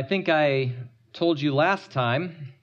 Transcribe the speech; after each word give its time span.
I 0.00 0.02
think 0.02 0.30
I 0.30 0.72
told 1.12 1.38
you 1.38 1.54
last 1.54 1.90
time 1.90 2.54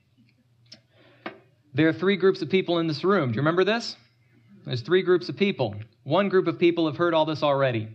there 1.72 1.88
are 1.88 1.94
three 1.94 2.16
groups 2.16 2.42
of 2.42 2.50
people 2.50 2.80
in 2.80 2.88
this 2.88 3.04
room. 3.04 3.30
Do 3.30 3.36
you 3.36 3.42
remember 3.42 3.64
this? 3.64 3.96
There's 4.66 4.82
three 4.82 5.04
groups 5.04 5.30
of 5.30 5.38
people. 5.38 5.76
One 6.04 6.30
group 6.30 6.48
of 6.48 6.58
people 6.58 6.88
have 6.88 6.98
heard 6.98 7.14
all 7.14 7.26
this 7.26 7.44
already. 7.44 7.90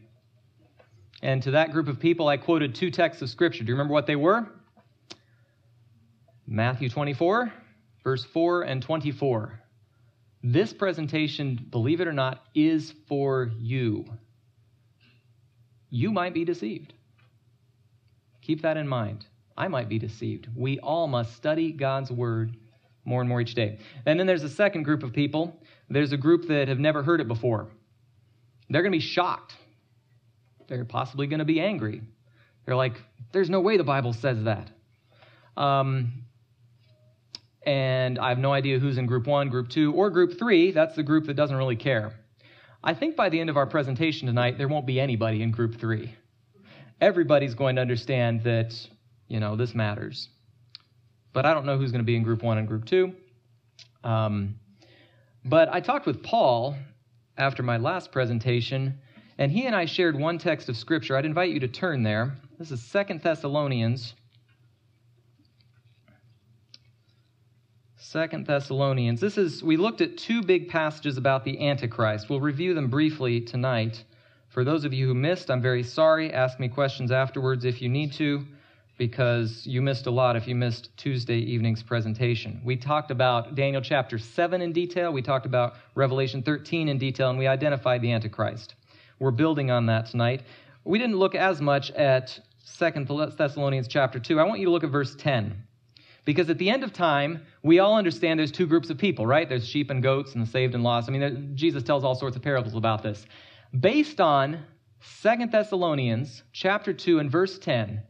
And 1.22 1.42
to 1.42 1.50
that 1.50 1.72
group 1.72 1.88
of 1.88 1.98
people, 1.98 2.28
I 2.28 2.36
quoted 2.36 2.76
two 2.76 2.92
texts 2.92 3.20
of 3.20 3.30
Scripture. 3.30 3.64
Do 3.64 3.70
you 3.70 3.74
remember 3.74 3.92
what 3.92 4.06
they 4.06 4.14
were? 4.14 4.46
Matthew 6.46 6.88
24, 6.88 7.52
verse 8.04 8.22
4 8.22 8.62
and 8.62 8.80
24. 8.80 9.60
This 10.44 10.72
presentation, 10.72 11.66
believe 11.68 12.00
it 12.00 12.06
or 12.06 12.12
not, 12.12 12.44
is 12.54 12.94
for 13.08 13.50
you. 13.58 14.04
You 15.90 16.12
might 16.12 16.32
be 16.32 16.44
deceived. 16.44 16.92
Keep 18.40 18.62
that 18.62 18.76
in 18.76 18.86
mind. 18.86 19.26
I 19.56 19.68
might 19.68 19.88
be 19.88 19.98
deceived. 19.98 20.48
We 20.56 20.78
all 20.80 21.06
must 21.06 21.34
study 21.36 21.72
God's 21.72 22.10
Word 22.10 22.56
more 23.04 23.20
and 23.20 23.28
more 23.28 23.40
each 23.40 23.54
day. 23.54 23.78
And 24.06 24.18
then 24.18 24.26
there's 24.26 24.44
a 24.44 24.48
second 24.48 24.84
group 24.84 25.02
of 25.02 25.12
people. 25.12 25.60
There's 25.90 26.12
a 26.12 26.16
group 26.16 26.48
that 26.48 26.68
have 26.68 26.78
never 26.78 27.02
heard 27.02 27.20
it 27.20 27.28
before. 27.28 27.68
They're 28.70 28.82
going 28.82 28.92
to 28.92 28.98
be 28.98 29.04
shocked. 29.04 29.54
They're 30.68 30.84
possibly 30.84 31.26
going 31.26 31.40
to 31.40 31.44
be 31.44 31.60
angry. 31.60 32.02
They're 32.64 32.76
like, 32.76 32.94
there's 33.32 33.50
no 33.50 33.60
way 33.60 33.76
the 33.76 33.84
Bible 33.84 34.12
says 34.12 34.44
that. 34.44 34.70
Um, 35.56 36.24
and 37.64 38.18
I 38.18 38.30
have 38.30 38.38
no 38.38 38.52
idea 38.52 38.78
who's 38.78 38.98
in 38.98 39.06
group 39.06 39.26
one, 39.26 39.48
group 39.48 39.68
two, 39.68 39.92
or 39.92 40.10
group 40.10 40.38
three. 40.38 40.70
That's 40.70 40.96
the 40.96 41.02
group 41.02 41.26
that 41.26 41.34
doesn't 41.34 41.56
really 41.56 41.76
care. 41.76 42.14
I 42.82 42.94
think 42.94 43.14
by 43.14 43.28
the 43.28 43.38
end 43.38 43.50
of 43.50 43.56
our 43.56 43.66
presentation 43.66 44.26
tonight, 44.26 44.58
there 44.58 44.68
won't 44.68 44.86
be 44.86 44.98
anybody 44.98 45.42
in 45.42 45.50
group 45.50 45.78
three. 45.78 46.14
Everybody's 47.00 47.54
going 47.54 47.76
to 47.76 47.82
understand 47.82 48.42
that, 48.44 48.74
you 49.32 49.40
know, 49.40 49.56
this 49.56 49.74
matters. 49.74 50.28
But 51.32 51.46
I 51.46 51.54
don't 51.54 51.64
know 51.64 51.78
who's 51.78 51.90
going 51.90 52.00
to 52.00 52.06
be 52.06 52.16
in 52.16 52.22
group 52.22 52.42
one 52.42 52.58
and 52.58 52.68
group 52.68 52.84
two. 52.84 53.14
Um, 54.04 54.56
but 55.42 55.72
I 55.72 55.80
talked 55.80 56.04
with 56.04 56.22
Paul 56.22 56.76
after 57.38 57.62
my 57.62 57.78
last 57.78 58.12
presentation, 58.12 58.98
and 59.38 59.50
he 59.50 59.64
and 59.64 59.74
I 59.74 59.86
shared 59.86 60.18
one 60.18 60.36
text 60.36 60.68
of 60.68 60.76
Scripture. 60.76 61.16
I'd 61.16 61.24
invite 61.24 61.50
you 61.50 61.60
to 61.60 61.68
turn 61.68 62.02
there. 62.02 62.36
This 62.58 62.70
is 62.70 62.82
Second 62.82 63.22
Thessalonians. 63.22 64.12
Second 67.96 68.46
Thessalonians. 68.46 69.18
This 69.18 69.38
is 69.38 69.62
we 69.62 69.78
looked 69.78 70.02
at 70.02 70.18
two 70.18 70.42
big 70.42 70.68
passages 70.68 71.16
about 71.16 71.44
the 71.44 71.66
Antichrist. 71.66 72.28
We'll 72.28 72.40
review 72.40 72.74
them 72.74 72.88
briefly 72.88 73.40
tonight. 73.40 74.04
For 74.50 74.62
those 74.62 74.84
of 74.84 74.92
you 74.92 75.06
who 75.06 75.14
missed, 75.14 75.50
I'm 75.50 75.62
very 75.62 75.82
sorry. 75.82 76.30
Ask 76.30 76.60
me 76.60 76.68
questions 76.68 77.10
afterwards 77.10 77.64
if 77.64 77.80
you 77.80 77.88
need 77.88 78.12
to 78.14 78.44
because 79.08 79.66
you 79.66 79.82
missed 79.82 80.06
a 80.06 80.10
lot 80.12 80.36
if 80.36 80.46
you 80.46 80.54
missed 80.54 80.96
Tuesday 80.96 81.38
evening's 81.38 81.82
presentation. 81.82 82.60
We 82.64 82.76
talked 82.76 83.10
about 83.10 83.56
Daniel 83.56 83.82
chapter 83.82 84.16
7 84.16 84.62
in 84.62 84.72
detail, 84.72 85.12
we 85.12 85.22
talked 85.22 85.44
about 85.44 85.74
Revelation 85.96 86.40
13 86.40 86.86
in 86.86 86.98
detail, 86.98 87.28
and 87.28 87.36
we 87.36 87.48
identified 87.48 88.00
the 88.00 88.12
Antichrist. 88.12 88.76
We're 89.18 89.32
building 89.32 89.72
on 89.72 89.86
that 89.86 90.06
tonight. 90.06 90.42
We 90.84 91.00
didn't 91.00 91.16
look 91.16 91.34
as 91.34 91.60
much 91.60 91.90
at 91.90 92.38
2 92.78 93.30
Thessalonians 93.36 93.88
chapter 93.88 94.20
2. 94.20 94.38
I 94.38 94.44
want 94.44 94.60
you 94.60 94.66
to 94.66 94.70
look 94.70 94.84
at 94.84 94.90
verse 94.90 95.16
10. 95.16 95.60
Because 96.24 96.48
at 96.48 96.58
the 96.58 96.70
end 96.70 96.84
of 96.84 96.92
time, 96.92 97.42
we 97.64 97.80
all 97.80 97.96
understand 97.96 98.38
there's 98.38 98.52
two 98.52 98.68
groups 98.68 98.88
of 98.88 98.98
people, 98.98 99.26
right? 99.26 99.48
There's 99.48 99.66
sheep 99.66 99.90
and 99.90 100.00
goats 100.00 100.34
and 100.34 100.46
the 100.46 100.48
saved 100.48 100.76
and 100.76 100.84
lost. 100.84 101.08
I 101.08 101.12
mean, 101.12 101.56
Jesus 101.56 101.82
tells 101.82 102.04
all 102.04 102.14
sorts 102.14 102.36
of 102.36 102.42
parables 102.42 102.76
about 102.76 103.02
this. 103.02 103.26
Based 103.80 104.20
on 104.20 104.62
2 105.24 105.46
Thessalonians 105.50 106.44
chapter 106.52 106.92
2 106.92 107.18
and 107.18 107.32
verse 107.32 107.58
10, 107.58 108.02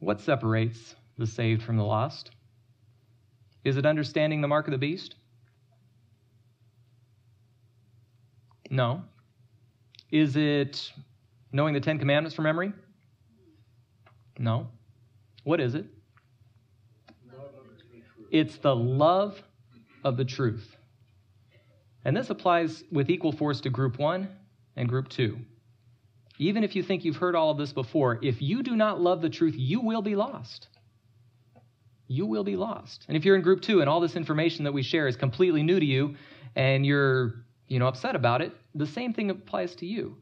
What 0.00 0.20
separates 0.20 0.96
the 1.18 1.26
saved 1.26 1.62
from 1.62 1.76
the 1.76 1.84
lost? 1.84 2.30
Is 3.64 3.76
it 3.76 3.86
understanding 3.86 4.40
the 4.40 4.48
mark 4.48 4.66
of 4.66 4.72
the 4.72 4.78
beast? 4.78 5.14
No. 8.70 9.04
Is 10.10 10.36
it 10.36 10.92
knowing 11.52 11.74
the 11.74 11.80
Ten 11.80 11.98
Commandments 11.98 12.34
from 12.34 12.44
memory? 12.44 12.72
No. 14.38 14.68
What 15.44 15.60
is 15.60 15.74
it? 15.74 15.86
It's 18.30 18.56
the 18.56 18.74
love 18.74 19.42
of 20.04 20.16
the 20.16 20.24
truth. 20.24 20.76
And 22.04 22.16
this 22.16 22.30
applies 22.30 22.84
with 22.90 23.10
equal 23.10 23.32
force 23.32 23.60
to 23.62 23.70
group 23.70 23.98
one 23.98 24.28
and 24.76 24.88
group 24.88 25.08
two. 25.08 25.38
Even 26.40 26.64
if 26.64 26.74
you 26.74 26.82
think 26.82 27.04
you've 27.04 27.16
heard 27.16 27.36
all 27.36 27.50
of 27.50 27.58
this 27.58 27.74
before, 27.74 28.18
if 28.22 28.40
you 28.40 28.62
do 28.62 28.74
not 28.74 28.98
love 28.98 29.20
the 29.20 29.28
truth, 29.28 29.54
you 29.58 29.78
will 29.78 30.00
be 30.00 30.16
lost. 30.16 30.68
You 32.08 32.24
will 32.24 32.44
be 32.44 32.56
lost. 32.56 33.04
And 33.08 33.16
if 33.16 33.26
you're 33.26 33.36
in 33.36 33.42
group 33.42 33.60
two 33.60 33.82
and 33.82 33.90
all 33.90 34.00
this 34.00 34.16
information 34.16 34.64
that 34.64 34.72
we 34.72 34.82
share 34.82 35.06
is 35.06 35.16
completely 35.16 35.62
new 35.62 35.78
to 35.78 35.84
you 35.84 36.16
and 36.56 36.86
you're, 36.86 37.34
you 37.68 37.78
know, 37.78 37.86
upset 37.86 38.16
about 38.16 38.40
it, 38.40 38.56
the 38.74 38.86
same 38.86 39.12
thing 39.12 39.28
applies 39.28 39.74
to 39.76 39.86
you. 39.86 40.16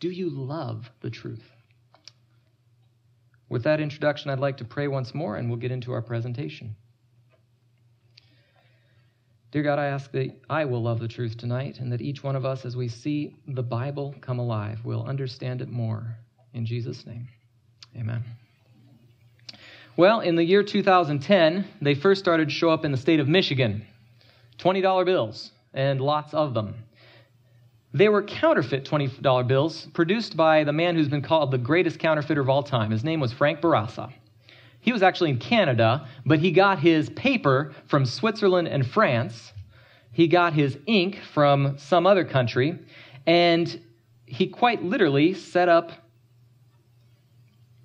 Do 0.00 0.10
you 0.10 0.28
love 0.28 0.90
the 1.00 1.08
truth? 1.08 1.42
With 3.48 3.64
that 3.64 3.80
introduction, 3.80 4.30
I'd 4.30 4.40
like 4.40 4.58
to 4.58 4.66
pray 4.66 4.86
once 4.86 5.14
more 5.14 5.36
and 5.36 5.48
we'll 5.48 5.58
get 5.58 5.72
into 5.72 5.92
our 5.92 6.02
presentation. 6.02 6.76
Dear 9.50 9.62
God, 9.62 9.78
I 9.78 9.86
ask 9.86 10.12
that 10.12 10.30
I 10.50 10.66
will 10.66 10.82
love 10.82 11.00
the 11.00 11.08
truth 11.08 11.38
tonight 11.38 11.80
and 11.80 11.90
that 11.92 12.02
each 12.02 12.22
one 12.22 12.36
of 12.36 12.44
us, 12.44 12.66
as 12.66 12.76
we 12.76 12.88
see 12.88 13.34
the 13.46 13.62
Bible 13.62 14.14
come 14.20 14.38
alive, 14.38 14.84
will 14.84 15.04
understand 15.04 15.62
it 15.62 15.70
more. 15.70 16.16
In 16.52 16.66
Jesus' 16.66 17.06
name, 17.06 17.28
amen. 17.96 18.24
Well, 19.96 20.20
in 20.20 20.36
the 20.36 20.44
year 20.44 20.62
2010, 20.62 21.66
they 21.80 21.94
first 21.94 22.20
started 22.20 22.48
to 22.48 22.54
show 22.54 22.68
up 22.68 22.84
in 22.84 22.92
the 22.92 22.98
state 22.98 23.20
of 23.20 23.28
Michigan 23.28 23.86
$20 24.58 25.04
bills, 25.06 25.52
and 25.72 26.00
lots 26.00 26.34
of 26.34 26.52
them. 26.52 26.74
They 27.94 28.08
were 28.08 28.22
counterfeit 28.22 28.84
$20 28.84 29.48
bills 29.48 29.86
produced 29.94 30.36
by 30.36 30.64
the 30.64 30.72
man 30.72 30.94
who's 30.94 31.08
been 31.08 31.22
called 31.22 31.52
the 31.52 31.58
greatest 31.58 31.98
counterfeiter 31.98 32.40
of 32.40 32.48
all 32.48 32.62
time. 32.62 32.90
His 32.90 33.04
name 33.04 33.20
was 33.20 33.32
Frank 33.32 33.60
Bourassa. 33.60 34.12
He 34.88 34.92
was 34.92 35.02
actually 35.02 35.28
in 35.28 35.38
Canada, 35.38 36.08
but 36.24 36.38
he 36.38 36.50
got 36.50 36.78
his 36.78 37.10
paper 37.10 37.74
from 37.88 38.06
Switzerland 38.06 38.68
and 38.68 38.86
France. 38.86 39.52
He 40.12 40.28
got 40.28 40.54
his 40.54 40.78
ink 40.86 41.18
from 41.34 41.76
some 41.76 42.06
other 42.06 42.24
country, 42.24 42.78
and 43.26 43.82
he 44.24 44.46
quite 44.46 44.82
literally 44.82 45.34
set 45.34 45.68
up 45.68 45.92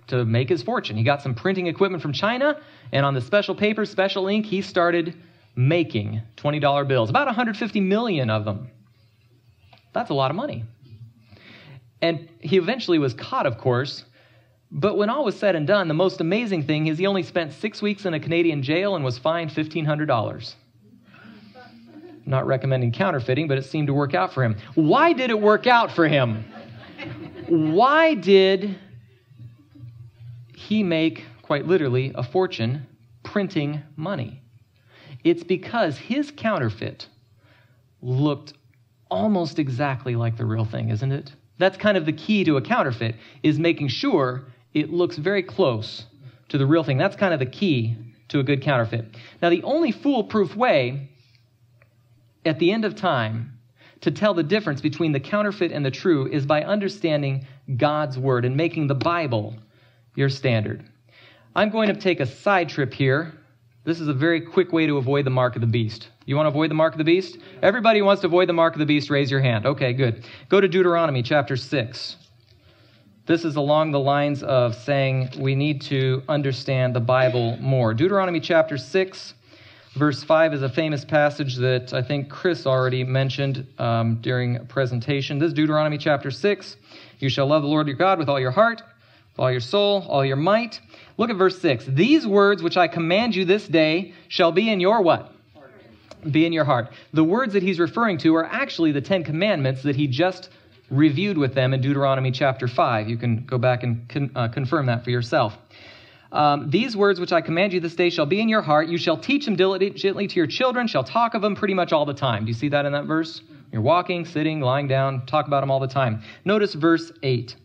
to 0.07 0.23
make 0.23 0.47
his 0.47 0.63
fortune. 0.63 0.95
He 0.95 1.03
got 1.03 1.21
some 1.21 1.35
printing 1.35 1.67
equipment 1.67 2.01
from 2.01 2.13
China, 2.13 2.61
and 2.93 3.05
on 3.05 3.13
the 3.13 3.19
special 3.19 3.53
paper, 3.53 3.83
special 3.83 4.29
ink, 4.29 4.45
he 4.45 4.61
started 4.61 5.13
making 5.57 6.21
$20 6.37 6.87
bills, 6.87 7.09
about 7.09 7.25
150 7.25 7.81
million 7.81 8.29
of 8.29 8.45
them. 8.45 8.71
That's 9.91 10.09
a 10.09 10.13
lot 10.13 10.31
of 10.31 10.37
money. 10.37 10.63
And 12.01 12.29
he 12.39 12.55
eventually 12.55 12.97
was 12.97 13.13
caught, 13.13 13.45
of 13.45 13.57
course, 13.57 14.05
but 14.75 14.97
when 14.97 15.07
all 15.07 15.23
was 15.23 15.37
said 15.37 15.55
and 15.55 15.67
done, 15.67 15.87
the 15.87 15.93
most 15.93 16.19
amazing 16.19 16.63
thing 16.63 16.87
is 16.87 16.97
he 16.97 17.05
only 17.05 17.21
spent 17.21 17.53
six 17.53 17.79
weeks 17.79 18.07
in 18.07 18.15
a 18.15 18.19
Canadian 18.19 18.63
jail 18.63 18.95
and 18.95 19.05
was 19.05 19.19
fined 19.19 19.51
$1,500. 19.51 20.55
Not 22.25 22.47
recommending 22.47 22.91
counterfeiting, 22.91 23.47
but 23.47 23.59
it 23.59 23.65
seemed 23.65 23.85
to 23.87 23.93
work 23.93 24.15
out 24.15 24.33
for 24.33 24.43
him. 24.43 24.57
Why 24.73 25.13
did 25.13 25.29
it 25.29 25.39
work 25.39 25.67
out 25.67 25.91
for 25.91 26.07
him? 26.07 26.43
Why 27.47 28.15
did 28.15 28.75
he 30.55 30.81
make, 30.81 31.23
quite 31.43 31.67
literally, 31.67 32.11
a 32.15 32.23
fortune 32.23 32.87
printing 33.21 33.83
money? 33.95 34.41
It's 35.23 35.43
because 35.43 35.99
his 35.99 36.31
counterfeit 36.31 37.07
looked 38.01 38.53
almost 39.11 39.59
exactly 39.59 40.15
like 40.15 40.35
the 40.35 40.45
real 40.45 40.65
thing, 40.65 40.89
isn't 40.89 41.11
it? 41.11 41.31
That's 41.59 41.77
kind 41.77 41.95
of 41.95 42.07
the 42.07 42.13
key 42.13 42.43
to 42.45 42.57
a 42.57 42.61
counterfeit, 42.61 43.15
is 43.43 43.59
making 43.59 43.89
sure 43.89 44.45
it 44.73 44.91
looks 44.91 45.17
very 45.17 45.43
close 45.43 46.05
to 46.49 46.57
the 46.57 46.65
real 46.65 46.83
thing. 46.83 46.97
That's 46.97 47.15
kind 47.15 47.33
of 47.33 47.39
the 47.39 47.45
key 47.45 47.95
to 48.29 48.39
a 48.39 48.43
good 48.43 48.61
counterfeit. 48.61 49.05
Now, 49.41 49.49
the 49.49 49.63
only 49.63 49.91
foolproof 49.91 50.55
way 50.55 51.09
at 52.45 52.59
the 52.59 52.71
end 52.71 52.85
of 52.85 52.95
time 52.95 53.59
to 54.01 54.11
tell 54.11 54.33
the 54.33 54.43
difference 54.43 54.81
between 54.81 55.11
the 55.11 55.19
counterfeit 55.19 55.71
and 55.71 55.85
the 55.85 55.91
true 55.91 56.27
is 56.27 56.45
by 56.45 56.63
understanding 56.63 57.47
God's 57.77 58.17
word 58.19 58.43
and 58.43 58.57
making 58.57 58.87
the 58.87 58.95
Bible 58.95 59.55
your 60.15 60.29
standard. 60.29 60.83
I'm 61.55 61.69
going 61.69 61.87
to 61.87 61.99
take 61.99 62.19
a 62.19 62.25
side 62.25 62.69
trip 62.69 62.93
here. 62.93 63.33
This 63.85 63.99
is 63.99 64.07
a 64.07 64.13
very 64.13 64.41
quick 64.41 64.73
way 64.73 64.87
to 64.87 64.97
avoid 64.97 65.25
the 65.25 65.29
mark 65.29 65.55
of 65.55 65.61
the 65.61 65.67
beast. 65.67 66.09
You 66.25 66.35
want 66.35 66.45
to 66.45 66.49
avoid 66.49 66.69
the 66.69 66.75
mark 66.75 66.93
of 66.93 66.97
the 66.97 67.03
beast? 67.03 67.37
Everybody 67.61 68.01
wants 68.01 68.21
to 68.21 68.27
avoid 68.27 68.49
the 68.49 68.53
mark 68.53 68.73
of 68.73 68.79
the 68.79 68.85
beast, 68.85 69.09
raise 69.09 69.29
your 69.29 69.41
hand. 69.41 69.65
Okay, 69.65 69.93
good. 69.93 70.25
Go 70.49 70.59
to 70.59 70.67
Deuteronomy 70.67 71.21
chapter 71.21 71.55
6. 71.55 72.15
This 73.25 73.45
is 73.45 73.55
along 73.55 73.91
the 73.91 74.01
lines 74.01 74.43
of 74.43 74.75
saying 74.75 75.29
we 75.39 75.55
need 75.55 75.79
to 75.83 76.21
understand 76.27 76.93
the 76.93 76.99
Bible 76.99 77.55
more. 77.55 77.93
Deuteronomy 77.93 78.41
chapter 78.41 78.77
6, 78.77 79.33
verse 79.95 80.21
5 80.25 80.53
is 80.53 80.61
a 80.61 80.67
famous 80.67 81.05
passage 81.05 81.55
that 81.55 81.93
I 81.93 82.01
think 82.01 82.29
Chris 82.29 82.67
already 82.67 83.05
mentioned 83.05 83.65
um, 83.79 84.17
during 84.19 84.57
a 84.57 84.65
presentation. 84.65 85.39
This 85.39 85.47
is 85.47 85.53
Deuteronomy 85.53 85.97
chapter 85.97 86.31
6. 86.31 86.75
You 87.19 87.29
shall 87.29 87.47
love 87.47 87.61
the 87.61 87.69
Lord 87.69 87.87
your 87.87 87.95
God 87.95 88.19
with 88.19 88.27
all 88.27 88.41
your 88.41 88.51
heart, 88.51 88.81
with 89.31 89.39
all 89.39 89.49
your 89.49 89.61
soul, 89.61 90.05
all 90.09 90.25
your 90.25 90.35
might. 90.35 90.81
Look 91.17 91.29
at 91.29 91.37
verse 91.37 91.57
6. 91.59 91.85
These 91.85 92.27
words 92.27 92.61
which 92.61 92.75
I 92.75 92.89
command 92.89 93.37
you 93.37 93.45
this 93.45 93.65
day 93.65 94.13
shall 94.27 94.51
be 94.51 94.69
in 94.69 94.81
your 94.81 95.01
what? 95.01 95.33
Be 96.29 96.45
in 96.45 96.51
your 96.51 96.65
heart. 96.65 96.91
The 97.13 97.23
words 97.23 97.53
that 97.53 97.63
he's 97.63 97.79
referring 97.79 98.17
to 98.19 98.35
are 98.35 98.45
actually 98.45 98.91
the 98.91 98.99
Ten 98.99 99.23
Commandments 99.23 99.81
that 99.83 99.95
he 99.95 100.07
just 100.07 100.49
reviewed 100.89 101.37
with 101.37 101.53
them 101.53 101.73
in 101.73 101.81
Deuteronomy 101.81 102.31
chapter 102.31 102.67
5. 102.67 103.09
You 103.09 103.17
can 103.17 103.45
go 103.45 103.57
back 103.57 103.83
and 103.83 104.07
con- 104.09 104.31
uh, 104.35 104.47
confirm 104.49 104.87
that 104.87 105.03
for 105.03 105.09
yourself. 105.09 105.57
Um, 106.31 106.69
These 106.69 106.97
words 106.97 107.19
which 107.19 107.31
I 107.31 107.41
command 107.41 107.73
you 107.73 107.79
this 107.79 107.95
day 107.95 108.09
shall 108.09 108.25
be 108.25 108.41
in 108.41 108.49
your 108.49 108.61
heart. 108.61 108.87
You 108.87 108.97
shall 108.97 109.17
teach 109.17 109.45
them 109.45 109.55
diligently 109.55 110.27
to 110.27 110.35
your 110.35 110.47
children, 110.47 110.87
shall 110.87 111.03
talk 111.03 111.35
of 111.35 111.41
them 111.41 111.55
pretty 111.55 111.75
much 111.75 111.93
all 111.93 112.05
the 112.05 112.13
time. 112.13 112.45
Do 112.45 112.49
you 112.49 112.55
see 112.55 112.69
that 112.69 112.85
in 112.85 112.93
that 112.93 113.05
verse? 113.05 113.41
You're 113.71 113.81
walking, 113.81 114.25
sitting, 114.25 114.59
lying 114.59 114.87
down, 114.87 115.25
talk 115.25 115.47
about 115.47 115.61
them 115.61 115.71
all 115.71 115.79
the 115.79 115.87
time. 115.87 116.23
Notice 116.45 116.73
verse 116.73 117.11
8. 117.21 117.55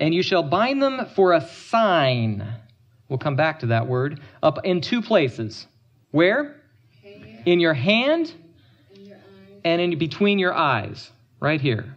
And 0.00 0.14
you 0.14 0.22
shall 0.22 0.42
bind 0.42 0.82
them 0.82 1.06
for 1.14 1.32
a 1.32 1.40
sign. 1.40 2.44
We'll 3.08 3.18
come 3.18 3.36
back 3.36 3.60
to 3.60 3.66
that 3.66 3.86
word. 3.86 4.20
Up 4.42 4.64
in 4.64 4.80
two 4.80 5.02
places. 5.02 5.66
Where? 6.10 6.60
In 7.46 7.60
your 7.60 7.74
hand 7.74 8.32
and 9.64 9.80
in 9.80 9.98
between 9.98 10.38
your 10.38 10.54
eyes. 10.54 11.10
Right 11.40 11.60
here. 11.60 11.96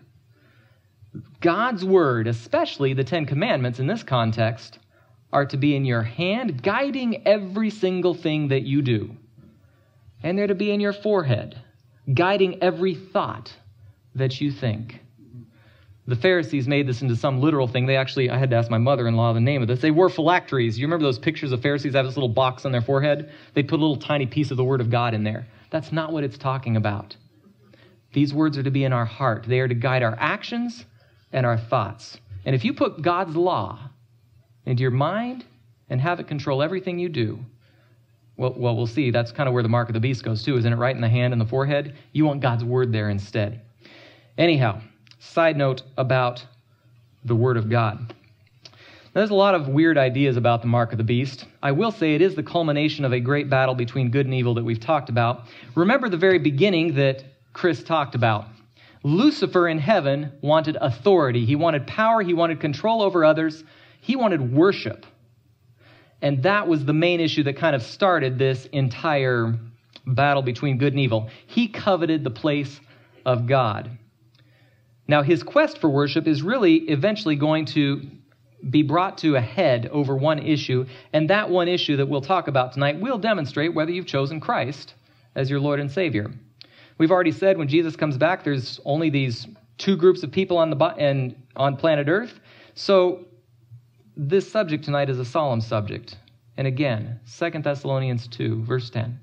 God's 1.45 1.85
word, 1.85 2.25
especially 2.25 2.95
the 2.95 3.03
Ten 3.03 3.27
Commandments 3.27 3.79
in 3.79 3.85
this 3.85 4.01
context, 4.01 4.79
are 5.31 5.45
to 5.45 5.57
be 5.57 5.75
in 5.75 5.85
your 5.85 6.01
hand, 6.01 6.63
guiding 6.63 7.27
every 7.27 7.69
single 7.69 8.15
thing 8.15 8.47
that 8.47 8.63
you 8.63 8.81
do. 8.81 9.15
And 10.23 10.39
they're 10.39 10.47
to 10.47 10.55
be 10.55 10.71
in 10.71 10.79
your 10.79 10.91
forehead, 10.91 11.61
guiding 12.11 12.63
every 12.63 12.95
thought 12.95 13.55
that 14.15 14.41
you 14.41 14.51
think. 14.51 14.99
The 16.07 16.15
Pharisees 16.15 16.67
made 16.67 16.87
this 16.87 17.03
into 17.03 17.15
some 17.15 17.39
literal 17.39 17.67
thing. 17.67 17.85
They 17.85 17.97
actually, 17.97 18.31
I 18.31 18.39
had 18.39 18.49
to 18.49 18.55
ask 18.55 18.71
my 18.71 18.79
mother 18.79 19.07
in 19.07 19.15
law 19.15 19.31
the 19.31 19.39
name 19.39 19.61
of 19.61 19.67
this. 19.67 19.81
They 19.81 19.91
wore 19.91 20.09
phylacteries. 20.09 20.79
You 20.79 20.87
remember 20.87 21.05
those 21.05 21.19
pictures 21.19 21.51
of 21.51 21.61
Pharisees 21.61 21.93
that 21.93 21.99
have 21.99 22.07
this 22.07 22.17
little 22.17 22.27
box 22.27 22.65
on 22.65 22.71
their 22.71 22.81
forehead? 22.81 23.31
They 23.53 23.61
put 23.61 23.77
a 23.77 23.83
little 23.83 23.97
tiny 23.97 24.25
piece 24.25 24.49
of 24.49 24.57
the 24.57 24.63
Word 24.63 24.81
of 24.81 24.89
God 24.89 25.13
in 25.13 25.23
there. 25.23 25.45
That's 25.69 25.91
not 25.91 26.11
what 26.11 26.23
it's 26.23 26.39
talking 26.39 26.75
about. 26.75 27.15
These 28.13 28.33
words 28.33 28.57
are 28.57 28.63
to 28.63 28.71
be 28.71 28.83
in 28.83 28.93
our 28.93 29.05
heart, 29.05 29.45
they 29.47 29.59
are 29.59 29.67
to 29.67 29.75
guide 29.75 30.01
our 30.01 30.15
actions 30.17 30.85
and 31.35 31.45
our 31.45 31.57
thoughts. 31.57 32.17
And 32.45 32.55
if 32.55 32.63
you 32.63 32.73
put 32.73 33.01
God's 33.01 33.35
law 33.35 33.77
into 34.65 34.81
your 34.81 34.91
mind 34.91 35.45
and 35.89 35.99
have 35.99 36.19
it 36.19 36.27
control 36.27 36.63
everything 36.63 36.97
you 36.97 37.09
do, 37.09 37.39
well, 38.37 38.55
well, 38.57 38.75
we'll 38.75 38.87
see. 38.87 39.11
That's 39.11 39.31
kind 39.31 39.47
of 39.47 39.53
where 39.53 39.61
the 39.61 39.69
mark 39.69 39.89
of 39.89 39.93
the 39.93 39.99
beast 39.99 40.23
goes 40.23 40.43
too, 40.43 40.57
isn't 40.57 40.71
it? 40.71 40.77
Right 40.77 40.95
in 40.95 41.01
the 41.01 41.09
hand 41.09 41.33
and 41.33 41.41
the 41.41 41.45
forehead. 41.45 41.95
You 42.13 42.25
want 42.25 42.41
God's 42.41 42.63
word 42.63 42.91
there 42.91 43.09
instead. 43.09 43.61
Anyhow, 44.37 44.81
side 45.19 45.57
note 45.57 45.83
about 45.97 46.45
the 47.25 47.35
word 47.35 47.57
of 47.57 47.69
God. 47.69 48.13
Now, 48.63 49.21
there's 49.21 49.29
a 49.29 49.35
lot 49.35 49.55
of 49.55 49.67
weird 49.67 49.97
ideas 49.97 50.37
about 50.37 50.61
the 50.61 50.67
mark 50.67 50.93
of 50.93 50.97
the 50.97 51.03
beast. 51.03 51.45
I 51.61 51.71
will 51.71 51.91
say 51.91 52.15
it 52.15 52.21
is 52.21 52.35
the 52.35 52.43
culmination 52.43 53.03
of 53.03 53.13
a 53.13 53.19
great 53.19 53.49
battle 53.49 53.75
between 53.75 54.09
good 54.09 54.25
and 54.25 54.33
evil 54.33 54.53
that 54.53 54.63
we've 54.63 54.79
talked 54.79 55.09
about. 55.09 55.43
Remember 55.75 56.07
the 56.07 56.17
very 56.17 56.39
beginning 56.39 56.95
that 56.95 57.23
Chris 57.53 57.83
talked 57.83 58.15
about. 58.15 58.45
Lucifer 59.05 59.67
in 59.67 59.77
heaven 59.77 60.31
wanted 60.41 60.77
authority, 60.81 61.45
he 61.45 61.55
wanted 61.55 61.85
power, 61.85 62.23
he 62.23 62.33
wanted 62.33 62.59
control 62.59 63.03
over 63.03 63.23
others, 63.23 63.63
he 64.01 64.15
wanted 64.15 64.51
worship. 64.51 65.05
And 66.23 66.41
that 66.41 66.67
was 66.67 66.85
the 66.85 66.93
main 66.93 67.19
issue 67.19 67.43
that 67.43 67.55
kind 67.55 67.75
of 67.75 67.83
started 67.83 68.39
this 68.39 68.65
entire 68.71 69.53
battle 70.07 70.41
between 70.41 70.79
good 70.79 70.93
and 70.93 70.99
evil. 70.99 71.29
He 71.45 71.67
coveted 71.67 72.23
the 72.23 72.31
place 72.31 72.81
of 73.27 73.45
God. 73.45 73.95
Now, 75.07 75.21
his 75.21 75.43
quest 75.43 75.77
for 75.77 75.89
worship 75.91 76.25
is 76.25 76.41
really 76.41 76.77
eventually 76.77 77.35
going 77.35 77.65
to 77.65 78.01
be 78.67 78.81
brought 78.81 79.19
to 79.19 79.35
a 79.35 79.41
head 79.41 79.87
over 79.91 80.15
one 80.15 80.39
issue, 80.39 80.87
and 81.13 81.29
that 81.29 81.51
one 81.51 81.67
issue 81.67 81.97
that 81.97 82.09
we'll 82.09 82.21
talk 82.21 82.47
about 82.47 82.73
tonight 82.73 82.99
will 82.99 83.19
demonstrate 83.19 83.75
whether 83.75 83.91
you've 83.91 84.07
chosen 84.07 84.39
Christ 84.39 84.95
as 85.35 85.47
your 85.47 85.59
Lord 85.59 85.79
and 85.79 85.91
Savior. 85.91 86.33
We've 86.97 87.11
already 87.11 87.31
said 87.31 87.57
when 87.57 87.67
Jesus 87.67 87.95
comes 87.95 88.17
back, 88.17 88.43
there's 88.43 88.79
only 88.85 89.09
these 89.09 89.47
two 89.77 89.97
groups 89.97 90.23
of 90.23 90.31
people 90.31 90.57
on 90.57 90.69
the 90.69 90.77
and 90.97 91.35
on 91.55 91.75
planet 91.75 92.07
Earth. 92.07 92.39
So 92.73 93.25
this 94.15 94.49
subject 94.49 94.85
tonight 94.85 95.09
is 95.09 95.19
a 95.19 95.25
solemn 95.25 95.61
subject. 95.61 96.17
And 96.57 96.67
again, 96.67 97.19
2 97.37 97.49
Thessalonians 97.61 98.27
2, 98.29 98.63
verse 98.63 98.89
10. 98.89 99.19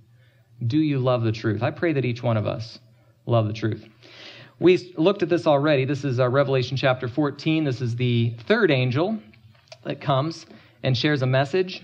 Do 0.66 0.78
you 0.78 0.98
love 0.98 1.22
the 1.22 1.32
truth? 1.32 1.62
I 1.62 1.70
pray 1.70 1.92
that 1.94 2.04
each 2.04 2.22
one 2.22 2.36
of 2.36 2.46
us 2.46 2.78
love 3.26 3.46
the 3.46 3.52
truth. 3.52 3.86
We 4.58 4.92
looked 4.96 5.22
at 5.22 5.28
this 5.28 5.46
already. 5.46 5.84
This 5.84 6.04
is 6.04 6.20
uh, 6.20 6.28
Revelation 6.28 6.76
chapter 6.76 7.08
14. 7.08 7.64
This 7.64 7.80
is 7.80 7.96
the 7.96 8.34
third 8.46 8.70
angel 8.70 9.18
that 9.84 10.00
comes 10.00 10.46
and 10.82 10.96
shares 10.96 11.22
a 11.22 11.26
message. 11.26 11.82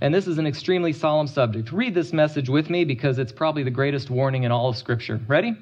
And 0.00 0.14
this 0.14 0.26
is 0.26 0.38
an 0.38 0.46
extremely 0.46 0.92
solemn 0.92 1.26
subject. 1.26 1.72
Read 1.72 1.94
this 1.94 2.12
message 2.12 2.48
with 2.48 2.68
me 2.68 2.84
because 2.84 3.18
it's 3.18 3.32
probably 3.32 3.62
the 3.62 3.70
greatest 3.70 4.10
warning 4.10 4.42
in 4.42 4.52
all 4.52 4.68
of 4.68 4.76
Scripture. 4.76 5.20
Ready? 5.26 5.56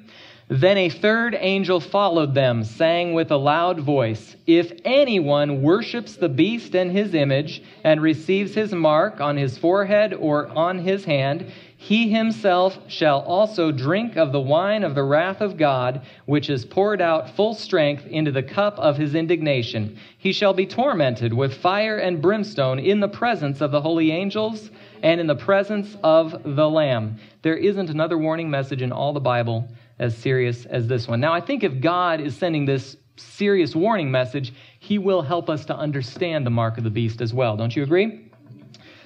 Then 0.47 0.77
a 0.77 0.89
third 0.89 1.35
angel 1.39 1.79
followed 1.79 2.35
them, 2.35 2.63
saying 2.63 3.13
with 3.13 3.31
a 3.31 3.37
loud 3.37 3.79
voice, 3.79 4.35
If 4.45 4.73
anyone 4.83 5.63
worships 5.63 6.17
the 6.17 6.29
beast 6.29 6.75
and 6.75 6.91
his 6.91 7.15
image, 7.15 7.63
and 7.83 7.99
receives 7.99 8.53
his 8.53 8.71
mark 8.71 9.19
on 9.21 9.37
his 9.37 9.57
forehead 9.57 10.13
or 10.13 10.47
on 10.49 10.79
his 10.79 11.05
hand, 11.05 11.51
he 11.85 12.09
himself 12.09 12.79
shall 12.87 13.19
also 13.19 13.71
drink 13.71 14.15
of 14.15 14.31
the 14.31 14.39
wine 14.39 14.83
of 14.83 14.95
the 14.95 15.03
wrath 15.03 15.39
of 15.39 15.55
God, 15.55 16.01
which 16.25 16.49
is 16.49 16.65
poured 16.65 16.99
out 16.99 17.35
full 17.35 17.53
strength 17.53 18.07
into 18.07 18.31
the 18.31 18.41
cup 18.41 18.79
of 18.79 18.97
his 18.97 19.13
indignation. 19.13 19.95
He 20.17 20.33
shall 20.33 20.51
be 20.51 20.65
tormented 20.65 21.31
with 21.31 21.53
fire 21.53 21.99
and 21.99 22.23
brimstone 22.23 22.79
in 22.79 23.01
the 23.01 23.07
presence 23.07 23.61
of 23.61 23.69
the 23.69 23.81
holy 23.81 24.09
angels 24.09 24.71
and 25.03 25.21
in 25.21 25.27
the 25.27 25.35
presence 25.35 25.95
of 26.03 26.55
the 26.55 26.67
Lamb. 26.67 27.19
There 27.43 27.55
isn't 27.55 27.91
another 27.91 28.17
warning 28.17 28.49
message 28.49 28.81
in 28.81 28.91
all 28.91 29.13
the 29.13 29.19
Bible 29.19 29.67
as 29.99 30.17
serious 30.17 30.65
as 30.65 30.87
this 30.87 31.07
one. 31.07 31.19
Now, 31.19 31.33
I 31.33 31.39
think 31.39 31.63
if 31.63 31.81
God 31.81 32.19
is 32.19 32.35
sending 32.35 32.65
this 32.65 32.97
serious 33.15 33.75
warning 33.75 34.09
message, 34.09 34.55
he 34.79 34.97
will 34.97 35.21
help 35.21 35.51
us 35.51 35.65
to 35.65 35.77
understand 35.77 36.47
the 36.47 36.49
mark 36.49 36.79
of 36.79 36.83
the 36.83 36.89
beast 36.89 37.21
as 37.21 37.31
well. 37.31 37.55
Don't 37.55 37.75
you 37.75 37.83
agree? 37.83 38.24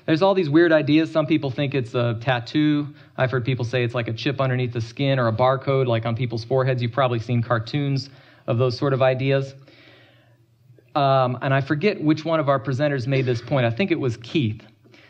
There's 0.06 0.22
all 0.22 0.34
these 0.34 0.50
weird 0.50 0.72
ideas. 0.72 1.12
Some 1.12 1.25
people 1.25 1.51
think 1.51 1.75
it's 1.75 1.94
a 1.94 2.18
tattoo. 2.22 2.94
I've 3.18 3.32
heard 3.32 3.46
people 3.46 3.65
say 3.65 3.84
it's 3.84 3.96
like 3.96 4.08
a 4.08 4.13
chip 4.13 4.41
underneath 4.41 4.74
the 4.74 4.82
skin 4.82 5.20
or 5.20 5.27
a 5.27 5.34
barcode, 5.34 5.88
like 5.88 6.06
on 6.06 6.15
people's 6.15 6.44
foreheads. 6.44 6.82
You've 6.82 6.91
probably 6.91 7.20
seen 7.20 7.41
cartoons 7.41 8.10
of 8.48 8.58
those 8.58 8.77
sort 8.77 8.94
of 8.94 9.01
ideas. 9.01 9.53
Um, 10.96 11.38
and 11.41 11.53
I 11.53 11.62
forget 11.62 12.01
which 12.01 12.25
one 12.25 12.39
of 12.39 12.50
our 12.50 12.60
presenters 12.60 13.08
made 13.08 13.25
this 13.25 13.41
point. 13.41 13.65
I 13.65 13.70
think 13.70 13.91
it 13.91 14.00
was 14.00 14.18
Keith. 14.18 14.62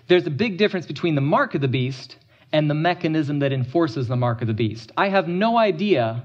There's 0.07 0.27
a 0.27 0.31
big 0.31 0.57
difference 0.57 0.85
between 0.85 1.15
the 1.15 1.21
mark 1.21 1.55
of 1.55 1.61
the 1.61 1.67
beast 1.67 2.17
and 2.51 2.69
the 2.69 2.73
mechanism 2.73 3.39
that 3.39 3.53
enforces 3.53 4.07
the 4.07 4.15
mark 4.15 4.41
of 4.41 4.47
the 4.47 4.53
beast. 4.53 4.91
I 4.97 5.09
have 5.09 5.27
no 5.27 5.57
idea 5.57 6.23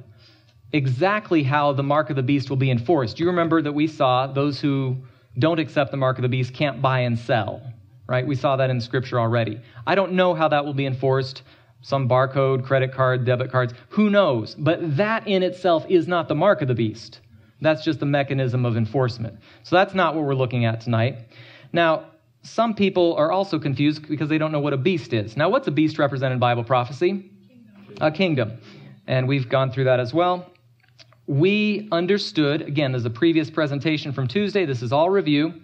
exactly 0.73 1.42
how 1.42 1.73
the 1.73 1.83
mark 1.83 2.11
of 2.11 2.16
the 2.16 2.23
beast 2.23 2.50
will 2.50 2.56
be 2.56 2.71
enforced. 2.71 3.16
Do 3.16 3.23
you 3.23 3.30
remember 3.30 3.62
that 3.62 3.73
we 3.73 3.87
saw 3.87 4.26
those 4.26 4.61
who 4.61 4.97
don't 5.38 5.59
accept 5.59 5.90
the 5.90 5.97
mark 5.97 6.18
of 6.18 6.23
the 6.23 6.28
beast 6.28 6.54
can't 6.54 6.83
buy 6.83 7.00
and 7.00 7.18
sell? 7.18 7.62
Right? 8.06 8.26
We 8.26 8.34
saw 8.34 8.56
that 8.56 8.70
in 8.70 8.80
Scripture 8.80 9.18
already. 9.18 9.61
I 9.87 9.94
don't 9.94 10.12
know 10.12 10.34
how 10.34 10.49
that 10.49 10.64
will 10.64 10.75
be 10.75 10.87
enforced. 10.87 11.42
Some 11.80 12.08
barcode, 12.08 12.64
credit 12.64 12.92
card, 12.92 13.26
debit 13.26 13.50
cards, 13.50 13.75
who 13.90 14.08
knows? 14.08 14.54
But 14.54 14.96
that 14.96 15.28
in 15.28 15.42
itself 15.42 15.84
is 15.88 16.08
not 16.08 16.28
the 16.28 16.34
mark 16.34 16.62
of 16.62 16.68
the 16.68 16.75
beast. 16.75 17.20
That's 17.61 17.84
just 17.84 18.00
the 18.00 18.06
mechanism 18.06 18.64
of 18.64 18.76
enforcement. 18.76 19.38
So 19.62 19.76
that's 19.76 19.94
not 19.94 20.14
what 20.14 20.25
we're 20.25 20.34
looking 20.34 20.64
at 20.64 20.80
tonight. 20.80 21.18
Now, 21.73 22.06
some 22.42 22.75
people 22.75 23.14
are 23.16 23.32
also 23.32 23.58
confused 23.58 24.06
because 24.08 24.28
they 24.28 24.38
don't 24.38 24.52
know 24.52 24.61
what 24.61 24.73
a 24.73 24.76
beast 24.76 25.12
is. 25.12 25.37
Now, 25.37 25.49
what's 25.49 25.66
a 25.66 25.70
beast 25.70 25.99
represented 25.99 26.34
in 26.34 26.38
Bible 26.38 26.64
prophecy? 26.64 27.30
Kingdom. 27.49 27.96
A 28.00 28.11
kingdom. 28.11 28.58
And 29.06 29.28
we've 29.28 29.49
gone 29.49 29.70
through 29.70 29.84
that 29.84 30.00
as 30.00 30.12
well. 30.12 30.50
We 31.26 31.88
understood, 31.90 32.61
again, 32.62 32.94
as 32.94 33.06
a 33.06 33.11
previous 33.11 33.50
presentation 33.50 34.12
from 34.12 34.26
Tuesday. 34.28 34.66
This 34.66 34.82
is 34.82 34.92
all 34.92 35.08
review. 35.08 35.54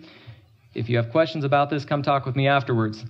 If 0.75 0.89
you 0.89 0.97
have 0.99 1.11
questions 1.11 1.45
about 1.45 1.69
this, 1.69 1.85
come 1.85 2.03
talk 2.03 2.25
with 2.25 2.37
me 2.37 2.47
afterwards. 2.47 3.05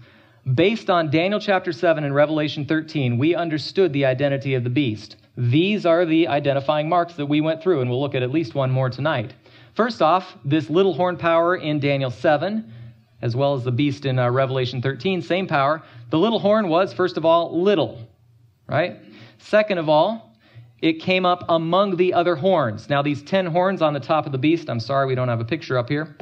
Based 0.54 0.88
on 0.88 1.10
Daniel 1.10 1.38
chapter 1.38 1.72
7 1.72 2.02
and 2.02 2.14
Revelation 2.14 2.64
13, 2.64 3.18
we 3.18 3.34
understood 3.34 3.92
the 3.92 4.06
identity 4.06 4.54
of 4.54 4.64
the 4.64 4.70
beast. 4.70 5.16
These 5.36 5.84
are 5.84 6.06
the 6.06 6.28
identifying 6.28 6.88
marks 6.88 7.14
that 7.14 7.26
we 7.26 7.42
went 7.42 7.62
through, 7.62 7.82
and 7.82 7.90
we'll 7.90 8.00
look 8.00 8.14
at 8.14 8.22
at 8.22 8.30
least 8.30 8.54
one 8.54 8.70
more 8.70 8.88
tonight. 8.88 9.34
First 9.74 10.00
off, 10.00 10.36
this 10.42 10.70
little 10.70 10.94
horn 10.94 11.18
power 11.18 11.56
in 11.56 11.80
Daniel 11.80 12.10
7, 12.10 12.72
as 13.20 13.36
well 13.36 13.52
as 13.52 13.64
the 13.64 13.70
beast 13.70 14.06
in 14.06 14.18
uh, 14.18 14.30
Revelation 14.30 14.80
13, 14.80 15.20
same 15.20 15.46
power. 15.46 15.82
The 16.08 16.18
little 16.18 16.38
horn 16.38 16.68
was, 16.68 16.94
first 16.94 17.18
of 17.18 17.26
all, 17.26 17.62
little, 17.62 18.08
right? 18.66 18.96
Second 19.36 19.76
of 19.76 19.90
all, 19.90 20.34
it 20.80 20.94
came 20.94 21.26
up 21.26 21.44
among 21.50 21.96
the 21.96 22.14
other 22.14 22.36
horns. 22.36 22.88
Now, 22.88 23.02
these 23.02 23.22
10 23.22 23.44
horns 23.44 23.82
on 23.82 23.92
the 23.92 24.00
top 24.00 24.24
of 24.24 24.32
the 24.32 24.38
beast, 24.38 24.70
I'm 24.70 24.80
sorry 24.80 25.06
we 25.06 25.14
don't 25.14 25.28
have 25.28 25.40
a 25.40 25.44
picture 25.44 25.76
up 25.76 25.90
here 25.90 26.16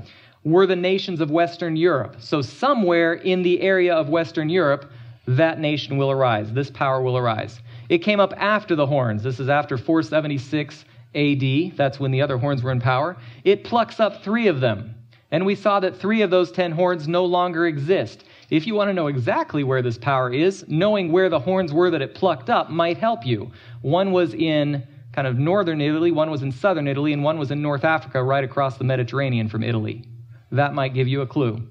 were 0.45 0.67
the 0.67 0.77
nations 0.77 1.21
of 1.21 1.31
Western 1.31 1.77
Europe. 1.77 2.17
So, 2.21 2.43
somewhere 2.43 3.15
in 3.15 3.43
the 3.43 3.61
area 3.61 3.95
of 3.95 4.09
Western 4.09 4.49
Europe, 4.49 4.91
that 5.27 5.61
nation 5.61 5.97
will 5.97 6.11
arise. 6.11 6.53
This 6.53 6.71
power 6.71 7.03
will 7.03 7.17
arise. 7.17 7.61
It 7.89 7.99
came 7.99 8.21
up 8.21 8.33
after 8.37 8.75
the 8.75 8.87
horns. 8.87 9.23
This 9.23 9.41
is 9.41 9.49
after 9.49 9.77
476 9.77 10.85
AD. 11.15 11.77
That's 11.77 12.01
when 12.01 12.11
the 12.11 12.23
other 12.23 12.39
horns 12.39 12.63
were 12.63 12.73
in 12.73 12.81
power. 12.81 13.17
It 13.45 13.65
plucks 13.65 14.01
up 14.01 14.23
three 14.23 14.47
of 14.47 14.61
them. 14.61 14.95
And 15.31 15.45
we 15.45 15.55
saw 15.55 15.81
that 15.81 15.97
three 15.97 16.23
of 16.23 16.31
those 16.31 16.51
ten 16.51 16.73
horns 16.73 17.07
no 17.07 17.25
longer 17.25 17.67
exist. 17.67 18.25
If 18.51 18.67
you 18.67 18.75
want 18.75 18.89
to 18.89 18.95
know 18.95 19.09
exactly 19.09 19.63
where 19.63 19.83
this 19.83 19.99
power 19.99 20.33
is, 20.33 20.65
knowing 20.69 21.13
where 21.13 21.29
the 21.29 21.39
horns 21.39 21.73
were 21.73 21.91
that 21.91 22.01
it 22.01 22.15
plucked 22.15 22.49
up 22.49 22.71
might 22.71 22.97
help 22.97 23.27
you. 23.27 23.51
One 23.83 24.13
was 24.13 24.33
in 24.33 24.87
kind 25.13 25.27
of 25.27 25.39
northern 25.39 25.83
Italy, 25.83 26.13
one 26.13 26.31
was 26.31 26.43
in 26.43 26.53
southern 26.53 26.89
Italy, 26.89 27.13
and 27.13 27.23
one 27.23 27.39
was 27.39 27.51
in 27.51 27.61
North 27.61 27.85
Africa, 27.85 28.23
right 28.23 28.45
across 28.45 28.79
the 28.79 28.85
Mediterranean 28.85 29.49
from 29.49 29.63
Italy. 29.63 30.05
That 30.51 30.75
might 30.75 30.95
give 30.95 31.09
you 31.09 31.21
a 31.21 31.27
clue. 31.27 31.63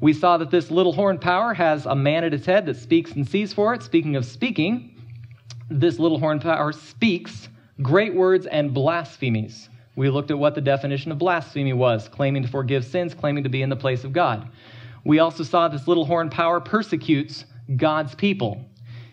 We 0.00 0.12
saw 0.12 0.38
that 0.38 0.50
this 0.50 0.70
little 0.70 0.92
horn 0.92 1.18
power 1.18 1.52
has 1.54 1.86
a 1.86 1.94
man 1.94 2.24
at 2.24 2.32
its 2.34 2.46
head 2.46 2.66
that 2.66 2.76
speaks 2.76 3.12
and 3.12 3.28
sees 3.28 3.52
for 3.52 3.74
it. 3.74 3.82
Speaking 3.82 4.16
of 4.16 4.24
speaking, 4.24 4.96
this 5.68 5.98
little 5.98 6.18
horn 6.18 6.40
power 6.40 6.72
speaks 6.72 7.48
great 7.82 8.14
words 8.14 8.46
and 8.46 8.74
blasphemies. 8.74 9.68
We 9.96 10.08
looked 10.08 10.30
at 10.30 10.38
what 10.38 10.54
the 10.54 10.60
definition 10.60 11.12
of 11.12 11.18
blasphemy 11.18 11.72
was 11.72 12.08
claiming 12.08 12.42
to 12.42 12.48
forgive 12.48 12.84
sins, 12.84 13.14
claiming 13.14 13.44
to 13.44 13.50
be 13.50 13.62
in 13.62 13.68
the 13.68 13.76
place 13.76 14.04
of 14.04 14.12
God. 14.12 14.48
We 15.04 15.18
also 15.18 15.44
saw 15.44 15.68
this 15.68 15.86
little 15.86 16.04
horn 16.04 16.30
power 16.30 16.60
persecutes 16.60 17.44
God's 17.76 18.14
people. 18.14 18.64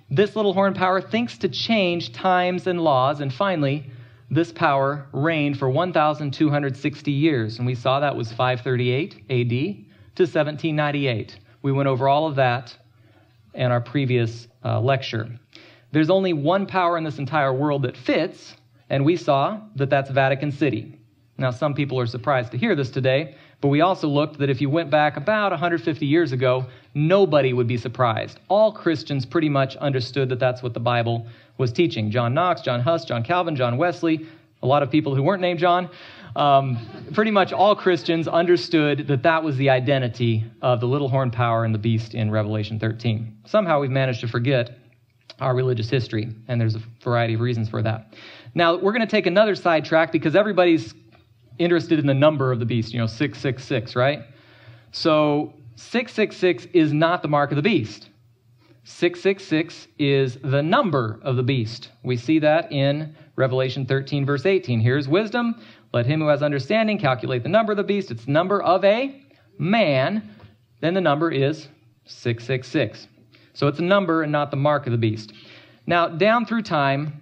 This 0.09 0.35
little 0.35 0.53
horn 0.53 0.73
power 0.73 1.01
thinks 1.01 1.37
to 1.39 1.49
change 1.49 2.13
times 2.13 2.67
and 2.67 2.81
laws. 2.81 3.19
And 3.19 3.33
finally, 3.33 3.91
this 4.29 4.51
power 4.51 5.07
reigned 5.13 5.57
for 5.57 5.69
1,260 5.69 7.12
years. 7.12 7.57
And 7.57 7.65
we 7.65 7.75
saw 7.75 8.00
that 8.00 8.15
was 8.15 8.31
538 8.31 9.15
AD 9.29 9.50
to 9.50 10.24
1798. 10.24 11.39
We 11.62 11.72
went 11.72 11.88
over 11.88 12.07
all 12.07 12.27
of 12.27 12.36
that 12.36 12.75
in 13.53 13.72
our 13.72 13.81
previous 13.81 14.48
uh, 14.63 14.79
lecture. 14.79 15.29
There's 15.91 16.10
only 16.10 16.34
one 16.34 16.65
power 16.65 16.98
in 16.98 17.03
this 17.03 17.17
entire 17.17 17.53
world 17.53 17.84
that 17.84 17.96
fits, 17.96 18.55
and 18.89 19.05
we 19.05 19.15
saw 19.15 19.62
that 19.75 19.89
that's 19.89 20.10
Vatican 20.10 20.51
City. 20.51 21.00
Now, 21.38 21.51
some 21.51 21.74
people 21.74 22.00
are 22.00 22.07
surprised 22.07 22.51
to 22.51 22.57
hear 22.57 22.75
this 22.75 22.89
today, 22.89 23.36
but 23.62 23.69
we 23.69 23.81
also 23.81 24.07
looked 24.07 24.39
that 24.39 24.50
if 24.50 24.60
you 24.60 24.69
went 24.69 24.89
back 24.89 25.17
about 25.17 25.51
150 25.51 26.05
years 26.05 26.31
ago, 26.31 26.65
nobody 26.93 27.53
would 27.53 27.67
be 27.67 27.77
surprised. 27.77 28.39
All 28.50 28.72
Christians 28.72 29.25
pretty 29.25 29.50
much 29.50 29.75
understood 29.77 30.29
that 30.29 30.39
that's 30.39 30.63
what 30.63 30.74
the 30.74 30.79
Bible 30.79 31.27
was 31.57 31.71
teaching. 31.71 32.11
John 32.11 32.33
Knox, 32.33 32.61
John 32.61 32.81
Huss, 32.81 33.05
John 33.05 33.23
Calvin, 33.23 33.55
John 33.55 33.77
Wesley, 33.77 34.27
a 34.61 34.67
lot 34.67 34.83
of 34.83 34.89
people 34.89 35.15
who 35.15 35.23
weren't 35.23 35.41
named 35.41 35.59
John, 35.59 35.89
um, 36.35 36.77
pretty 37.13 37.31
much 37.31 37.51
all 37.51 37.75
Christians 37.75 38.27
understood 38.27 39.07
that 39.07 39.23
that 39.23 39.43
was 39.43 39.57
the 39.57 39.69
identity 39.69 40.43
of 40.61 40.79
the 40.79 40.87
little 40.87 41.09
horn 41.09 41.31
power 41.31 41.65
and 41.65 41.73
the 41.73 41.79
beast 41.79 42.13
in 42.13 42.29
Revelation 42.29 42.79
13. 42.79 43.39
Somehow 43.45 43.79
we've 43.79 43.91
managed 43.91 44.21
to 44.21 44.27
forget 44.27 44.77
our 45.39 45.55
religious 45.55 45.89
history, 45.89 46.29
and 46.47 46.59
there's 46.59 46.75
a 46.75 46.81
variety 47.03 47.35
of 47.35 47.39
reasons 47.41 47.69
for 47.69 47.81
that. 47.83 48.13
Now, 48.55 48.75
we're 48.75 48.91
going 48.91 49.01
to 49.01 49.07
take 49.07 49.27
another 49.27 49.55
sidetrack 49.55 50.11
because 50.11 50.35
everybody's 50.35 50.93
interested 51.59 51.99
in 51.99 52.07
the 52.07 52.13
number 52.13 52.51
of 52.51 52.59
the 52.59 52.65
beast, 52.65 52.93
you 52.93 52.99
know, 52.99 53.07
666, 53.07 53.95
right? 53.95 54.23
So, 54.91 55.53
666 55.75 56.67
is 56.73 56.91
not 56.93 57.21
the 57.21 57.27
mark 57.27 57.51
of 57.51 57.55
the 57.55 57.61
beast. 57.61 58.09
666 58.89 59.89
is 60.00 60.38
the 60.41 60.63
number 60.63 61.20
of 61.22 61.36
the 61.36 61.44
beast. 61.44 61.89
We 62.03 62.15
see 62.15 62.39
that 62.39 62.72
in 62.72 63.17
Revelation 63.36 63.86
13, 63.86 64.25
verse 64.25 64.46
18. 64.46 64.79
Here's 64.79 65.10
wisdom. 65.10 65.62
Let 65.91 66.06
him 66.06 66.22
who 66.22 66.27
has 66.27 66.41
understanding 66.41 66.98
calculate 66.98 67.44
the 67.44 67.50
number 67.50 67.74
of 67.74 67.77
the 67.77 67.84
beast. 67.84 68.12
It's 68.12 68.24
the 68.24 68.32
number 68.32 68.63
of 68.63 68.86
a 68.86 69.22
man. 69.60 70.29
Then 70.79 70.94
the 70.94 71.01
number 71.01 71.29
is 71.29 71.67
666. 72.06 73.10
So 73.53 73.67
it's 73.67 73.79
a 73.79 73.84
number 73.84 74.24
and 74.24 74.32
not 74.32 74.51
the 74.51 74.58
mark 74.58 74.88
of 74.88 74.94
the 74.94 74.98
beast. 74.98 75.34
Now, 75.86 76.08
down 76.08 76.46
through 76.46 76.62
time, 76.62 77.22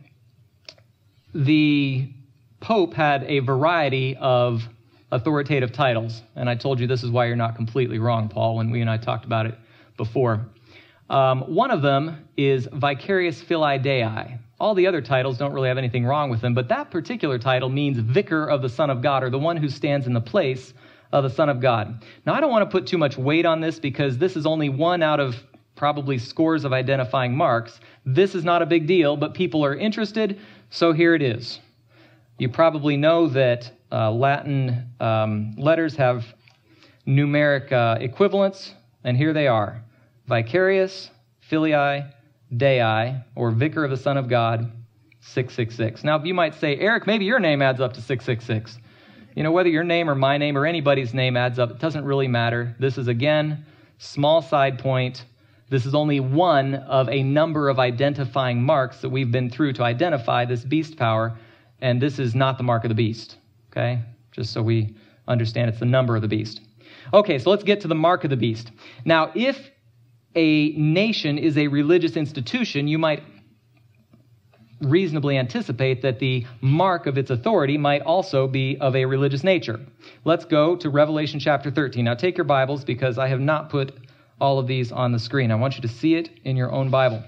the 1.33 2.13
Pope 2.59 2.93
had 2.93 3.23
a 3.23 3.39
variety 3.39 4.15
of 4.17 4.69
authoritative 5.11 5.71
titles. 5.71 6.21
And 6.35 6.47
I 6.47 6.53
told 6.53 6.79
you 6.79 6.85
this 6.85 7.03
is 7.03 7.09
why 7.09 7.25
you're 7.25 7.35
not 7.35 7.55
completely 7.55 7.97
wrong, 7.97 8.29
Paul, 8.29 8.55
when 8.55 8.69
we 8.69 8.81
and 8.81 8.89
I 8.89 8.97
talked 8.97 9.25
about 9.25 9.47
it 9.47 9.55
before. 9.97 10.45
Um, 11.09 11.41
one 11.41 11.71
of 11.71 11.81
them 11.81 12.27
is 12.35 12.67
Vicarius 12.67 13.41
Filii 13.41 13.77
Dei. 13.77 14.39
All 14.59 14.73
the 14.73 14.87
other 14.87 15.01
titles 15.01 15.37
don't 15.37 15.53
really 15.53 15.67
have 15.67 15.77
anything 15.77 16.05
wrong 16.05 16.29
with 16.29 16.41
them, 16.41 16.53
but 16.53 16.67
that 16.69 16.89
particular 16.89 17.37
title 17.37 17.69
means 17.69 17.99
Vicar 17.99 18.47
of 18.47 18.61
the 18.61 18.69
Son 18.69 18.89
of 18.89 19.01
God, 19.01 19.23
or 19.23 19.29
the 19.29 19.37
one 19.37 19.57
who 19.57 19.69
stands 19.69 20.07
in 20.07 20.13
the 20.13 20.21
place 20.21 20.73
of 21.11 21.23
the 21.23 21.29
Son 21.29 21.49
of 21.49 21.59
God. 21.59 22.03
Now, 22.25 22.33
I 22.33 22.41
don't 22.41 22.49
want 22.49 22.69
to 22.69 22.71
put 22.71 22.87
too 22.87 22.97
much 22.97 23.17
weight 23.17 23.45
on 23.45 23.61
this 23.61 23.79
because 23.79 24.17
this 24.17 24.35
is 24.35 24.45
only 24.45 24.69
one 24.69 25.03
out 25.03 25.19
of 25.19 25.35
probably 25.75 26.17
scores 26.17 26.63
of 26.63 26.73
identifying 26.73 27.35
marks. 27.35 27.79
This 28.05 28.33
is 28.33 28.43
not 28.43 28.61
a 28.61 28.65
big 28.65 28.87
deal, 28.87 29.17
but 29.17 29.33
people 29.33 29.63
are 29.63 29.75
interested, 29.75 30.39
so 30.69 30.93
here 30.93 31.13
it 31.13 31.21
is. 31.21 31.59
You 32.39 32.49
probably 32.49 32.97
know 32.97 33.27
that 33.27 33.71
uh, 33.91 34.11
Latin 34.11 34.89
um, 34.99 35.53
letters 35.57 35.95
have 35.97 36.25
numeric 37.05 37.71
uh, 37.71 37.97
equivalents, 37.99 38.73
and 39.03 39.15
here 39.15 39.33
they 39.33 39.47
are 39.47 39.84
Vicarius 40.27 41.09
Filii 41.39 42.03
Dei, 42.55 43.21
or 43.35 43.51
Vicar 43.51 43.83
of 43.83 43.91
the 43.91 43.97
Son 43.97 44.17
of 44.17 44.27
God, 44.27 44.71
666. 45.21 46.03
Now, 46.03 46.23
you 46.23 46.33
might 46.33 46.55
say, 46.55 46.77
Eric, 46.77 47.07
maybe 47.07 47.25
your 47.25 47.39
name 47.39 47.61
adds 47.61 47.81
up 47.81 47.93
to 47.93 48.01
666. 48.01 48.79
You 49.35 49.43
know, 49.43 49.51
whether 49.51 49.69
your 49.69 49.83
name 49.83 50.09
or 50.09 50.15
my 50.15 50.37
name 50.37 50.57
or 50.57 50.65
anybody's 50.65 51.13
name 51.13 51.35
adds 51.35 51.59
up, 51.59 51.71
it 51.71 51.79
doesn't 51.79 52.05
really 52.05 52.27
matter. 52.27 52.75
This 52.79 52.97
is, 52.97 53.07
again, 53.07 53.65
small 53.97 54.41
side 54.41 54.79
point. 54.79 55.25
This 55.69 55.85
is 55.85 55.95
only 55.95 56.19
one 56.19 56.75
of 56.75 57.09
a 57.09 57.23
number 57.23 57.69
of 57.69 57.79
identifying 57.79 58.61
marks 58.61 59.01
that 59.01 59.09
we've 59.09 59.31
been 59.31 59.49
through 59.49 59.73
to 59.73 59.83
identify 59.83 60.45
this 60.45 60.63
beast 60.63 60.95
power, 60.95 61.37
and 61.81 62.01
this 62.01 62.19
is 62.19 62.35
not 62.35 62.57
the 62.57 62.63
mark 62.63 62.83
of 62.83 62.89
the 62.89 62.95
beast, 62.95 63.37
okay? 63.71 64.01
Just 64.31 64.53
so 64.53 64.61
we 64.61 64.95
understand 65.27 65.69
it's 65.69 65.79
the 65.79 65.85
number 65.85 66.15
of 66.15 66.21
the 66.21 66.27
beast. 66.27 66.61
Okay, 67.13 67.39
so 67.39 67.49
let's 67.49 67.63
get 67.63 67.81
to 67.81 67.87
the 67.87 67.95
mark 67.95 68.23
of 68.23 68.29
the 68.29 68.37
beast. 68.37 68.71
Now, 69.03 69.31
if 69.35 69.71
a 70.35 70.71
nation 70.71 71.37
is 71.37 71.57
a 71.57 71.67
religious 71.67 72.17
institution, 72.17 72.87
you 72.87 72.97
might 72.97 73.23
reasonably 74.81 75.37
anticipate 75.37 76.01
that 76.01 76.19
the 76.19 76.45
mark 76.61 77.07
of 77.07 77.17
its 77.17 77.29
authority 77.29 77.77
might 77.77 78.01
also 78.01 78.47
be 78.47 78.77
of 78.79 78.95
a 78.95 79.05
religious 79.05 79.43
nature. 79.43 79.79
Let's 80.25 80.45
go 80.45 80.75
to 80.75 80.89
Revelation 80.89 81.39
chapter 81.39 81.71
13. 81.71 82.05
Now, 82.05 82.13
take 82.13 82.37
your 82.37 82.45
Bibles 82.45 82.83
because 82.83 83.17
I 83.17 83.27
have 83.29 83.39
not 83.39 83.69
put 83.69 83.93
all 84.39 84.59
of 84.59 84.67
these 84.67 84.91
on 84.91 85.11
the 85.11 85.19
screen. 85.19 85.51
I 85.51 85.55
want 85.55 85.75
you 85.75 85.81
to 85.81 85.87
see 85.87 86.15
it 86.15 86.29
in 86.43 86.57
your 86.57 86.71
own 86.71 86.89
Bible. 86.89 87.23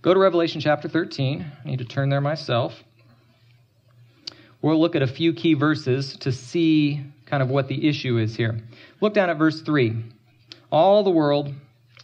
Go 0.00 0.14
to 0.14 0.20
Revelation 0.20 0.60
chapter 0.60 0.88
13. 0.88 1.44
I 1.64 1.68
need 1.68 1.80
to 1.80 1.84
turn 1.84 2.08
there 2.08 2.20
myself. 2.20 2.84
We'll 4.62 4.80
look 4.80 4.94
at 4.96 5.02
a 5.02 5.08
few 5.08 5.32
key 5.34 5.54
verses 5.54 6.16
to 6.18 6.32
see 6.32 7.04
kind 7.26 7.42
of 7.42 7.50
what 7.50 7.68
the 7.68 7.88
issue 7.88 8.18
is 8.18 8.36
here. 8.36 8.60
Look 9.00 9.14
down 9.14 9.28
at 9.28 9.38
verse 9.38 9.60
3. 9.62 10.04
All 10.70 11.02
the 11.02 11.10
world 11.10 11.52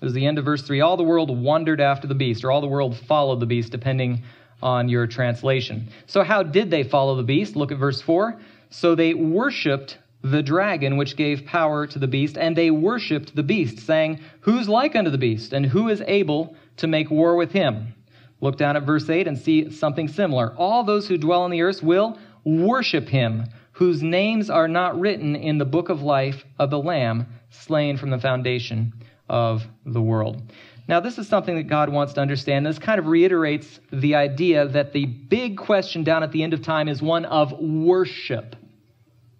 this 0.00 0.08
is 0.08 0.14
the 0.14 0.26
end 0.26 0.38
of 0.38 0.44
verse 0.44 0.62
3. 0.62 0.80
All 0.80 0.96
the 0.96 1.02
world 1.02 1.30
wondered 1.36 1.80
after 1.80 2.06
the 2.06 2.14
beast, 2.14 2.44
or 2.44 2.50
all 2.50 2.60
the 2.60 2.66
world 2.66 2.96
followed 2.96 3.40
the 3.40 3.46
beast, 3.46 3.70
depending 3.70 4.22
on 4.62 4.88
your 4.88 5.06
translation. 5.06 5.88
So, 6.06 6.22
how 6.22 6.42
did 6.42 6.70
they 6.70 6.82
follow 6.82 7.16
the 7.16 7.22
beast? 7.22 7.56
Look 7.56 7.72
at 7.72 7.78
verse 7.78 8.00
4. 8.00 8.38
So 8.70 8.94
they 8.94 9.14
worshiped 9.14 9.98
the 10.22 10.42
dragon, 10.42 10.96
which 10.96 11.16
gave 11.16 11.44
power 11.44 11.86
to 11.86 11.98
the 11.98 12.08
beast, 12.08 12.36
and 12.36 12.56
they 12.56 12.70
worshiped 12.70 13.36
the 13.36 13.42
beast, 13.42 13.80
saying, 13.80 14.20
Who's 14.40 14.68
like 14.68 14.96
unto 14.96 15.10
the 15.10 15.18
beast, 15.18 15.52
and 15.52 15.66
who 15.66 15.88
is 15.88 16.02
able 16.06 16.56
to 16.78 16.86
make 16.86 17.10
war 17.10 17.36
with 17.36 17.52
him? 17.52 17.94
Look 18.40 18.56
down 18.56 18.76
at 18.76 18.82
verse 18.82 19.08
8 19.08 19.28
and 19.28 19.38
see 19.38 19.70
something 19.70 20.08
similar. 20.08 20.54
All 20.56 20.82
those 20.82 21.06
who 21.06 21.18
dwell 21.18 21.42
on 21.42 21.50
the 21.50 21.62
earth 21.62 21.82
will 21.82 22.18
worship 22.44 23.08
him, 23.08 23.44
whose 23.72 24.02
names 24.02 24.50
are 24.50 24.68
not 24.68 24.98
written 24.98 25.36
in 25.36 25.58
the 25.58 25.64
book 25.64 25.88
of 25.88 26.02
life 26.02 26.44
of 26.58 26.70
the 26.70 26.78
Lamb 26.78 27.26
slain 27.50 27.96
from 27.96 28.10
the 28.10 28.18
foundation 28.18 28.92
of 29.28 29.66
the 29.87 30.02
world. 30.02 30.43
Now, 30.87 31.00
this 31.00 31.19
is 31.19 31.26
something 31.26 31.57
that 31.57 31.64
God 31.64 31.88
wants 31.88 32.12
to 32.14 32.21
understand. 32.21 32.66
This 32.66 32.78
kind 32.78 32.99
of 32.99 33.07
reiterates 33.07 33.81
the 33.90 34.14
idea 34.14 34.69
that 34.69 34.93
the 34.93 35.07
big 35.07 35.57
question 35.57 36.04
down 36.04 36.23
at 36.23 36.31
the 36.31 36.43
end 36.43 36.52
of 36.52 36.62
time 36.62 36.88
is 36.88 37.00
one 37.00 37.25
of 37.25 37.52
worship. 37.59 38.54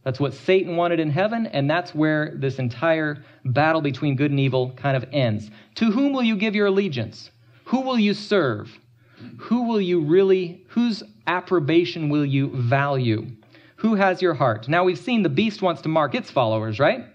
That's 0.05 0.21
what 0.21 0.35
Satan 0.35 0.77
wanted 0.77 1.01
in 1.01 1.11
heaven, 1.11 1.47
and 1.47 1.69
that's 1.69 1.95
where 1.95 2.35
this 2.37 2.59
entire 2.59 3.23
battle 3.45 3.81
between 3.81 4.17
good 4.17 4.31
and 4.31 4.41
evil 4.41 4.73
kind 4.73 4.97
of 4.97 5.07
ends. 5.13 5.51
To 5.77 5.91
whom 5.91 6.13
will 6.13 6.23
you 6.23 6.37
give 6.37 6.55
your 6.55 6.67
allegiance? 6.67 7.31
Who 7.65 7.81
will 7.81 7.99
you 7.99 8.15
serve? 8.15 8.71
Who 9.39 9.63
will 9.65 9.81
you 9.81 10.01
really, 10.01 10.65
whose 10.69 11.03
approbation 11.27 12.11
will 12.11 12.27
you 12.27 12.51
value? 12.55 13.27
Who 13.77 13.95
has 13.95 14.23
your 14.23 14.35
heart? 14.35 14.69
Now, 14.69 14.85
we've 14.85 14.99
seen 14.99 15.23
the 15.23 15.29
beast 15.29 15.63
wants 15.63 15.83
to 15.83 15.89
mark 15.89 16.15
its 16.15 16.31
followers, 16.31 16.79
right? 16.79 17.07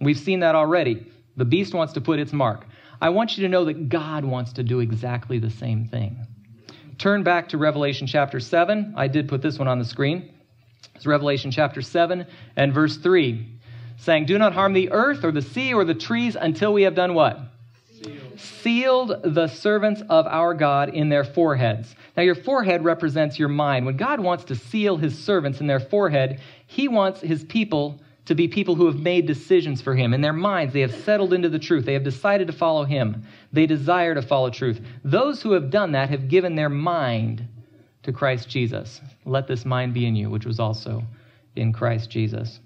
We've 0.00 0.18
seen 0.18 0.40
that 0.40 0.54
already. 0.54 1.06
The 1.36 1.44
beast 1.44 1.74
wants 1.74 1.92
to 1.94 2.00
put 2.00 2.18
its 2.18 2.32
mark. 2.32 2.66
I 3.00 3.08
want 3.10 3.36
you 3.36 3.44
to 3.44 3.48
know 3.48 3.64
that 3.64 3.88
God 3.88 4.24
wants 4.24 4.52
to 4.54 4.62
do 4.62 4.80
exactly 4.80 5.38
the 5.38 5.50
same 5.50 5.86
thing. 5.86 6.26
Turn 6.98 7.22
back 7.22 7.48
to 7.48 7.58
Revelation 7.58 8.06
chapter 8.06 8.40
7. 8.40 8.94
I 8.96 9.08
did 9.08 9.28
put 9.28 9.40
this 9.40 9.58
one 9.58 9.68
on 9.68 9.78
the 9.78 9.84
screen. 9.84 10.34
It's 10.94 11.06
Revelation 11.06 11.50
chapter 11.50 11.80
7 11.80 12.26
and 12.56 12.74
verse 12.74 12.98
3, 12.98 13.46
saying, 13.96 14.26
Do 14.26 14.36
not 14.36 14.52
harm 14.52 14.74
the 14.74 14.90
earth 14.90 15.24
or 15.24 15.32
the 15.32 15.40
sea 15.40 15.72
or 15.72 15.84
the 15.86 15.94
trees 15.94 16.36
until 16.38 16.74
we 16.74 16.82
have 16.82 16.94
done 16.94 17.14
what? 17.14 17.40
Sealed. 18.02 18.38
Sealed 18.38 19.34
the 19.34 19.46
servants 19.46 20.02
of 20.10 20.26
our 20.26 20.52
God 20.52 20.90
in 20.90 21.08
their 21.08 21.24
foreheads. 21.24 21.96
Now, 22.18 22.22
your 22.22 22.34
forehead 22.34 22.84
represents 22.84 23.38
your 23.38 23.48
mind. 23.48 23.86
When 23.86 23.96
God 23.96 24.20
wants 24.20 24.44
to 24.44 24.54
seal 24.54 24.98
his 24.98 25.18
servants 25.18 25.62
in 25.62 25.66
their 25.66 25.80
forehead, 25.80 26.42
he 26.66 26.86
wants 26.86 27.22
his 27.22 27.44
people 27.44 27.98
to 28.30 28.36
be 28.36 28.46
people 28.46 28.76
who 28.76 28.86
have 28.86 29.00
made 29.00 29.26
decisions 29.26 29.82
for 29.82 29.92
Him. 29.92 30.14
In 30.14 30.20
their 30.20 30.32
minds, 30.32 30.72
they 30.72 30.82
have 30.82 30.94
settled 31.02 31.32
into 31.32 31.48
the 31.48 31.58
truth. 31.58 31.84
They 31.84 31.94
have 31.94 32.04
decided 32.04 32.46
to 32.46 32.52
follow 32.52 32.84
Him. 32.84 33.24
They 33.52 33.66
desire 33.66 34.14
to 34.14 34.22
follow 34.22 34.50
truth. 34.50 34.80
Those 35.02 35.42
who 35.42 35.50
have 35.50 35.68
done 35.68 35.90
that 35.92 36.10
have 36.10 36.28
given 36.28 36.54
their 36.54 36.68
mind 36.68 37.44
to 38.04 38.12
Christ 38.12 38.48
Jesus. 38.48 39.00
Let 39.24 39.48
this 39.48 39.64
mind 39.64 39.94
be 39.94 40.06
in 40.06 40.14
you, 40.14 40.30
which 40.30 40.46
was 40.46 40.60
also 40.60 41.02
in 41.56 41.72
Christ 41.72 42.08
Jesus. 42.08 42.60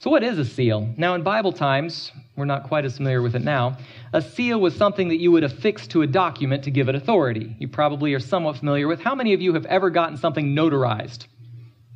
So, 0.00 0.10
what 0.10 0.24
is 0.24 0.36
a 0.36 0.44
seal? 0.44 0.92
Now, 0.96 1.14
in 1.14 1.22
Bible 1.22 1.52
times, 1.52 2.10
we're 2.34 2.44
not 2.44 2.64
quite 2.64 2.84
as 2.84 2.96
familiar 2.96 3.22
with 3.22 3.36
it 3.36 3.44
now. 3.44 3.78
A 4.12 4.20
seal 4.20 4.60
was 4.60 4.74
something 4.74 5.06
that 5.10 5.20
you 5.20 5.30
would 5.30 5.44
affix 5.44 5.86
to 5.88 6.02
a 6.02 6.08
document 6.08 6.64
to 6.64 6.72
give 6.72 6.88
it 6.88 6.96
authority. 6.96 7.54
You 7.60 7.68
probably 7.68 8.14
are 8.14 8.20
somewhat 8.20 8.56
familiar 8.56 8.88
with. 8.88 9.00
How 9.00 9.14
many 9.14 9.32
of 9.32 9.40
you 9.40 9.54
have 9.54 9.66
ever 9.66 9.90
gotten 9.90 10.16
something 10.16 10.56
notarized? 10.56 11.26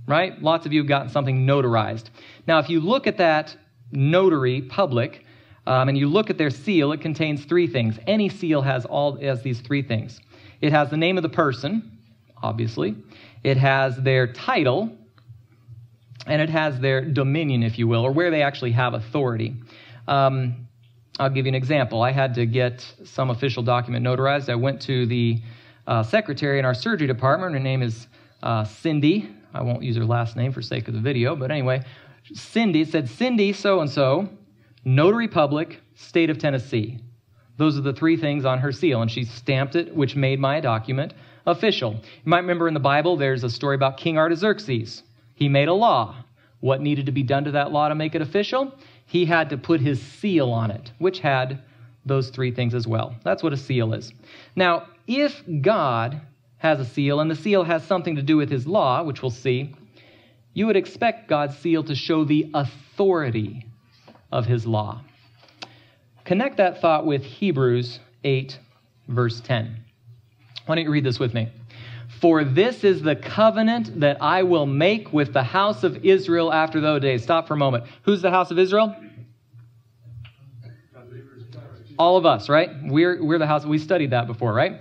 Right? 0.06 0.40
Lots 0.42 0.66
of 0.66 0.72
you 0.72 0.80
have 0.80 0.88
gotten 0.88 1.08
something 1.08 1.46
notarized. 1.46 2.06
Now, 2.46 2.58
if 2.58 2.68
you 2.68 2.80
look 2.80 3.06
at 3.06 3.18
that 3.18 3.56
notary 3.92 4.62
public 4.62 5.24
um, 5.66 5.88
and 5.88 5.96
you 5.96 6.08
look 6.08 6.28
at 6.28 6.38
their 6.38 6.50
seal, 6.50 6.92
it 6.92 7.00
contains 7.00 7.44
three 7.44 7.68
things. 7.68 7.98
Any 8.06 8.28
seal 8.28 8.62
has 8.62 8.84
all 8.84 9.16
has 9.16 9.42
these 9.42 9.60
three 9.60 9.82
things. 9.82 10.20
It 10.60 10.72
has 10.72 10.90
the 10.90 10.96
name 10.96 11.16
of 11.16 11.22
the 11.22 11.28
person, 11.28 11.98
obviously. 12.42 12.96
It 13.44 13.56
has 13.56 13.96
their 13.96 14.32
title, 14.32 14.90
and 16.26 16.42
it 16.42 16.50
has 16.50 16.80
their 16.80 17.04
dominion, 17.04 17.62
if 17.62 17.78
you 17.78 17.86
will, 17.86 18.04
or 18.04 18.12
where 18.12 18.30
they 18.30 18.42
actually 18.42 18.72
have 18.72 18.94
authority. 18.94 19.54
Um, 20.08 20.66
I'll 21.18 21.30
give 21.30 21.46
you 21.46 21.50
an 21.50 21.54
example. 21.54 22.02
I 22.02 22.10
had 22.10 22.34
to 22.34 22.46
get 22.46 22.80
some 23.04 23.30
official 23.30 23.62
document 23.62 24.04
notarized. 24.04 24.48
I 24.48 24.54
went 24.54 24.80
to 24.82 25.06
the 25.06 25.40
uh, 25.86 26.02
secretary 26.02 26.58
in 26.58 26.64
our 26.64 26.74
surgery 26.74 27.06
department. 27.06 27.52
Her 27.52 27.60
name 27.60 27.82
is 27.82 28.06
uh, 28.42 28.64
Cindy. 28.64 29.28
I 29.54 29.62
won't 29.62 29.82
use 29.82 29.96
her 29.96 30.04
last 30.04 30.36
name 30.36 30.52
for 30.52 30.62
sake 30.62 30.88
of 30.88 30.94
the 30.94 31.00
video, 31.00 31.36
but 31.36 31.50
anyway, 31.50 31.82
Cindy 32.32 32.84
said, 32.84 33.08
Cindy 33.08 33.52
so 33.52 33.80
and 33.80 33.90
so, 33.90 34.28
Notary 34.84 35.28
Public, 35.28 35.80
State 35.94 36.30
of 36.30 36.38
Tennessee. 36.38 36.98
Those 37.56 37.76
are 37.78 37.82
the 37.82 37.92
three 37.92 38.16
things 38.16 38.44
on 38.44 38.58
her 38.58 38.72
seal, 38.72 39.02
and 39.02 39.10
she 39.10 39.24
stamped 39.24 39.76
it, 39.76 39.94
which 39.94 40.16
made 40.16 40.40
my 40.40 40.60
document 40.60 41.14
official. 41.46 41.92
You 41.92 42.00
might 42.30 42.38
remember 42.38 42.68
in 42.68 42.74
the 42.74 42.80
Bible, 42.80 43.16
there's 43.16 43.44
a 43.44 43.50
story 43.50 43.74
about 43.74 43.96
King 43.96 44.18
Artaxerxes. 44.18 45.02
He 45.34 45.48
made 45.48 45.68
a 45.68 45.74
law. 45.74 46.16
What 46.60 46.80
needed 46.80 47.06
to 47.06 47.12
be 47.12 47.22
done 47.22 47.44
to 47.44 47.50
that 47.52 47.72
law 47.72 47.88
to 47.88 47.94
make 47.94 48.14
it 48.14 48.22
official? 48.22 48.72
He 49.06 49.24
had 49.24 49.50
to 49.50 49.58
put 49.58 49.80
his 49.80 50.00
seal 50.00 50.50
on 50.50 50.70
it, 50.70 50.92
which 50.98 51.18
had 51.18 51.62
those 52.06 52.30
three 52.30 52.50
things 52.50 52.74
as 52.74 52.86
well. 52.86 53.14
That's 53.22 53.42
what 53.42 53.52
a 53.52 53.56
seal 53.56 53.92
is. 53.92 54.12
Now, 54.56 54.86
if 55.06 55.42
God 55.60 56.20
has 56.62 56.78
a 56.78 56.84
seal 56.84 57.18
and 57.18 57.28
the 57.28 57.34
seal 57.34 57.64
has 57.64 57.84
something 57.84 58.14
to 58.14 58.22
do 58.22 58.36
with 58.36 58.48
his 58.48 58.68
law, 58.68 59.02
which 59.02 59.20
we'll 59.20 59.32
see, 59.32 59.74
you 60.54 60.64
would 60.68 60.76
expect 60.76 61.28
God's 61.28 61.58
seal 61.58 61.82
to 61.82 61.96
show 61.96 62.24
the 62.24 62.48
authority 62.54 63.66
of 64.30 64.46
his 64.46 64.64
law. 64.64 65.00
Connect 66.24 66.58
that 66.58 66.80
thought 66.80 67.04
with 67.04 67.24
Hebrews 67.24 67.98
8, 68.22 68.56
verse 69.08 69.40
10. 69.40 69.76
Why 70.66 70.76
don't 70.76 70.84
you 70.84 70.92
read 70.92 71.02
this 71.02 71.18
with 71.18 71.34
me? 71.34 71.48
For 72.20 72.44
this 72.44 72.84
is 72.84 73.02
the 73.02 73.16
covenant 73.16 73.98
that 73.98 74.22
I 74.22 74.44
will 74.44 74.66
make 74.66 75.12
with 75.12 75.32
the 75.32 75.42
house 75.42 75.82
of 75.82 76.04
Israel 76.04 76.52
after 76.52 76.80
those 76.80 77.02
days. 77.02 77.24
Stop 77.24 77.48
for 77.48 77.54
a 77.54 77.56
moment. 77.56 77.86
Who's 78.02 78.22
the 78.22 78.30
house 78.30 78.52
of 78.52 78.60
Israel? 78.60 78.94
All 81.98 82.16
of 82.16 82.24
us, 82.24 82.48
right? 82.48 82.70
We're, 82.84 83.20
we're 83.20 83.38
the 83.38 83.48
house. 83.48 83.66
We 83.66 83.78
studied 83.78 84.10
that 84.10 84.28
before, 84.28 84.54
right? 84.54 84.80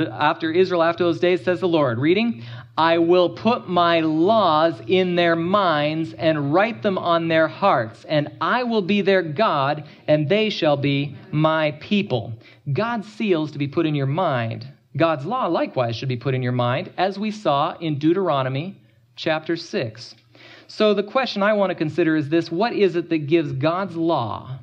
After 0.00 0.50
Israel, 0.50 0.82
after 0.82 1.04
those 1.04 1.20
days, 1.20 1.44
says 1.44 1.60
the 1.60 1.68
Lord. 1.68 1.98
Reading, 1.98 2.44
I 2.76 2.98
will 2.98 3.30
put 3.30 3.68
my 3.68 4.00
laws 4.00 4.80
in 4.86 5.16
their 5.16 5.36
minds 5.36 6.12
and 6.14 6.52
write 6.52 6.82
them 6.82 6.98
on 6.98 7.28
their 7.28 7.48
hearts, 7.48 8.04
and 8.04 8.28
I 8.40 8.62
will 8.62 8.82
be 8.82 9.00
their 9.00 9.22
God, 9.22 9.84
and 10.06 10.28
they 10.28 10.50
shall 10.50 10.76
be 10.76 11.16
my 11.32 11.72
people. 11.80 12.32
God's 12.72 13.10
seals 13.12 13.52
to 13.52 13.58
be 13.58 13.68
put 13.68 13.86
in 13.86 13.94
your 13.94 14.06
mind 14.06 14.66
God's 14.98 15.24
law 15.24 15.46
likewise 15.46 15.96
should 15.96 16.08
be 16.08 16.16
put 16.16 16.34
in 16.34 16.42
your 16.42 16.52
mind, 16.52 16.92
as 16.98 17.18
we 17.18 17.30
saw 17.30 17.76
in 17.78 17.98
Deuteronomy 17.98 18.80
chapter 19.16 19.56
6. 19.56 20.14
So 20.66 20.92
the 20.92 21.02
question 21.02 21.42
I 21.42 21.52
want 21.52 21.70
to 21.70 21.74
consider 21.74 22.16
is 22.16 22.28
this 22.28 22.50
what 22.50 22.72
is 22.72 22.96
it 22.96 23.08
that 23.08 23.26
gives 23.26 23.52
God's 23.52 23.96
law 23.96 24.58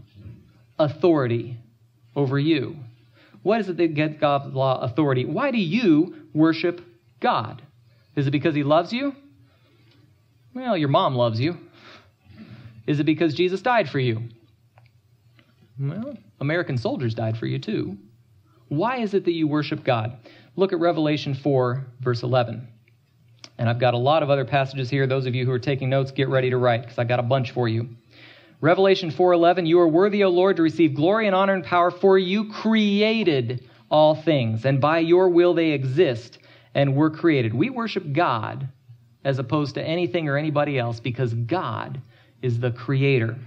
authority 0.77 1.57
over 2.15 2.37
you? 2.37 2.77
What 3.45 3.61
is 3.61 3.69
it 3.69 3.77
that 3.77 3.93
gives 3.93 4.17
God's 4.17 4.55
law 4.55 4.81
authority? 4.81 5.23
Why 5.23 5.51
do 5.51 5.59
you 5.59 6.15
worship 6.33 6.81
God? 7.19 7.61
Is 8.15 8.25
it 8.25 8.31
because 8.31 8.55
he 8.55 8.63
loves 8.63 8.91
you? 8.91 9.13
Well, 10.55 10.75
your 10.75 10.89
mom 10.89 11.13
loves 11.13 11.39
you. 11.39 11.55
Is 12.87 12.99
it 12.99 13.03
because 13.03 13.35
Jesus 13.35 13.61
died 13.61 13.87
for 13.87 13.99
you? 13.99 14.23
Well, 15.79 16.17
American 16.39 16.79
soldiers 16.79 17.13
died 17.13 17.37
for 17.37 17.45
you 17.45 17.59
too. 17.59 17.99
Why 18.67 19.01
is 19.01 19.13
it 19.13 19.25
that 19.25 19.33
you 19.33 19.47
worship 19.47 19.83
God? 19.83 20.17
Look 20.55 20.73
at 20.73 20.79
Revelation 20.79 21.35
4, 21.35 21.85
verse 21.99 22.23
11. 22.23 22.67
And 23.59 23.69
I've 23.69 23.79
got 23.79 23.93
a 23.93 23.99
lot 23.99 24.23
of 24.23 24.31
other 24.31 24.45
passages 24.45 24.89
here. 24.89 25.05
Those 25.05 25.27
of 25.27 25.35
you 25.35 25.45
who 25.45 25.51
are 25.51 25.59
taking 25.59 25.91
notes, 25.91 26.09
get 26.09 26.29
ready 26.29 26.49
to 26.49 26.57
write 26.57 26.81
because 26.81 26.97
I've 26.97 27.07
got 27.07 27.19
a 27.19 27.23
bunch 27.23 27.51
for 27.51 27.67
you. 27.67 27.89
Revelation 28.65 29.11
4:11 29.11 29.67
You 29.67 29.79
are 29.79 29.87
worthy, 29.87 30.23
O 30.23 30.29
Lord, 30.29 30.55
to 30.55 30.63
receive 30.63 30.95
glory 30.95 31.27
and 31.27 31.35
honor 31.35 31.53
and 31.53 31.63
power 31.63 31.91
for 31.91 32.17
you 32.17 32.49
created 32.49 33.63
all 33.91 34.15
things 34.15 34.65
and 34.65 34.81
by 34.81 34.97
your 34.97 35.29
will 35.29 35.53
they 35.53 35.69
exist 35.69 36.39
and 36.73 36.95
were 36.95 37.11
created. 37.11 37.53
We 37.53 37.69
worship 37.69 38.11
God 38.11 38.67
as 39.23 39.37
opposed 39.37 39.75
to 39.75 39.83
anything 39.83 40.27
or 40.27 40.35
anybody 40.35 40.79
else 40.79 40.99
because 40.99 41.31
God 41.31 42.01
is 42.41 42.59
the 42.59 42.71
creator. 42.71 43.37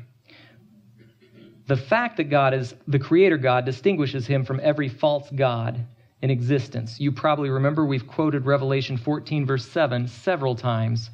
The 1.67 1.77
fact 1.77 2.19
that 2.19 2.31
God 2.31 2.55
is 2.55 2.77
the 2.87 3.01
creator 3.01 3.39
God 3.39 3.65
distinguishes 3.65 4.25
him 4.25 4.45
from 4.45 4.61
every 4.63 4.89
false 4.89 5.29
God 5.31 5.85
in 6.23 6.31
existence. 6.31 7.01
You 7.01 7.11
probably 7.11 7.51
remember 7.51 7.85
we've 7.85 8.07
quoted 8.07 8.47
Revelation 8.47 8.97
14, 8.97 9.47
verse 9.47 9.67
7 9.67 10.07
several 10.07 10.55
times. 10.55 11.11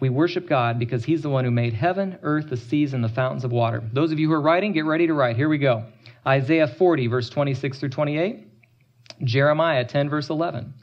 We 0.00 0.08
worship 0.08 0.48
God 0.48 0.78
because 0.78 1.04
he's 1.04 1.22
the 1.22 1.28
one 1.28 1.44
who 1.44 1.50
made 1.50 1.74
heaven, 1.74 2.18
earth, 2.22 2.50
the 2.50 2.56
seas, 2.56 2.94
and 2.94 3.02
the 3.02 3.08
fountains 3.08 3.44
of 3.44 3.52
water. 3.52 3.82
Those 3.92 4.12
of 4.12 4.18
you 4.18 4.28
who 4.28 4.34
are 4.34 4.40
writing, 4.40 4.72
get 4.72 4.84
ready 4.84 5.06
to 5.06 5.14
write. 5.14 5.36
Here 5.36 5.48
we 5.48 5.58
go 5.58 5.84
Isaiah 6.26 6.68
40, 6.68 7.06
verse 7.06 7.28
26 7.28 7.78
through 7.78 7.88
28. 7.88 8.46
Jeremiah 9.24 9.84
10, 9.84 10.08
verse 10.08 10.30
11. 10.30 10.74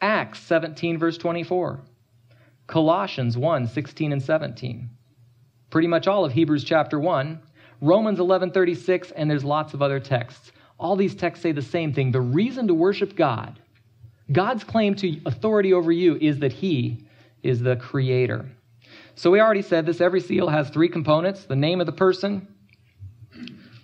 Acts 0.00 0.38
17, 0.40 0.98
verse 0.98 1.18
24. 1.18 1.80
Colossians 2.66 3.36
1, 3.36 3.66
16 3.66 4.12
and 4.12 4.22
17. 4.22 4.90
Pretty 5.70 5.88
much 5.88 6.06
all 6.06 6.24
of 6.24 6.32
Hebrews 6.32 6.64
chapter 6.64 7.00
1 7.00 7.40
Romans 7.80 8.18
11:36 8.18 9.12
and 9.16 9.30
there's 9.30 9.44
lots 9.44 9.72
of 9.72 9.82
other 9.82 10.00
texts. 10.00 10.52
All 10.78 10.96
these 10.96 11.14
texts 11.14 11.42
say 11.42 11.52
the 11.52 11.62
same 11.62 11.92
thing. 11.92 12.10
The 12.10 12.20
reason 12.20 12.66
to 12.68 12.74
worship 12.74 13.16
God, 13.16 13.58
God's 14.32 14.64
claim 14.64 14.94
to 14.96 15.20
authority 15.26 15.72
over 15.72 15.90
you 15.90 16.16
is 16.16 16.38
that 16.40 16.52
he 16.52 17.06
is 17.42 17.60
the 17.60 17.76
creator. 17.76 18.46
So 19.14 19.30
we 19.30 19.40
already 19.40 19.62
said 19.62 19.86
this 19.86 20.00
every 20.00 20.20
seal 20.20 20.48
has 20.48 20.70
three 20.70 20.88
components, 20.88 21.44
the 21.44 21.56
name 21.56 21.80
of 21.80 21.86
the 21.86 21.92
person, 21.92 22.48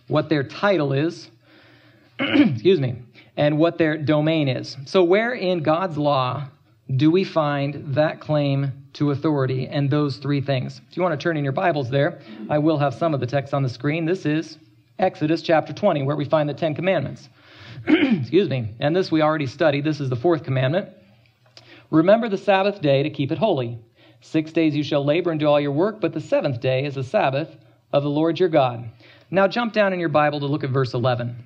what 0.09 0.29
their 0.29 0.43
title 0.43 0.93
is, 0.93 1.31
excuse 2.19 2.81
me, 2.81 2.97
and 3.37 3.59
what 3.59 3.79
their 3.79 3.99
domain 3.99 4.49
is. 4.49 4.77
So 4.87 5.05
where 5.05 5.33
in 5.33 5.63
God's 5.63 5.99
law 5.99 6.49
do 6.95 7.11
we 7.11 7.25
find 7.25 7.95
that 7.95 8.21
claim 8.21 8.73
to 8.95 9.11
authority 9.11 9.67
and 9.67 9.91
those 9.91 10.19
three 10.19 10.41
things? 10.41 10.81
If 10.91 10.97
you 10.97 11.03
want 11.03 11.19
to 11.19 11.23
turn 11.23 11.37
in 11.37 11.45
your 11.45 11.53
Bibles 11.53 11.91
there, 11.91 12.21
I 12.49 12.59
will 12.59 12.79
have 12.79 12.95
some 12.95 13.13
of 13.13 13.21
the 13.21 13.27
text 13.27 13.53
on 13.53 13.63
the 13.63 13.69
screen. 13.69 14.05
This 14.05 14.25
is 14.25 14.59
Exodus 14.99 15.43
chapter 15.43 15.73
20, 15.73 16.05
where 16.05 16.17
we 16.17 16.25
find 16.25 16.49
the 16.49 16.55
Ten 16.55 16.75
Commandments. 16.75 17.29
Excuse 17.87 18.49
me. 18.49 18.75
And 18.81 18.95
this 18.95 19.11
we 19.11 19.21
already 19.21 19.47
studied. 19.47 19.85
This 19.85 20.01
is 20.01 20.09
the 20.09 20.17
fourth 20.17 20.45
commandment. 20.45 20.89
Remember 21.91 22.29
the 22.29 22.39
Sabbath 22.39 22.81
day 22.81 23.03
to 23.03 23.11
keep 23.11 23.31
it 23.31 23.39
holy. 23.39 23.79
Six 24.21 24.53
days 24.53 24.75
you 24.75 24.83
shall 24.83 25.05
labor 25.05 25.31
and 25.31 25.41
do 25.41 25.47
all 25.47 25.61
your 25.61 25.73
work, 25.73 26.01
but 26.01 26.13
the 26.13 26.21
seventh 26.21 26.61
day 26.61 26.85
is 26.85 26.95
the 26.95 27.05
Sabbath 27.05 27.57
of 27.93 28.03
the 28.03 28.11
Lord 28.11 28.41
your 28.41 28.49
God. 28.49 28.91
Now 29.31 29.47
jump 29.49 29.73
down 29.73 29.93
in 29.93 30.01
your 30.01 30.09
Bible 30.09 30.41
to 30.41 30.47
look 30.47 30.65
at 30.65 30.71
verse 30.71 30.95
11. 30.95 31.45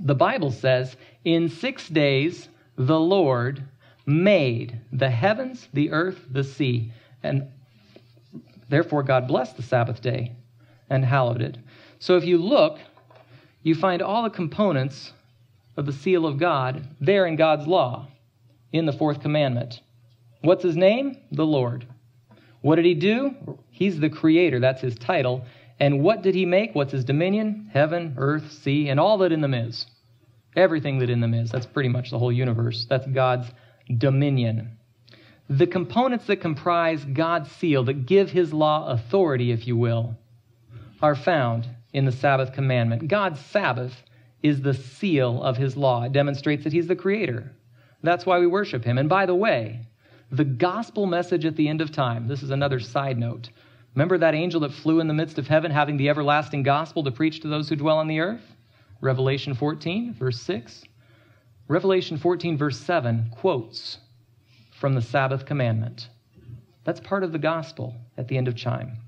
The 0.00 0.14
Bible 0.14 0.50
says, 0.50 0.96
In 1.24 1.48
six 1.48 1.88
days 1.88 2.48
the 2.76 2.98
Lord 2.98 3.62
made 4.06 4.80
the 4.92 5.10
heavens, 5.10 5.68
the 5.72 5.90
earth, 5.90 6.26
the 6.30 6.44
sea. 6.44 6.92
And 7.22 7.48
therefore, 8.68 9.02
God 9.02 9.28
blessed 9.28 9.56
the 9.56 9.62
Sabbath 9.62 10.00
day 10.00 10.32
and 10.88 11.04
hallowed 11.04 11.42
it. 11.42 11.58
So 11.98 12.16
if 12.16 12.24
you 12.24 12.38
look, 12.38 12.78
you 13.62 13.74
find 13.74 14.00
all 14.00 14.22
the 14.22 14.30
components 14.30 15.12
of 15.76 15.86
the 15.86 15.92
seal 15.92 16.26
of 16.26 16.38
God 16.38 16.88
there 17.00 17.26
in 17.26 17.36
God's 17.36 17.66
law 17.66 18.08
in 18.72 18.86
the 18.86 18.92
fourth 18.92 19.20
commandment. 19.20 19.80
What's 20.42 20.62
his 20.62 20.76
name? 20.76 21.18
The 21.32 21.46
Lord. 21.46 21.86
What 22.62 22.76
did 22.76 22.84
he 22.84 22.94
do? 22.94 23.58
He's 23.70 24.00
the 24.00 24.10
creator. 24.10 24.60
That's 24.60 24.80
his 24.80 24.96
title. 24.96 25.44
And 25.78 26.02
what 26.02 26.22
did 26.22 26.34
he 26.34 26.44
make? 26.46 26.74
What's 26.74 26.92
his 26.92 27.04
dominion? 27.04 27.70
Heaven, 27.72 28.14
earth, 28.18 28.52
sea, 28.52 28.88
and 28.88 29.00
all 29.00 29.18
that 29.18 29.32
in 29.32 29.40
them 29.40 29.54
is. 29.54 29.86
Everything 30.56 30.98
that 30.98 31.10
in 31.10 31.20
them 31.20 31.32
is. 31.32 31.50
That's 31.50 31.66
pretty 31.66 31.88
much 31.88 32.10
the 32.10 32.18
whole 32.18 32.32
universe. 32.32 32.86
That's 32.88 33.06
God's 33.06 33.48
dominion. 33.98 34.76
the 35.50 35.66
components 35.66 36.26
that 36.26 36.36
comprise 36.36 37.04
God's 37.04 37.50
seal, 37.50 37.84
that 37.84 38.06
give 38.06 38.30
his 38.30 38.52
law 38.52 38.88
authority, 38.88 39.50
if 39.50 39.66
you 39.66 39.76
will, 39.76 40.16
are 41.02 41.16
found 41.16 41.68
in 41.92 42.04
the 42.04 42.12
Sabbath 42.12 42.52
commandment. 42.52 43.08
God's 43.08 43.40
Sabbath 43.40 43.92
is 44.44 44.62
the 44.62 44.74
seal 44.74 45.42
of 45.42 45.56
his 45.56 45.76
law. 45.76 46.04
It 46.04 46.12
demonstrates 46.12 46.62
that 46.64 46.72
he's 46.72 46.86
the 46.86 46.94
creator. 46.94 47.52
That's 48.02 48.24
why 48.24 48.38
we 48.38 48.46
worship 48.46 48.84
him. 48.84 48.96
And 48.96 49.08
by 49.08 49.26
the 49.26 49.34
way, 49.34 49.88
the 50.30 50.44
gospel 50.44 51.06
message 51.06 51.44
at 51.44 51.56
the 51.56 51.68
end 51.68 51.80
of 51.80 51.90
time, 51.90 52.28
this 52.28 52.42
is 52.42 52.50
another 52.50 52.78
side 52.78 53.18
note. 53.18 53.50
Remember 53.94 54.18
that 54.18 54.34
angel 54.34 54.60
that 54.60 54.72
flew 54.72 55.00
in 55.00 55.08
the 55.08 55.14
midst 55.14 55.38
of 55.38 55.48
heaven, 55.48 55.72
having 55.72 55.96
the 55.96 56.08
everlasting 56.08 56.62
gospel 56.62 57.02
to 57.02 57.10
preach 57.10 57.40
to 57.40 57.48
those 57.48 57.68
who 57.68 57.76
dwell 57.76 57.98
on 57.98 58.06
the 58.06 58.20
earth? 58.20 58.54
Revelation 59.00 59.54
14, 59.54 60.14
verse 60.14 60.40
6. 60.40 60.84
Revelation 61.66 62.16
14, 62.16 62.56
verse 62.56 62.78
7 62.78 63.30
quotes 63.32 63.98
from 64.72 64.94
the 64.94 65.02
Sabbath 65.02 65.44
commandment. 65.46 66.08
That's 66.84 67.00
part 67.00 67.24
of 67.24 67.32
the 67.32 67.38
gospel 67.38 67.96
at 68.16 68.28
the 68.28 68.36
end 68.36 68.48
of 68.48 68.56
chime. 68.56 68.98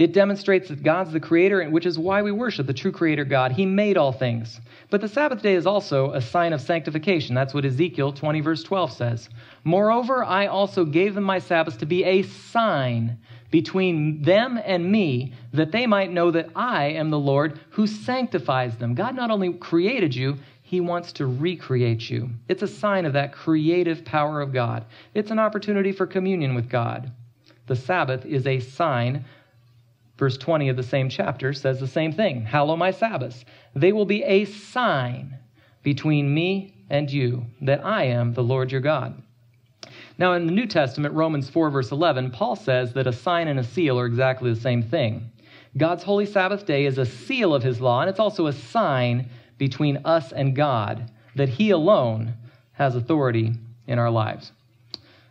It 0.00 0.14
demonstrates 0.14 0.70
that 0.70 0.82
God's 0.82 1.12
the 1.12 1.20
creator, 1.20 1.62
which 1.68 1.84
is 1.84 1.98
why 1.98 2.22
we 2.22 2.32
worship 2.32 2.66
the 2.66 2.72
true 2.72 2.90
creator 2.90 3.22
God. 3.22 3.52
He 3.52 3.66
made 3.66 3.98
all 3.98 4.12
things. 4.12 4.58
But 4.88 5.02
the 5.02 5.08
Sabbath 5.08 5.42
day 5.42 5.52
is 5.52 5.66
also 5.66 6.12
a 6.12 6.22
sign 6.22 6.54
of 6.54 6.62
sanctification. 6.62 7.34
That's 7.34 7.52
what 7.52 7.66
Ezekiel 7.66 8.14
20, 8.14 8.40
verse 8.40 8.62
12 8.62 8.92
says. 8.94 9.28
Moreover, 9.62 10.24
I 10.24 10.46
also 10.46 10.86
gave 10.86 11.14
them 11.14 11.24
my 11.24 11.38
Sabbaths 11.38 11.76
to 11.76 11.84
be 11.84 12.02
a 12.04 12.22
sign 12.22 13.18
between 13.50 14.22
them 14.22 14.58
and 14.64 14.90
me, 14.90 15.34
that 15.52 15.70
they 15.70 15.86
might 15.86 16.10
know 16.10 16.30
that 16.30 16.48
I 16.56 16.86
am 16.86 17.10
the 17.10 17.18
Lord 17.18 17.60
who 17.68 17.86
sanctifies 17.86 18.78
them. 18.78 18.94
God 18.94 19.14
not 19.14 19.30
only 19.30 19.52
created 19.52 20.14
you, 20.14 20.38
he 20.62 20.80
wants 20.80 21.12
to 21.12 21.26
recreate 21.26 22.08
you. 22.08 22.30
It's 22.48 22.62
a 22.62 22.66
sign 22.66 23.04
of 23.04 23.12
that 23.12 23.34
creative 23.34 24.02
power 24.06 24.40
of 24.40 24.54
God. 24.54 24.86
It's 25.12 25.30
an 25.30 25.38
opportunity 25.38 25.92
for 25.92 26.06
communion 26.06 26.54
with 26.54 26.70
God. 26.70 27.12
The 27.66 27.76
Sabbath 27.76 28.24
is 28.24 28.46
a 28.46 28.60
sign. 28.60 29.26
Verse 30.20 30.36
20 30.36 30.68
of 30.68 30.76
the 30.76 30.82
same 30.82 31.08
chapter 31.08 31.54
says 31.54 31.80
the 31.80 31.86
same 31.86 32.12
thing 32.12 32.42
Hallow 32.42 32.76
my 32.76 32.90
Sabbaths. 32.90 33.46
They 33.74 33.90
will 33.90 34.04
be 34.04 34.22
a 34.22 34.44
sign 34.44 35.38
between 35.82 36.34
me 36.34 36.74
and 36.90 37.10
you 37.10 37.46
that 37.62 37.82
I 37.86 38.04
am 38.04 38.34
the 38.34 38.42
Lord 38.42 38.70
your 38.70 38.82
God. 38.82 39.22
Now, 40.18 40.34
in 40.34 40.44
the 40.44 40.52
New 40.52 40.66
Testament, 40.66 41.14
Romans 41.14 41.48
4, 41.48 41.70
verse 41.70 41.90
11, 41.90 42.32
Paul 42.32 42.54
says 42.54 42.92
that 42.92 43.06
a 43.06 43.14
sign 43.14 43.48
and 43.48 43.58
a 43.58 43.64
seal 43.64 43.98
are 43.98 44.04
exactly 44.04 44.52
the 44.52 44.60
same 44.60 44.82
thing. 44.82 45.32
God's 45.78 46.02
holy 46.02 46.26
Sabbath 46.26 46.66
day 46.66 46.84
is 46.84 46.98
a 46.98 47.06
seal 47.06 47.54
of 47.54 47.62
his 47.62 47.80
law, 47.80 48.02
and 48.02 48.10
it's 48.10 48.20
also 48.20 48.46
a 48.46 48.52
sign 48.52 49.30
between 49.56 50.02
us 50.04 50.32
and 50.32 50.54
God, 50.54 51.10
that 51.34 51.48
He 51.48 51.70
alone 51.70 52.34
has 52.72 52.94
authority 52.94 53.54
in 53.86 53.98
our 53.98 54.10
lives. 54.10 54.52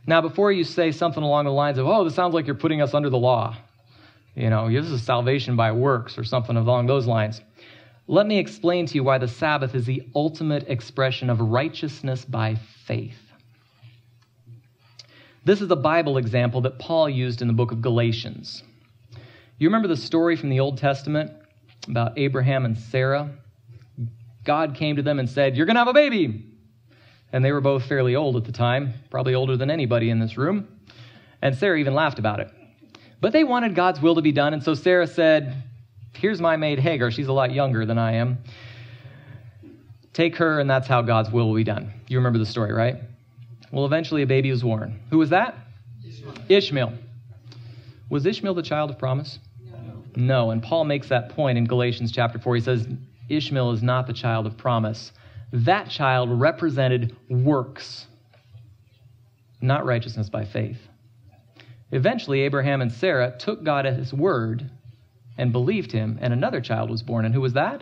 Now, 0.08 0.22
before 0.22 0.52
you 0.52 0.64
say 0.64 0.92
something 0.92 1.22
along 1.22 1.46
the 1.46 1.52
lines 1.52 1.78
of, 1.78 1.86
oh, 1.86 2.04
this 2.04 2.16
sounds 2.16 2.34
like 2.34 2.48
you're 2.48 2.56
putting 2.56 2.82
us 2.82 2.96
under 2.96 3.12
the 3.12 3.18
law, 3.18 3.56
you 4.36 4.50
know, 4.50 4.72
this 4.72 4.90
is 4.90 5.04
salvation 5.04 5.56
by 5.56 5.72
works 5.72 6.18
or 6.18 6.24
something 6.24 6.56
along 6.56 6.88
those 6.88 7.08
lines, 7.08 7.42
let 8.08 8.26
me 8.26 8.40
explain 8.40 8.86
to 8.88 8.96
you 8.96 9.04
why 9.04 9.20
the 9.20 9.28
Sabbath 9.28 9.76
is 9.76 9.86
the 9.86 10.04
ultimate 10.16 10.68
expression 10.68 11.30
of 11.30 11.40
righteousness 11.40 12.26
by 12.26 12.56
faith. 12.86 13.20
This 15.46 15.62
is 15.62 15.70
a 15.72 15.76
Bible 15.76 16.18
example 16.18 16.62
that 16.62 16.80
Paul 16.80 17.10
used 17.10 17.42
in 17.42 17.48
the 17.48 17.54
book 17.54 17.72
of 17.72 17.82
Galatians. 17.82 18.64
You 19.58 19.68
remember 19.68 19.88
the 19.88 19.98
story 19.98 20.36
from 20.36 20.50
the 20.50 20.60
Old 20.60 20.78
Testament 20.78 21.32
about 21.88 22.18
Abraham 22.18 22.66
and 22.66 22.78
Sarah? 22.78 23.30
God 24.44 24.76
came 24.76 24.96
to 24.96 25.02
them 25.02 25.20
and 25.20 25.30
said, 25.30 25.56
You're 25.56 25.66
going 25.66 25.76
to 25.76 25.82
have 25.82 25.88
a 25.88 25.94
baby. 25.94 26.46
And 27.32 27.46
they 27.46 27.52
were 27.52 27.62
both 27.62 27.86
fairly 27.86 28.16
old 28.16 28.36
at 28.38 28.44
the 28.44 28.52
time, 28.52 28.94
probably 29.12 29.36
older 29.36 29.56
than 29.56 29.70
anybody 29.70 30.10
in 30.10 30.20
this 30.20 30.36
room. 30.36 30.68
And 31.42 31.56
Sarah 31.56 31.78
even 31.78 31.94
laughed 31.94 32.18
about 32.20 32.40
it. 32.40 32.50
But 33.22 33.34
they 33.34 33.44
wanted 33.44 33.76
God's 33.76 34.02
will 34.02 34.16
to 34.16 34.22
be 34.22 34.32
done, 34.32 34.54
and 34.54 34.64
so 34.64 34.74
Sarah 34.74 35.08
said, 35.08 35.64
Here's 36.14 36.42
my 36.42 36.58
maid 36.58 36.80
Hagar. 36.80 37.12
She's 37.12 37.28
a 37.28 37.34
lot 37.34 37.54
younger 37.54 37.86
than 37.86 37.98
I 37.98 38.14
am. 38.14 38.40
Take 40.14 40.36
her, 40.38 40.60
and 40.60 40.70
that's 40.70 40.88
how 40.88 41.02
God's 41.02 41.30
will 41.30 41.48
will 41.48 41.56
be 41.56 41.64
done. 41.64 41.94
You 42.08 42.18
remember 42.18 42.40
the 42.40 42.46
story, 42.46 42.74
right? 42.74 42.98
Well, 43.72 43.86
eventually 43.86 44.22
a 44.22 44.28
baby 44.28 44.50
was 44.50 44.64
born. 44.64 45.00
Who 45.12 45.18
was 45.18 45.30
that? 45.30 45.56
Ishmael. 46.06 46.34
Ishmael. 46.50 46.94
Was 48.10 48.26
Ishmael 48.26 48.56
the 48.56 48.64
child 48.64 48.90
of 48.90 48.98
promise? 48.98 49.40
No. 49.72 50.04
No, 50.16 50.52
and 50.52 50.64
Paul 50.64 50.86
makes 50.86 51.08
that 51.10 51.30
point 51.30 51.58
in 51.58 51.66
Galatians 51.66 52.12
chapter 52.12 52.40
4. 52.40 52.56
He 52.56 52.62
says, 52.62 52.88
Ishmael 53.30 53.72
is 53.72 53.84
not 53.84 54.08
the 54.08 54.14
child 54.14 54.48
of 54.48 54.58
promise. 54.58 55.12
That 55.54 55.90
child 55.90 56.30
represented 56.32 57.16
works, 57.30 58.08
not 59.62 59.86
righteousness 59.86 60.30
by 60.30 60.46
faith. 60.46 60.89
Eventually, 61.92 62.42
Abraham 62.42 62.82
and 62.82 62.92
Sarah 62.92 63.36
took 63.38 63.64
God 63.64 63.86
at 63.86 63.96
his 63.96 64.14
word 64.14 64.70
and 65.38 65.52
believed 65.52 65.92
him, 65.92 66.18
and 66.22 66.34
another 66.34 66.62
child 66.62 66.90
was 66.90 67.02
born. 67.02 67.26
And 67.26 67.34
who 67.34 67.42
was 67.42 67.54
that? 67.54 67.82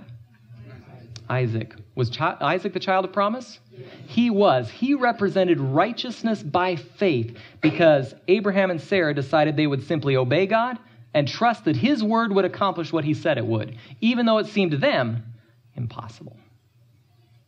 Isaac. 1.29 1.75
Was 1.95 2.09
Ch- 2.09 2.21
Isaac 2.21 2.73
the 2.73 2.79
child 2.79 3.03
of 3.03 3.11
promise? 3.11 3.59
He 4.07 4.29
was. 4.29 4.69
He 4.69 4.93
represented 4.93 5.59
righteousness 5.59 6.41
by 6.41 6.75
faith 6.75 7.37
because 7.61 8.13
Abraham 8.27 8.71
and 8.71 8.79
Sarah 8.79 9.13
decided 9.13 9.57
they 9.57 9.67
would 9.67 9.85
simply 9.85 10.15
obey 10.15 10.45
God 10.45 10.79
and 11.13 11.27
trust 11.27 11.65
that 11.65 11.75
his 11.75 12.03
word 12.03 12.31
would 12.31 12.45
accomplish 12.45 12.93
what 12.93 13.03
he 13.03 13.13
said 13.13 13.37
it 13.37 13.45
would, 13.45 13.77
even 13.99 14.25
though 14.25 14.37
it 14.37 14.47
seemed 14.47 14.71
to 14.71 14.77
them 14.77 15.23
Impossible. 15.77 16.35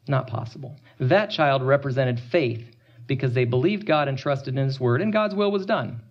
Not 0.08 0.28
possible. 0.28 0.80
That 1.00 1.32
child 1.32 1.63
represented 1.63 2.19
faith 2.19 2.63
because 3.08 3.34
they 3.34 3.45
believed 3.45 3.88
God 3.88 4.08
and 4.08 4.17
trusted 4.17 4.56
in 4.56 4.65
His 4.65 4.80
word, 4.80 5.02
and 5.02 5.12
God's 5.12 5.36
will 5.36 5.52
was 5.52 5.65
done. 5.65 6.02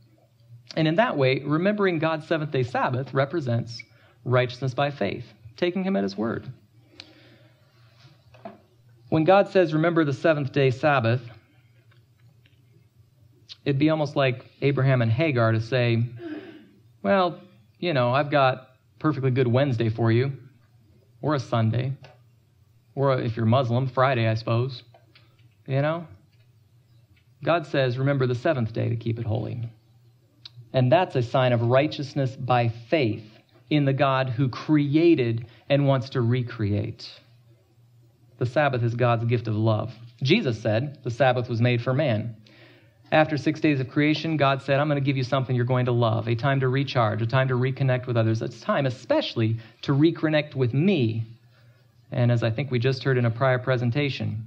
And 0.77 0.87
in 0.87 0.97
that 0.97 1.17
way, 1.17 1.41
remembering 1.41 1.99
God's 1.99 2.27
seventh 2.27 2.51
day 2.51 2.63
Sabbath 2.63 3.13
represents 3.15 3.83
righteousness 4.25 4.75
by 4.75 4.91
faith, 4.91 5.25
taking 5.57 5.83
Him 5.83 5.97
at 5.97 6.03
His 6.03 6.17
word. 6.17 6.47
When 9.09 9.25
God 9.25 9.49
says, 9.49 9.73
Remember 9.73 10.05
the 10.05 10.13
seventh 10.13 10.53
day 10.53 10.71
Sabbath, 10.71 11.23
it'd 13.65 13.79
be 13.79 13.91
almost 13.91 14.17
like 14.17 14.45
Abraham 14.61 15.03
and 15.03 15.11
Hagar 15.11 15.53
to 15.53 15.61
say, 15.61 16.05
Well, 17.03 17.41
you 17.79 17.95
know, 17.95 18.13
I've 18.13 18.31
got 18.31 18.71
perfectly 18.99 19.31
good 19.31 19.47
Wednesday 19.47 19.89
for 19.89 20.13
you 20.13 20.33
or 21.23 21.35
a 21.35 21.41
Sunday, 21.41 21.93
or 22.95 23.19
if 23.21 23.37
you're 23.37 23.47
Muslim, 23.47 23.87
Friday, 23.89 24.29
I 24.29 24.35
suppose. 24.35 24.83
You 25.67 25.83
know? 25.83 26.07
God 27.43 27.67
says, 27.67 27.99
remember 27.99 28.27
the 28.27 28.35
seventh 28.35 28.73
day 28.73 28.89
to 28.89 28.97
keep 28.97 29.19
it 29.19 29.27
holy. 29.27 29.69
And 30.73 30.93
that's 30.93 31.17
a 31.17 31.23
sign 31.23 31.53
of 31.53 31.63
righteousness 31.63 32.35
by 32.37 32.69
faith 32.91 33.25
in 33.71 33.85
the 33.85 33.93
God 33.93 34.31
who 34.31 34.49
created 34.49 35.47
and 35.69 35.87
wants 35.87 36.11
to 36.11 36.21
recreate. 36.21 37.09
The 38.39 38.47
Sabbath 38.47 38.83
is 38.83 38.95
God's 38.95 39.25
gift 39.25 39.49
of 39.49 39.55
love. 39.55 39.93
Jesus 40.23 40.61
said 40.61 40.99
the 41.05 41.11
Sabbath 41.11 41.49
was 41.49 41.61
made 41.61 41.83
for 41.83 41.93
man. 41.93 42.37
After 43.11 43.39
six 43.39 43.61
days 43.61 43.81
of 43.81 43.89
creation, 43.89 44.37
God 44.37 44.63
said, 44.63 44.79
I'm 44.79 44.89
going 44.89 45.01
to 45.01 45.05
give 45.05 45.17
you 45.17 45.25
something 45.25 45.57
you're 45.57 45.65
going 45.65 45.87
to 45.87 45.93
love 45.93 46.29
a 46.29 46.35
time 46.35 46.61
to 46.61 46.69
recharge, 46.69 47.23
a 47.23 47.27
time 47.27 47.49
to 47.49 47.55
reconnect 47.55 48.07
with 48.07 48.19
others. 48.19 48.43
It's 48.43 48.61
time, 48.61 48.85
especially, 48.85 49.57
to 49.83 49.93
reconnect 49.93 50.55
with 50.55 50.75
me. 50.75 51.27
And 52.13 52.31
as 52.31 52.43
I 52.43 52.51
think 52.51 52.71
we 52.71 52.79
just 52.79 53.03
heard 53.05 53.17
in 53.17 53.25
a 53.25 53.31
prior 53.31 53.59
presentation, 53.59 54.45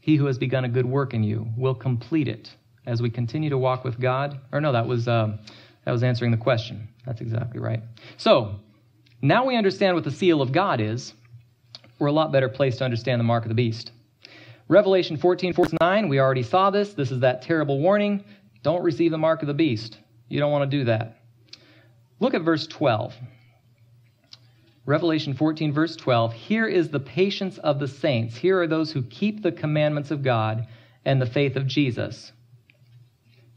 he 0.00 0.16
who 0.16 0.26
has 0.26 0.38
begun 0.38 0.64
a 0.64 0.68
good 0.68 0.86
work 0.86 1.14
in 1.14 1.22
you 1.22 1.46
will 1.56 1.74
complete 1.74 2.26
it 2.26 2.50
as 2.88 3.02
we 3.02 3.10
continue 3.10 3.50
to 3.50 3.58
walk 3.58 3.84
with 3.84 4.00
God. 4.00 4.40
Or 4.50 4.60
no, 4.60 4.72
that 4.72 4.86
was, 4.86 5.06
uh, 5.06 5.36
that 5.84 5.92
was 5.92 6.02
answering 6.02 6.30
the 6.30 6.38
question. 6.38 6.88
That's 7.04 7.20
exactly 7.20 7.60
right. 7.60 7.82
So, 8.16 8.56
now 9.20 9.44
we 9.44 9.56
understand 9.56 9.94
what 9.94 10.04
the 10.04 10.10
seal 10.10 10.40
of 10.40 10.52
God 10.52 10.80
is. 10.80 11.12
We're 11.98 12.08
a 12.08 12.12
lot 12.12 12.32
better 12.32 12.48
placed 12.48 12.78
to 12.78 12.84
understand 12.84 13.20
the 13.20 13.24
mark 13.24 13.44
of 13.44 13.50
the 13.50 13.54
beast. 13.54 13.92
Revelation 14.68 15.16
14, 15.16 15.54
9, 15.80 16.08
we 16.08 16.18
already 16.18 16.42
saw 16.42 16.70
this. 16.70 16.94
This 16.94 17.10
is 17.10 17.20
that 17.20 17.42
terrible 17.42 17.78
warning. 17.78 18.24
Don't 18.62 18.82
receive 18.82 19.10
the 19.10 19.18
mark 19.18 19.42
of 19.42 19.48
the 19.48 19.54
beast. 19.54 19.98
You 20.28 20.40
don't 20.40 20.52
want 20.52 20.70
to 20.70 20.76
do 20.78 20.84
that. 20.84 21.18
Look 22.20 22.34
at 22.34 22.42
verse 22.42 22.66
12. 22.66 23.14
Revelation 24.86 25.34
14, 25.34 25.72
verse 25.72 25.96
12. 25.96 26.32
Here 26.32 26.66
is 26.66 26.88
the 26.88 27.00
patience 27.00 27.58
of 27.58 27.78
the 27.78 27.88
saints. 27.88 28.36
Here 28.36 28.60
are 28.60 28.66
those 28.66 28.92
who 28.92 29.02
keep 29.02 29.42
the 29.42 29.52
commandments 29.52 30.10
of 30.10 30.22
God 30.22 30.66
and 31.04 31.20
the 31.20 31.26
faith 31.26 31.56
of 31.56 31.66
Jesus. 31.66 32.32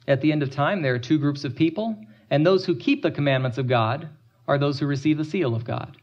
At 0.07 0.21
the 0.21 0.31
end 0.31 0.43
of 0.43 0.51
time, 0.51 0.81
there 0.81 0.93
are 0.95 0.99
two 0.99 1.17
groups 1.17 1.43
of 1.43 1.55
people, 1.55 1.95
and 2.29 2.45
those 2.45 2.65
who 2.65 2.75
keep 2.75 3.01
the 3.01 3.11
commandments 3.11 3.57
of 3.57 3.67
God 3.67 4.09
are 4.47 4.57
those 4.57 4.79
who 4.79 4.87
receive 4.87 5.17
the 5.17 5.25
seal 5.25 5.55
of 5.55 5.63
God. 5.63 5.97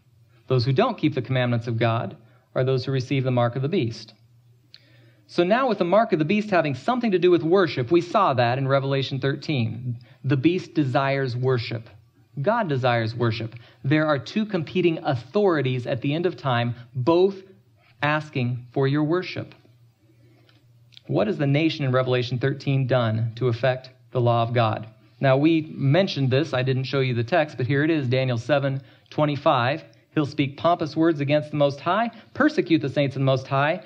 Those 0.47 0.65
who 0.65 0.73
don't 0.73 0.99
keep 0.99 1.15
the 1.15 1.23
commandments 1.23 1.67
of 1.67 1.79
God 1.79 2.17
are 2.55 2.65
those 2.65 2.85
who 2.85 2.93
receive 2.93 3.25
the 3.25 3.31
mark 3.31 3.57
of 3.57 3.63
the 3.63 3.69
beast. 3.69 4.15
So 5.27 5.45
now, 5.45 5.69
with 5.69 5.79
the 5.79 5.85
mark 5.85 6.13
of 6.15 6.19
the 6.19 6.25
beast 6.25 6.49
having 6.49 6.75
something 6.75 7.11
to 7.11 7.19
do 7.19 7.31
with 7.31 7.43
worship, 7.43 7.91
we 7.91 8.01
saw 8.01 8.33
that 8.35 8.57
in 8.57 8.67
Revelation 8.67 9.21
13. 9.21 9.99
The 10.25 10.37
beast 10.37 10.73
desires 10.73 11.37
worship. 11.37 11.91
God 12.41 12.69
desires 12.69 13.15
worship. 13.15 13.55
There 13.85 14.07
are 14.07 14.19
two 14.19 14.47
competing 14.47 14.99
authorities 15.05 15.87
at 15.87 16.01
the 16.01 16.15
end 16.15 16.25
of 16.25 16.37
time, 16.37 16.75
both 16.95 17.43
asking 18.01 18.67
for 18.73 18.89
your 18.89 19.05
worship. 19.05 19.55
What 21.09 21.27
has 21.27 21.39
the 21.39 21.47
nation 21.47 21.87
in 21.87 21.91
Revelation 21.91 22.39
13 22.39 22.87
done 22.87 23.33
to 23.37 23.49
affect 23.49 23.91
the 24.11 24.21
law 24.21 24.43
of 24.43 24.53
God? 24.53 24.87
Now, 25.21 25.39
we 25.39 25.63
mentioned 25.75 26.31
this. 26.31 26.53
I 26.53 26.63
didn't 26.63 26.85
show 26.85 27.01
you 27.01 27.15
the 27.15 27.25
text, 27.25 27.57
but 27.57 27.67
here 27.67 27.83
it 27.83 27.91
is 27.91 28.07
Daniel 28.09 28.37
7 28.37 28.83
25. 29.11 29.85
He'll 30.15 30.27
speak 30.27 30.59
pompous 30.59 30.95
words 30.95 31.21
against 31.21 31.51
the 31.51 31.57
Most 31.57 31.81
High, 31.81 32.11
persecute 32.35 32.81
the 32.81 32.91
saints 32.91 33.17
of 33.17 33.21
the 33.21 33.25
Most 33.25 33.47
High, 33.47 33.83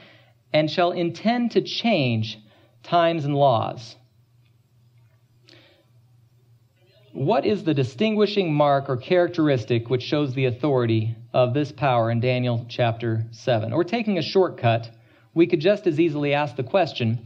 and 0.53 0.69
shall 0.69 0.91
intend 0.91 1.53
to 1.53 1.63
change 1.63 2.39
times 2.83 3.25
and 3.25 3.37
laws. 3.37 3.95
What 7.13 7.47
is 7.47 7.63
the 7.63 7.75
distinguishing 7.75 8.53
mark 8.53 8.89
or 8.89 8.97
characteristic 8.97 9.89
which 9.89 10.03
shows 10.03 10.35
the 10.35 10.47
authority 10.47 11.15
of 11.33 11.55
this 11.55 11.71
power 11.71 12.11
in 12.11 12.19
Daniel 12.19 12.67
chapter 12.69 13.27
7? 13.31 13.73
Or 13.73 13.85
taking 13.85 14.19
a 14.19 14.23
shortcut, 14.23 14.91
we 15.35 15.47
could 15.47 15.61
just 15.61 15.87
as 15.87 15.99
easily 15.99 16.35
ask 16.35 16.57
the 16.57 16.62
question 16.62 17.18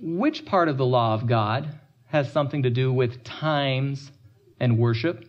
which 0.00 0.44
part 0.44 0.68
of 0.68 0.76
the 0.76 0.84
law 0.84 1.14
of 1.14 1.26
God 1.26 1.78
has 2.06 2.30
something 2.30 2.62
to 2.62 2.70
do 2.70 2.92
with 2.92 3.24
times 3.24 4.12
and 4.60 4.78
worship? 4.78 5.24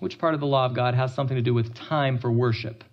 Which 0.00 0.18
part 0.18 0.34
of 0.34 0.40
the 0.40 0.46
law 0.46 0.66
of 0.66 0.74
God 0.74 0.94
has 0.94 1.14
something 1.14 1.36
to 1.36 1.42
do 1.42 1.54
with 1.54 1.74
time 1.74 2.18
for 2.18 2.30
worship? 2.30 2.84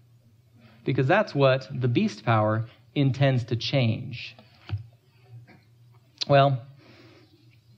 Because 0.86 1.08
that's 1.08 1.34
what 1.34 1.68
the 1.74 1.88
beast 1.88 2.24
power 2.24 2.68
intends 2.96 3.44
to 3.46 3.56
change. 3.56 4.36
Well, 6.28 6.62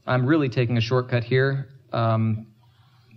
I'm 0.06 0.26
really 0.26 0.50
taking 0.50 0.78
a 0.78 0.82
shortcut 0.82 1.24
here. 1.24 1.70
Um, 1.92 2.48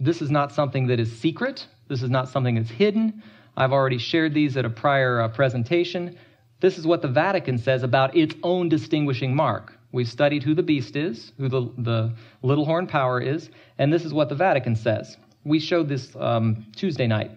this 0.00 0.22
is 0.22 0.30
not 0.30 0.52
something 0.52 0.86
that 0.86 1.00
is 1.00 1.10
secret. 1.18 1.66
This 1.88 2.02
is 2.02 2.10
not 2.10 2.28
something 2.28 2.54
that's 2.54 2.70
hidden. 2.70 3.22
I've 3.56 3.72
already 3.72 3.98
shared 3.98 4.34
these 4.34 4.56
at 4.56 4.64
a 4.64 4.70
prior 4.70 5.20
uh, 5.20 5.28
presentation. 5.28 6.16
This 6.60 6.78
is 6.78 6.86
what 6.86 7.02
the 7.02 7.08
Vatican 7.08 7.58
says 7.58 7.82
about 7.82 8.16
its 8.16 8.34
own 8.42 8.68
distinguishing 8.68 9.34
mark. 9.34 9.78
We've 9.92 10.08
studied 10.08 10.42
who 10.42 10.54
the 10.54 10.62
beast 10.62 10.96
is, 10.96 11.32
who 11.38 11.48
the, 11.48 11.70
the 11.78 12.14
little 12.42 12.64
horn 12.64 12.86
power 12.86 13.20
is, 13.20 13.50
and 13.78 13.92
this 13.92 14.04
is 14.04 14.14
what 14.14 14.28
the 14.28 14.34
Vatican 14.34 14.74
says. 14.74 15.16
We 15.44 15.60
showed 15.60 15.88
this 15.88 16.16
um, 16.16 16.66
Tuesday 16.74 17.06
night. 17.06 17.30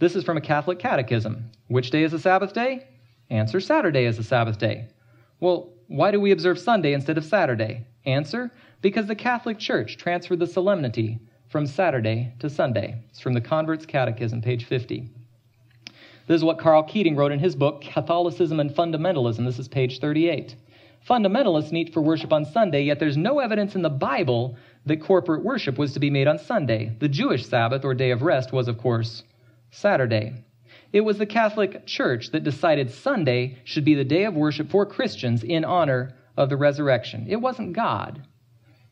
This 0.00 0.14
is 0.14 0.24
from 0.24 0.36
a 0.36 0.40
Catholic 0.40 0.78
catechism. 0.78 1.50
Which 1.68 1.90
day 1.90 2.02
is 2.02 2.12
the 2.12 2.18
Sabbath 2.18 2.52
day? 2.52 2.86
Answer 3.30 3.60
Saturday 3.60 4.04
is 4.04 4.16
the 4.16 4.22
Sabbath 4.22 4.58
day. 4.58 4.88
Well, 5.40 5.70
why 5.86 6.10
do 6.10 6.20
we 6.20 6.32
observe 6.32 6.58
Sunday 6.58 6.92
instead 6.92 7.18
of 7.18 7.24
Saturday? 7.24 7.86
Answer 8.04 8.50
because 8.80 9.06
the 9.06 9.14
Catholic 9.14 9.58
Church 9.58 9.96
transferred 9.96 10.38
the 10.38 10.46
solemnity 10.46 11.18
from 11.48 11.66
Saturday 11.66 12.32
to 12.40 12.50
Sunday. 12.50 13.02
It's 13.08 13.20
from 13.20 13.34
the 13.34 13.40
Convert's 13.40 13.86
Catechism, 13.86 14.42
page 14.42 14.64
50. 14.64 15.10
This 16.28 16.36
is 16.36 16.44
what 16.44 16.58
Karl 16.58 16.82
Keating 16.82 17.16
wrote 17.16 17.32
in 17.32 17.38
his 17.38 17.56
book, 17.56 17.80
Catholicism 17.80 18.60
and 18.60 18.70
Fundamentalism. 18.70 19.46
This 19.46 19.58
is 19.58 19.66
page 19.66 19.98
38. 19.98 20.56
Fundamentalists 21.08 21.72
meet 21.72 21.94
for 21.94 22.02
worship 22.02 22.34
on 22.34 22.44
Sunday, 22.44 22.82
yet 22.82 22.98
there's 22.98 23.16
no 23.16 23.38
evidence 23.38 23.74
in 23.74 23.80
the 23.80 23.88
Bible 23.88 24.54
that 24.84 25.00
corporate 25.00 25.42
worship 25.42 25.78
was 25.78 25.94
to 25.94 26.00
be 26.00 26.10
made 26.10 26.28
on 26.28 26.38
Sunday. 26.38 26.94
The 26.98 27.08
Jewish 27.08 27.46
Sabbath, 27.46 27.82
or 27.82 27.94
day 27.94 28.10
of 28.10 28.20
rest, 28.20 28.52
was, 28.52 28.68
of 28.68 28.76
course, 28.76 29.22
Saturday. 29.70 30.34
It 30.92 31.00
was 31.00 31.16
the 31.16 31.24
Catholic 31.24 31.86
Church 31.86 32.30
that 32.32 32.44
decided 32.44 32.90
Sunday 32.90 33.56
should 33.64 33.86
be 33.86 33.94
the 33.94 34.04
day 34.04 34.24
of 34.24 34.34
worship 34.34 34.70
for 34.70 34.84
Christians 34.84 35.42
in 35.42 35.64
honor 35.64 36.14
of 36.36 36.50
the 36.50 36.58
resurrection. 36.58 37.24
It 37.26 37.36
wasn't 37.36 37.72
God. 37.72 38.22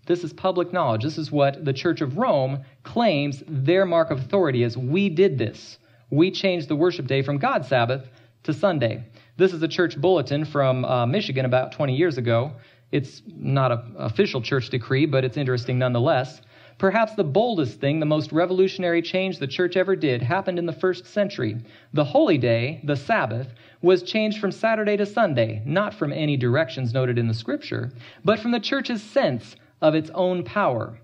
This 0.06 0.24
is 0.24 0.32
public 0.32 0.72
knowledge. 0.72 1.02
This 1.02 1.18
is 1.18 1.30
what 1.30 1.66
the 1.66 1.74
Church 1.74 2.00
of 2.00 2.16
Rome 2.16 2.64
claims 2.82 3.42
their 3.46 3.84
mark 3.84 4.10
of 4.10 4.20
authority 4.20 4.62
is. 4.62 4.78
We 4.78 5.10
did 5.10 5.36
this. 5.36 5.76
We 6.10 6.30
changed 6.30 6.68
the 6.68 6.76
worship 6.76 7.08
day 7.08 7.22
from 7.22 7.38
God's 7.38 7.66
Sabbath 7.66 8.08
to 8.44 8.52
Sunday. 8.52 9.04
This 9.36 9.52
is 9.52 9.62
a 9.62 9.68
church 9.68 10.00
bulletin 10.00 10.44
from 10.44 10.84
uh, 10.84 11.04
Michigan 11.04 11.44
about 11.44 11.72
20 11.72 11.96
years 11.96 12.16
ago. 12.16 12.52
It's 12.92 13.22
not 13.26 13.72
an 13.72 13.94
official 13.98 14.40
church 14.40 14.70
decree, 14.70 15.06
but 15.06 15.24
it's 15.24 15.36
interesting 15.36 15.80
nonetheless. 15.80 16.42
Perhaps 16.78 17.16
the 17.16 17.24
boldest 17.24 17.80
thing, 17.80 17.98
the 17.98 18.06
most 18.06 18.30
revolutionary 18.30 19.02
change 19.02 19.38
the 19.38 19.48
church 19.48 19.76
ever 19.76 19.96
did, 19.96 20.22
happened 20.22 20.60
in 20.60 20.66
the 20.66 20.72
first 20.72 21.06
century. 21.06 21.56
The 21.92 22.04
holy 22.04 22.38
day, 22.38 22.80
the 22.84 22.96
Sabbath, 22.96 23.48
was 23.82 24.04
changed 24.04 24.38
from 24.38 24.52
Saturday 24.52 24.96
to 24.98 25.06
Sunday, 25.06 25.62
not 25.66 25.92
from 25.92 26.12
any 26.12 26.36
directions 26.36 26.94
noted 26.94 27.18
in 27.18 27.26
the 27.26 27.34
scripture, 27.34 27.90
but 28.24 28.38
from 28.38 28.52
the 28.52 28.60
church's 28.60 29.02
sense 29.02 29.56
of 29.82 29.96
its 29.96 30.10
own 30.14 30.44
power. 30.44 30.98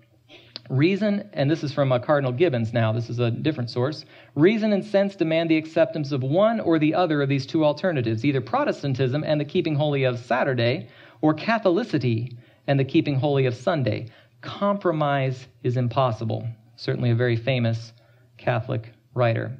Reason, 0.71 1.29
and 1.33 1.51
this 1.51 1.65
is 1.65 1.73
from 1.73 1.93
uh, 1.93 1.99
Cardinal 1.99 2.33
Gibbons 2.33 2.73
now, 2.73 2.93
this 2.93 3.11
is 3.11 3.19
a 3.19 3.31
different 3.31 3.69
source. 3.69 4.05
Reason 4.35 4.73
and 4.73 4.85
sense 4.85 5.17
demand 5.17 5.51
the 5.51 5.57
acceptance 5.57 6.13
of 6.13 6.23
one 6.23 6.61
or 6.61 6.79
the 6.79 6.95
other 6.95 7.21
of 7.21 7.29
these 7.29 7.47
two 7.47 7.65
alternatives, 7.65 8.25
either 8.25 8.41
Protestantism 8.41 9.25
and 9.25 9.41
the 9.41 9.45
keeping 9.45 9.75
holy 9.75 10.05
of 10.05 10.19
Saturday, 10.19 10.89
or 11.21 11.35
Catholicity 11.35 12.37
and 12.67 12.79
the 12.79 12.85
keeping 12.85 13.17
holy 13.17 13.47
of 13.47 13.55
Sunday. 13.55 14.09
Compromise 14.41 15.47
is 15.63 15.77
impossible. 15.77 16.47
Certainly 16.77 17.11
a 17.11 17.17
very 17.17 17.37
famous 17.37 17.93
Catholic 18.39 18.93
writer. 19.15 19.57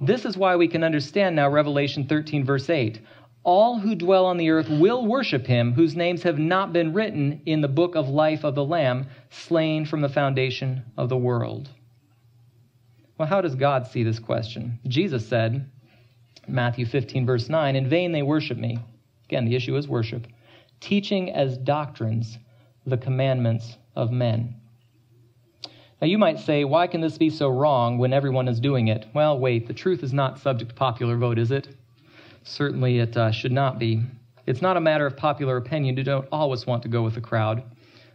This 0.00 0.24
is 0.24 0.36
why 0.36 0.56
we 0.56 0.66
can 0.66 0.82
understand 0.82 1.36
now 1.36 1.48
Revelation 1.48 2.06
13, 2.06 2.44
verse 2.44 2.68
8 2.68 3.00
all 3.44 3.78
who 3.78 3.94
dwell 3.94 4.26
on 4.26 4.36
the 4.36 4.50
earth 4.50 4.68
will 4.68 5.04
worship 5.04 5.46
him 5.46 5.72
whose 5.72 5.96
names 5.96 6.22
have 6.22 6.38
not 6.38 6.72
been 6.72 6.92
written 6.92 7.42
in 7.46 7.60
the 7.60 7.68
book 7.68 7.94
of 7.96 8.08
life 8.08 8.44
of 8.44 8.54
the 8.54 8.64
Lamb, 8.64 9.06
slain 9.30 9.84
from 9.84 10.00
the 10.00 10.08
foundation 10.08 10.84
of 10.96 11.08
the 11.08 11.16
world. 11.16 11.68
Well, 13.18 13.28
how 13.28 13.40
does 13.40 13.54
God 13.54 13.86
see 13.86 14.02
this 14.02 14.18
question? 14.18 14.78
Jesus 14.86 15.26
said, 15.26 15.70
Matthew 16.46 16.86
15, 16.86 17.26
verse 17.26 17.48
9, 17.48 17.76
In 17.76 17.88
vain 17.88 18.12
they 18.12 18.22
worship 18.22 18.58
me. 18.58 18.78
Again, 19.24 19.44
the 19.44 19.56
issue 19.56 19.76
is 19.76 19.88
worship. 19.88 20.26
Teaching 20.80 21.30
as 21.30 21.58
doctrines 21.58 22.38
the 22.86 22.96
commandments 22.96 23.76
of 23.94 24.10
men. 24.10 24.56
Now, 26.00 26.08
you 26.08 26.18
might 26.18 26.40
say, 26.40 26.64
why 26.64 26.88
can 26.88 27.00
this 27.00 27.16
be 27.16 27.30
so 27.30 27.48
wrong 27.48 27.96
when 27.98 28.12
everyone 28.12 28.48
is 28.48 28.58
doing 28.58 28.88
it? 28.88 29.06
Well, 29.14 29.38
wait, 29.38 29.68
the 29.68 29.72
truth 29.72 30.02
is 30.02 30.12
not 30.12 30.40
subject 30.40 30.70
to 30.70 30.74
popular 30.74 31.16
vote, 31.16 31.38
is 31.38 31.52
it? 31.52 31.68
Certainly, 32.44 32.98
it 32.98 33.16
uh, 33.16 33.30
should 33.30 33.52
not 33.52 33.78
be. 33.78 34.02
It's 34.46 34.62
not 34.62 34.76
a 34.76 34.80
matter 34.80 35.06
of 35.06 35.16
popular 35.16 35.56
opinion. 35.56 35.96
You 35.96 36.04
don't 36.04 36.28
always 36.32 36.66
want 36.66 36.82
to 36.82 36.88
go 36.88 37.02
with 37.02 37.14
the 37.14 37.20
crowd. 37.20 37.62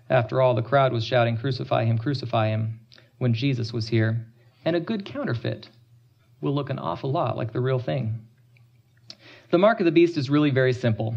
After 0.09 0.41
all, 0.41 0.53
the 0.53 0.61
crowd 0.61 0.93
was 0.93 1.05
shouting, 1.05 1.37
Crucify 1.37 1.85
him, 1.85 1.97
crucify 1.97 2.49
him, 2.49 2.79
when 3.17 3.33
Jesus 3.33 3.73
was 3.73 3.87
here. 3.87 4.25
And 4.65 4.75
a 4.75 4.81
good 4.81 5.05
counterfeit 5.05 5.69
will 6.41 6.53
look 6.53 6.69
an 6.69 6.79
awful 6.79 7.11
lot 7.11 7.37
like 7.37 7.53
the 7.53 7.61
real 7.61 7.79
thing. 7.79 8.19
The 9.49 9.57
mark 9.57 9.79
of 9.79 9.85
the 9.85 9.91
beast 9.91 10.17
is 10.17 10.29
really 10.29 10.51
very 10.51 10.73
simple. 10.73 11.15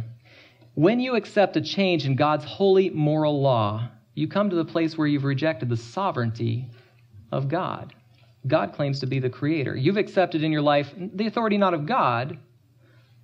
When 0.74 1.00
you 1.00 1.16
accept 1.16 1.56
a 1.56 1.60
change 1.60 2.06
in 2.06 2.14
God's 2.14 2.44
holy 2.44 2.90
moral 2.90 3.40
law, 3.40 3.88
you 4.14 4.28
come 4.28 4.50
to 4.50 4.56
the 4.56 4.64
place 4.64 4.96
where 4.96 5.06
you've 5.06 5.24
rejected 5.24 5.68
the 5.68 5.76
sovereignty 5.76 6.68
of 7.32 7.48
God. 7.48 7.92
God 8.46 8.72
claims 8.72 9.00
to 9.00 9.06
be 9.06 9.18
the 9.18 9.30
creator. 9.30 9.76
You've 9.76 9.96
accepted 9.96 10.42
in 10.42 10.52
your 10.52 10.62
life 10.62 10.94
the 10.96 11.26
authority 11.26 11.58
not 11.58 11.74
of 11.74 11.86
God, 11.86 12.38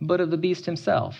but 0.00 0.20
of 0.20 0.30
the 0.30 0.37
beast 0.37 0.66
himself. 0.66 1.16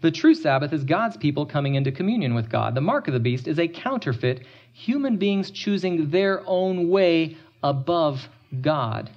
The 0.00 0.10
true 0.10 0.34
Sabbath 0.34 0.72
is 0.72 0.84
God's 0.84 1.16
people 1.16 1.44
coming 1.44 1.74
into 1.74 1.92
communion 1.92 2.34
with 2.34 2.48
God. 2.48 2.74
The 2.74 2.80
mark 2.80 3.06
of 3.06 3.14
the 3.14 3.20
beast 3.20 3.46
is 3.46 3.58
a 3.58 3.68
counterfeit, 3.68 4.46
human 4.72 5.18
beings 5.18 5.50
choosing 5.50 6.10
their 6.10 6.42
own 6.46 6.88
way 6.88 7.36
above 7.62 8.28
God. 8.62 9.10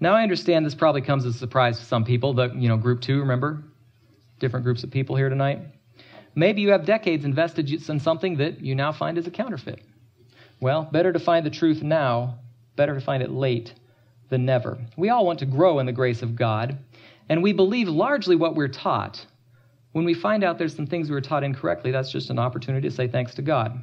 Now 0.00 0.14
I 0.14 0.22
understand 0.22 0.66
this 0.66 0.74
probably 0.74 1.02
comes 1.02 1.24
as 1.24 1.36
a 1.36 1.38
surprise 1.38 1.78
to 1.78 1.84
some 1.84 2.04
people. 2.04 2.32
The 2.32 2.50
you 2.54 2.68
know 2.68 2.76
group 2.76 3.00
two, 3.00 3.20
remember, 3.20 3.62
different 4.38 4.64
groups 4.64 4.82
of 4.82 4.90
people 4.90 5.14
here 5.14 5.28
tonight. 5.28 5.60
Maybe 6.34 6.62
you 6.62 6.70
have 6.70 6.86
decades 6.86 7.24
invested 7.24 7.70
in 7.88 8.00
something 8.00 8.36
that 8.38 8.60
you 8.60 8.74
now 8.74 8.92
find 8.92 9.18
is 9.18 9.26
a 9.26 9.30
counterfeit. 9.30 9.82
Well, 10.60 10.88
better 10.90 11.12
to 11.12 11.18
find 11.18 11.44
the 11.44 11.50
truth 11.50 11.82
now, 11.82 12.38
better 12.76 12.94
to 12.94 13.00
find 13.00 13.22
it 13.22 13.30
late 13.30 13.74
than 14.30 14.44
never. 14.44 14.78
We 14.96 15.10
all 15.10 15.26
want 15.26 15.40
to 15.40 15.46
grow 15.46 15.80
in 15.80 15.86
the 15.86 15.92
grace 15.92 16.22
of 16.22 16.36
God, 16.36 16.78
and 17.30 17.44
we 17.44 17.52
believe 17.52 17.88
largely 17.88 18.34
what 18.34 18.56
we're 18.56 18.68
taught. 18.68 19.24
When 19.92 20.04
we 20.04 20.14
find 20.14 20.44
out 20.44 20.58
there's 20.58 20.74
some 20.74 20.86
things 20.86 21.08
we 21.08 21.14
were 21.14 21.20
taught 21.20 21.44
incorrectly, 21.44 21.92
that's 21.92 22.10
just 22.10 22.28
an 22.28 22.40
opportunity 22.40 22.88
to 22.88 22.94
say 22.94 23.06
thanks 23.06 23.34
to 23.36 23.42
God. 23.42 23.80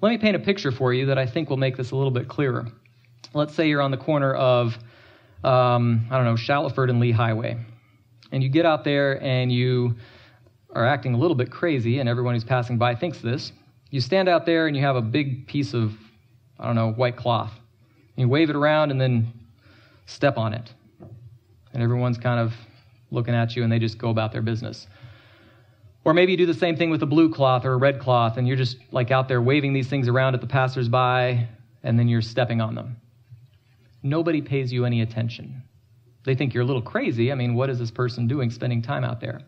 Let 0.00 0.10
me 0.10 0.18
paint 0.18 0.34
a 0.34 0.40
picture 0.40 0.72
for 0.72 0.92
you 0.92 1.06
that 1.06 1.16
I 1.16 1.24
think 1.24 1.48
will 1.48 1.56
make 1.56 1.76
this 1.76 1.92
a 1.92 1.96
little 1.96 2.10
bit 2.10 2.26
clearer. 2.26 2.66
Let's 3.32 3.54
say 3.54 3.68
you're 3.68 3.80
on 3.80 3.92
the 3.92 3.96
corner 3.96 4.34
of, 4.34 4.76
um, 5.44 6.06
I 6.10 6.16
don't 6.16 6.24
know, 6.24 6.34
Shallowford 6.34 6.90
and 6.90 6.98
Lee 6.98 7.12
Highway. 7.12 7.56
And 8.32 8.42
you 8.42 8.48
get 8.48 8.66
out 8.66 8.82
there 8.82 9.22
and 9.22 9.52
you 9.52 9.94
are 10.72 10.84
acting 10.84 11.14
a 11.14 11.16
little 11.16 11.36
bit 11.36 11.52
crazy, 11.52 12.00
and 12.00 12.08
everyone 12.08 12.34
who's 12.34 12.42
passing 12.42 12.76
by 12.76 12.96
thinks 12.96 13.18
this. 13.18 13.52
You 13.90 14.00
stand 14.00 14.28
out 14.28 14.46
there 14.46 14.66
and 14.66 14.76
you 14.76 14.82
have 14.82 14.96
a 14.96 15.02
big 15.02 15.46
piece 15.46 15.74
of, 15.74 15.92
I 16.58 16.66
don't 16.66 16.74
know, 16.74 16.90
white 16.90 17.16
cloth. 17.16 17.52
You 18.16 18.28
wave 18.28 18.50
it 18.50 18.56
around 18.56 18.90
and 18.90 19.00
then 19.00 19.32
step 20.06 20.36
on 20.36 20.54
it 20.54 20.72
and 21.74 21.82
everyone's 21.82 22.18
kind 22.18 22.40
of 22.40 22.54
looking 23.10 23.34
at 23.34 23.54
you 23.54 23.62
and 23.62 23.70
they 23.70 23.78
just 23.78 23.98
go 23.98 24.08
about 24.08 24.32
their 24.32 24.42
business. 24.42 24.86
Or 26.04 26.14
maybe 26.14 26.32
you 26.32 26.38
do 26.38 26.46
the 26.46 26.54
same 26.54 26.76
thing 26.76 26.90
with 26.90 27.02
a 27.02 27.06
blue 27.06 27.30
cloth 27.30 27.64
or 27.64 27.72
a 27.72 27.76
red 27.76 28.00
cloth 28.00 28.36
and 28.36 28.48
you're 28.48 28.56
just 28.56 28.78
like 28.92 29.10
out 29.10 29.28
there 29.28 29.42
waving 29.42 29.72
these 29.72 29.88
things 29.88 30.08
around 30.08 30.34
at 30.34 30.40
the 30.40 30.46
passersby 30.46 31.46
and 31.82 31.98
then 31.98 32.08
you're 32.08 32.22
stepping 32.22 32.60
on 32.60 32.74
them. 32.74 32.96
Nobody 34.02 34.40
pays 34.40 34.72
you 34.72 34.84
any 34.84 35.02
attention. 35.02 35.62
They 36.24 36.34
think 36.34 36.54
you're 36.54 36.62
a 36.62 36.66
little 36.66 36.82
crazy. 36.82 37.30
I 37.30 37.34
mean, 37.34 37.54
what 37.54 37.68
is 37.68 37.78
this 37.78 37.90
person 37.90 38.26
doing 38.26 38.50
spending 38.50 38.80
time 38.80 39.04
out 39.04 39.20
there? 39.20 39.40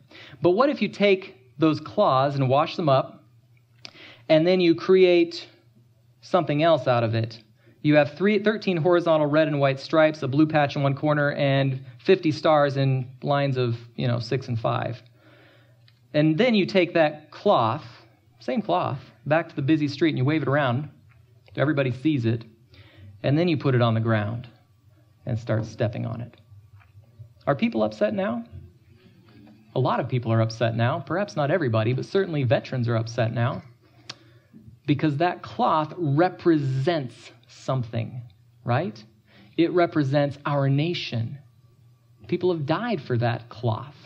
But 0.42 0.50
what 0.50 0.68
if 0.68 0.82
you 0.82 0.88
take 0.88 1.36
those 1.58 1.80
claws 1.80 2.34
and 2.34 2.48
wash 2.48 2.76
them 2.76 2.88
up, 2.88 3.24
and 4.28 4.46
then 4.46 4.60
you 4.60 4.74
create 4.74 5.46
something 6.20 6.62
else 6.62 6.86
out 6.86 7.04
of 7.04 7.14
it. 7.14 7.40
You 7.86 7.94
have 7.94 8.14
three, 8.14 8.40
13 8.40 8.78
horizontal 8.78 9.28
red 9.28 9.46
and 9.46 9.60
white 9.60 9.78
stripes, 9.78 10.20
a 10.24 10.26
blue 10.26 10.48
patch 10.48 10.74
in 10.74 10.82
one 10.82 10.96
corner, 10.96 11.30
and 11.30 11.84
50 12.04 12.32
stars 12.32 12.76
in 12.76 13.08
lines 13.22 13.56
of, 13.56 13.76
you 13.94 14.08
know, 14.08 14.18
six 14.18 14.48
and 14.48 14.58
five. 14.58 15.00
And 16.12 16.36
then 16.36 16.56
you 16.56 16.66
take 16.66 16.94
that 16.94 17.30
cloth, 17.30 17.84
same 18.40 18.60
cloth, 18.60 18.98
back 19.24 19.48
to 19.50 19.54
the 19.54 19.62
busy 19.62 19.86
street 19.86 20.08
and 20.08 20.18
you 20.18 20.24
wave 20.24 20.42
it 20.42 20.48
around. 20.48 20.88
Everybody 21.54 21.92
sees 21.92 22.24
it. 22.26 22.44
And 23.22 23.38
then 23.38 23.46
you 23.46 23.56
put 23.56 23.76
it 23.76 23.82
on 23.82 23.94
the 23.94 24.00
ground 24.00 24.48
and 25.24 25.38
start 25.38 25.64
stepping 25.64 26.06
on 26.06 26.20
it. 26.20 26.36
Are 27.46 27.54
people 27.54 27.84
upset 27.84 28.14
now? 28.14 28.42
A 29.76 29.78
lot 29.78 30.00
of 30.00 30.08
people 30.08 30.32
are 30.32 30.40
upset 30.40 30.74
now. 30.74 30.98
Perhaps 30.98 31.36
not 31.36 31.52
everybody, 31.52 31.92
but 31.92 32.04
certainly 32.04 32.42
veterans 32.42 32.88
are 32.88 32.96
upset 32.96 33.32
now. 33.32 33.62
Because 34.86 35.18
that 35.18 35.42
cloth 35.42 35.94
represents 35.96 37.30
something, 37.48 38.22
right? 38.64 39.02
It 39.56 39.72
represents 39.72 40.38
our 40.44 40.68
nation. 40.68 41.38
People 42.28 42.52
have 42.52 42.66
died 42.66 43.00
for 43.00 43.16
that 43.18 43.48
cloth. 43.48 43.96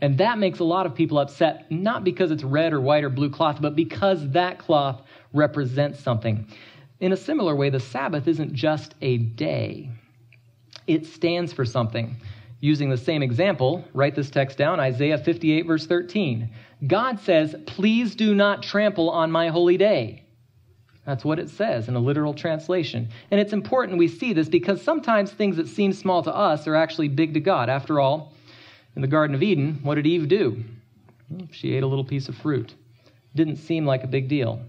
And 0.00 0.18
that 0.18 0.38
makes 0.38 0.58
a 0.58 0.64
lot 0.64 0.86
of 0.86 0.94
people 0.94 1.18
upset, 1.18 1.70
not 1.70 2.04
because 2.04 2.30
it's 2.30 2.42
red 2.42 2.72
or 2.72 2.80
white 2.80 3.04
or 3.04 3.08
blue 3.08 3.30
cloth, 3.30 3.58
but 3.60 3.76
because 3.76 4.28
that 4.32 4.58
cloth 4.58 5.00
represents 5.32 6.00
something. 6.00 6.46
In 7.00 7.12
a 7.12 7.16
similar 7.16 7.54
way, 7.54 7.70
the 7.70 7.80
Sabbath 7.80 8.28
isn't 8.28 8.52
just 8.52 8.94
a 9.00 9.18
day, 9.18 9.90
it 10.86 11.06
stands 11.06 11.52
for 11.52 11.64
something. 11.64 12.16
Using 12.60 12.88
the 12.88 12.96
same 12.96 13.22
example, 13.22 13.84
write 13.92 14.14
this 14.14 14.30
text 14.30 14.56
down 14.56 14.80
Isaiah 14.80 15.18
58, 15.18 15.66
verse 15.66 15.86
13. 15.86 16.48
God 16.86 17.20
says, 17.20 17.54
Please 17.66 18.14
do 18.14 18.34
not 18.34 18.62
trample 18.62 19.10
on 19.10 19.30
my 19.30 19.48
holy 19.48 19.76
day. 19.76 20.23
That's 21.06 21.24
what 21.24 21.38
it 21.38 21.50
says 21.50 21.88
in 21.88 21.96
a 21.96 22.00
literal 22.00 22.32
translation. 22.32 23.08
And 23.30 23.38
it's 23.38 23.52
important 23.52 23.98
we 23.98 24.08
see 24.08 24.32
this 24.32 24.48
because 24.48 24.80
sometimes 24.80 25.30
things 25.30 25.56
that 25.56 25.68
seem 25.68 25.92
small 25.92 26.22
to 26.22 26.34
us 26.34 26.66
are 26.66 26.76
actually 26.76 27.08
big 27.08 27.34
to 27.34 27.40
God. 27.40 27.68
After 27.68 28.00
all, 28.00 28.32
in 28.96 29.02
the 29.02 29.08
Garden 29.08 29.34
of 29.34 29.42
Eden, 29.42 29.80
what 29.82 29.96
did 29.96 30.06
Eve 30.06 30.28
do? 30.28 30.64
She 31.50 31.74
ate 31.74 31.82
a 31.82 31.86
little 31.86 32.04
piece 32.04 32.28
of 32.28 32.36
fruit. 32.36 32.74
Didn't 33.34 33.56
seem 33.56 33.84
like 33.84 34.04
a 34.04 34.08
big 34.08 34.28
deal. 34.28 34.60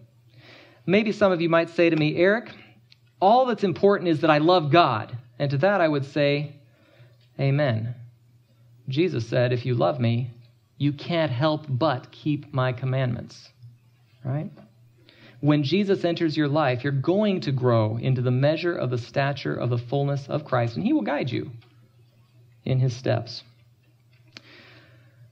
Maybe 0.85 1.11
some 1.11 1.31
of 1.31 1.41
you 1.41 1.49
might 1.49 1.69
say 1.69 1.89
to 1.89 1.95
me, 1.95 2.17
Eric, 2.17 2.51
all 3.21 3.45
that's 3.45 3.63
important 3.63 4.09
is 4.09 4.21
that 4.21 4.29
I 4.29 4.39
love 4.39 4.71
God. 4.71 5.17
And 5.39 5.49
to 5.51 5.57
that 5.59 5.81
I 5.81 5.87
would 5.87 6.05
say, 6.05 6.55
Amen. 7.39 7.95
Jesus 8.87 9.27
said, 9.27 9.51
If 9.51 9.65
you 9.65 9.75
love 9.75 9.99
me, 9.99 10.31
you 10.77 10.93
can't 10.93 11.31
help 11.31 11.65
but 11.67 12.11
keep 12.11 12.53
my 12.53 12.71
commandments. 12.71 13.49
Right? 14.23 14.51
When 15.41 15.63
Jesus 15.63 16.03
enters 16.05 16.35
your 16.35 16.47
life, 16.47 16.83
you're 16.83 16.93
going 16.93 17.41
to 17.41 17.51
grow 17.51 17.97
into 17.97 18.21
the 18.21 18.31
measure 18.31 18.75
of 18.75 18.89
the 18.89 18.97
stature 18.97 19.53
of 19.53 19.69
the 19.69 19.77
fullness 19.77 20.27
of 20.27 20.45
Christ, 20.45 20.75
and 20.75 20.85
He 20.85 20.93
will 20.93 21.01
guide 21.01 21.29
you 21.29 21.51
in 22.63 22.79
His 22.79 22.95
steps. 22.95 23.43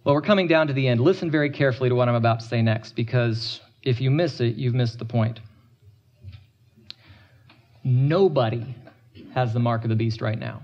Well, 0.03 0.15
we're 0.15 0.21
coming 0.21 0.47
down 0.47 0.67
to 0.67 0.73
the 0.73 0.87
end. 0.87 0.99
Listen 0.99 1.31
very 1.31 1.49
carefully 1.49 1.89
to 1.89 1.95
what 1.95 2.09
I'm 2.09 2.15
about 2.15 2.41
to 2.41 2.45
say 2.45 2.61
next, 2.61 2.95
because 2.95 3.61
if 3.81 4.01
you 4.01 4.11
miss 4.11 4.41
it, 4.41 4.55
you've 4.55 4.73
missed 4.73 4.99
the 4.99 5.05
point. 5.05 5.39
Nobody 7.83 8.75
has 9.33 9.53
the 9.53 9.59
mark 9.59 9.83
of 9.83 9.89
the 9.89 9.95
beast 9.95 10.21
right 10.21 10.37
now. 10.37 10.63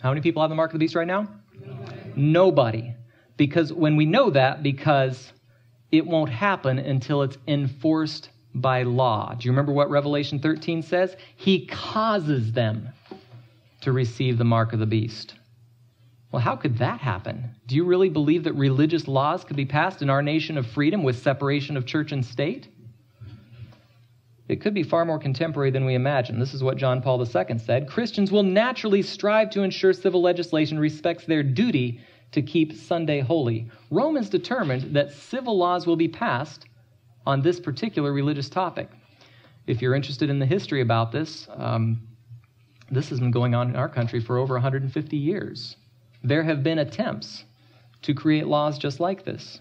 How 0.00 0.08
many 0.10 0.20
people 0.22 0.42
have 0.42 0.48
the 0.48 0.56
mark 0.56 0.70
of 0.70 0.72
the 0.74 0.78
beast 0.78 0.94
right 0.94 1.06
now? 1.06 1.28
Nobody. 1.58 2.12
Nobody. 2.16 2.94
Because 3.36 3.72
when 3.72 3.96
we 3.96 4.04
know 4.04 4.30
that, 4.30 4.62
because 4.62 5.32
it 5.92 6.06
won't 6.06 6.30
happen 6.30 6.78
until 6.78 7.22
it's 7.22 7.38
enforced 7.46 8.30
by 8.54 8.82
law. 8.82 9.34
Do 9.34 9.46
you 9.46 9.52
remember 9.52 9.72
what 9.72 9.90
Revelation 9.90 10.38
13 10.38 10.82
says? 10.82 11.16
He 11.36 11.66
causes 11.66 12.52
them 12.52 12.88
to 13.80 13.92
receive 13.92 14.38
the 14.38 14.44
mark 14.44 14.72
of 14.72 14.78
the 14.78 14.86
beast. 14.86 15.34
Well, 16.32 16.42
how 16.42 16.56
could 16.56 16.78
that 16.78 17.00
happen? 17.00 17.50
Do 17.66 17.74
you 17.74 17.84
really 17.84 18.08
believe 18.08 18.44
that 18.44 18.52
religious 18.54 19.08
laws 19.08 19.44
could 19.44 19.56
be 19.56 19.64
passed 19.64 20.00
in 20.00 20.10
our 20.10 20.22
nation 20.22 20.56
of 20.56 20.66
freedom 20.66 21.02
with 21.02 21.18
separation 21.18 21.76
of 21.76 21.86
church 21.86 22.12
and 22.12 22.24
state? 22.24 22.68
It 24.48 24.60
could 24.60 24.74
be 24.74 24.82
far 24.82 25.04
more 25.04 25.18
contemporary 25.18 25.70
than 25.70 25.84
we 25.84 25.94
imagine. 25.94 26.38
This 26.40 26.54
is 26.54 26.62
what 26.62 26.76
John 26.76 27.02
Paul 27.02 27.20
II 27.20 27.58
said 27.58 27.88
Christians 27.88 28.32
will 28.32 28.42
naturally 28.42 29.02
strive 29.02 29.50
to 29.50 29.62
ensure 29.62 29.92
civil 29.92 30.22
legislation 30.22 30.78
respects 30.78 31.24
their 31.24 31.42
duty 31.42 32.00
to 32.32 32.42
keep 32.42 32.74
Sunday 32.74 33.20
holy. 33.20 33.70
Romans 33.90 34.28
determined 34.28 34.94
that 34.94 35.12
civil 35.12 35.56
laws 35.56 35.86
will 35.86 35.96
be 35.96 36.08
passed 36.08 36.66
on 37.26 37.42
this 37.42 37.60
particular 37.60 38.12
religious 38.12 38.48
topic. 38.48 38.88
If 39.66 39.82
you're 39.82 39.94
interested 39.94 40.30
in 40.30 40.38
the 40.38 40.46
history 40.46 40.80
about 40.80 41.12
this, 41.12 41.48
um, 41.54 42.00
this 42.90 43.08
has 43.10 43.20
been 43.20 43.30
going 43.30 43.54
on 43.54 43.70
in 43.70 43.76
our 43.76 43.88
country 43.88 44.20
for 44.20 44.38
over 44.38 44.54
150 44.54 45.16
years. 45.16 45.76
There 46.22 46.42
have 46.42 46.62
been 46.62 46.78
attempts 46.78 47.44
to 48.02 48.14
create 48.14 48.46
laws 48.46 48.78
just 48.78 49.00
like 49.00 49.24
this. 49.24 49.60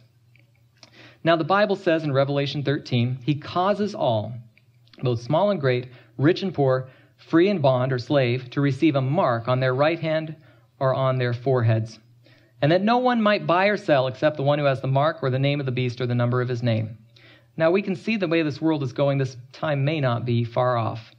Now, 1.23 1.35
the 1.35 1.43
Bible 1.43 1.75
says 1.75 2.03
in 2.03 2.13
Revelation 2.13 2.63
13, 2.63 3.19
He 3.23 3.35
causes 3.35 3.93
all, 3.93 4.33
both 5.01 5.21
small 5.21 5.51
and 5.51 5.59
great, 5.59 5.89
rich 6.17 6.43
and 6.43 6.53
poor, 6.53 6.89
free 7.17 7.49
and 7.49 7.61
bond 7.61 7.91
or 7.91 7.99
slave, 7.99 8.49
to 8.51 8.61
receive 8.61 8.95
a 8.95 9.01
mark 9.01 9.47
on 9.47 9.59
their 9.59 9.75
right 9.75 9.99
hand 9.99 10.35
or 10.79 10.93
on 10.93 11.17
their 11.17 11.33
foreheads, 11.33 11.99
and 12.61 12.71
that 12.71 12.81
no 12.81 12.97
one 12.97 13.21
might 13.21 13.47
buy 13.47 13.67
or 13.67 13.77
sell 13.77 14.07
except 14.07 14.37
the 14.37 14.43
one 14.43 14.59
who 14.59 14.65
has 14.65 14.81
the 14.81 14.87
mark 14.87 15.23
or 15.23 15.29
the 15.29 15.39
name 15.39 15.59
of 15.59 15.65
the 15.65 15.71
beast 15.71 16.01
or 16.01 16.07
the 16.07 16.15
number 16.15 16.41
of 16.41 16.49
his 16.49 16.63
name. 16.63 16.97
Now, 17.57 17.71
we 17.71 17.81
can 17.81 17.95
see 17.95 18.17
the 18.17 18.27
way 18.27 18.41
this 18.41 18.61
world 18.61 18.83
is 18.83 18.93
going, 18.93 19.17
this 19.17 19.35
time 19.51 19.83
may 19.83 19.99
not 19.99 20.25
be 20.25 20.43
far 20.43 20.77
off. 20.77 21.11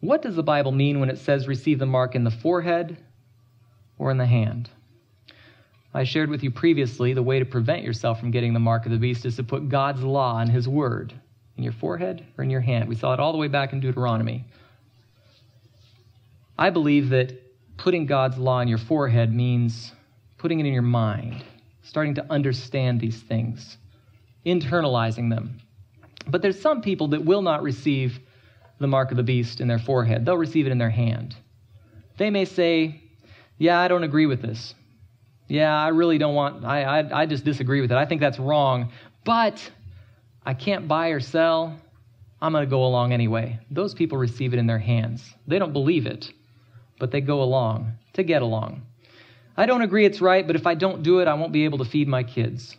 What 0.00 0.22
does 0.22 0.36
the 0.36 0.42
Bible 0.42 0.72
mean 0.72 1.00
when 1.00 1.10
it 1.10 1.18
says 1.18 1.48
receive 1.48 1.78
the 1.78 1.86
mark 1.86 2.14
in 2.14 2.24
the 2.24 2.30
forehead 2.30 2.98
or 4.02 4.10
in 4.10 4.18
the 4.18 4.26
hand. 4.26 4.68
I 5.94 6.04
shared 6.04 6.28
with 6.28 6.42
you 6.42 6.50
previously 6.50 7.12
the 7.12 7.22
way 7.22 7.38
to 7.38 7.44
prevent 7.44 7.84
yourself 7.84 8.18
from 8.18 8.32
getting 8.32 8.52
the 8.52 8.58
mark 8.58 8.84
of 8.84 8.92
the 8.92 8.98
beast 8.98 9.24
is 9.24 9.36
to 9.36 9.44
put 9.44 9.68
God's 9.68 10.02
law 10.02 10.40
and 10.40 10.50
his 10.50 10.68
word 10.68 11.12
in 11.56 11.62
your 11.62 11.72
forehead 11.72 12.26
or 12.36 12.42
in 12.42 12.50
your 12.50 12.62
hand. 12.62 12.88
We 12.88 12.96
saw 12.96 13.12
it 13.12 13.20
all 13.20 13.30
the 13.30 13.38
way 13.38 13.48
back 13.48 13.72
in 13.72 13.78
Deuteronomy. 13.78 14.44
I 16.58 16.70
believe 16.70 17.10
that 17.10 17.40
putting 17.76 18.06
God's 18.06 18.38
law 18.38 18.60
in 18.60 18.68
your 18.68 18.78
forehead 18.78 19.32
means 19.32 19.92
putting 20.42 20.58
it 20.58 20.66
in 20.66 20.72
your 20.72 20.82
mind, 20.82 21.44
starting 21.82 22.16
to 22.16 22.26
understand 22.28 23.00
these 23.00 23.22
things, 23.22 23.78
internalizing 24.44 25.30
them. 25.30 25.60
But 26.26 26.42
there's 26.42 26.60
some 26.60 26.82
people 26.82 27.08
that 27.08 27.24
will 27.24 27.42
not 27.42 27.62
receive 27.62 28.18
the 28.80 28.88
mark 28.88 29.12
of 29.12 29.16
the 29.16 29.22
beast 29.22 29.60
in 29.60 29.68
their 29.68 29.78
forehead. 29.78 30.26
They'll 30.26 30.36
receive 30.36 30.66
it 30.66 30.72
in 30.72 30.78
their 30.78 30.90
hand. 30.90 31.36
They 32.18 32.28
may 32.28 32.44
say, 32.44 33.00
yeah, 33.56 33.78
I 33.78 33.86
don't 33.86 34.02
agree 34.02 34.26
with 34.26 34.42
this. 34.42 34.74
Yeah, 35.46 35.72
I 35.72 35.88
really 35.88 36.18
don't 36.18 36.34
want, 36.34 36.64
I, 36.64 36.82
I, 36.82 37.22
I 37.22 37.26
just 37.26 37.44
disagree 37.44 37.80
with 37.80 37.92
it. 37.92 37.96
I 37.96 38.04
think 38.04 38.20
that's 38.20 38.40
wrong. 38.40 38.90
But 39.24 39.70
I 40.44 40.54
can't 40.54 40.88
buy 40.88 41.08
or 41.08 41.20
sell. 41.20 41.78
I'm 42.40 42.50
going 42.50 42.64
to 42.64 42.70
go 42.70 42.84
along 42.84 43.12
anyway. 43.12 43.60
Those 43.70 43.94
people 43.94 44.18
receive 44.18 44.52
it 44.52 44.58
in 44.58 44.66
their 44.66 44.80
hands. 44.80 45.22
They 45.46 45.60
don't 45.60 45.72
believe 45.72 46.06
it, 46.06 46.32
but 46.98 47.12
they 47.12 47.20
go 47.20 47.42
along 47.42 47.92
to 48.14 48.24
get 48.24 48.42
along. 48.42 48.82
I 49.56 49.66
don't 49.66 49.82
agree 49.82 50.06
it's 50.06 50.20
right, 50.20 50.46
but 50.46 50.56
if 50.56 50.66
I 50.66 50.74
don't 50.74 51.02
do 51.02 51.20
it, 51.20 51.28
I 51.28 51.34
won't 51.34 51.52
be 51.52 51.64
able 51.64 51.78
to 51.78 51.84
feed 51.84 52.08
my 52.08 52.22
kids 52.22 52.76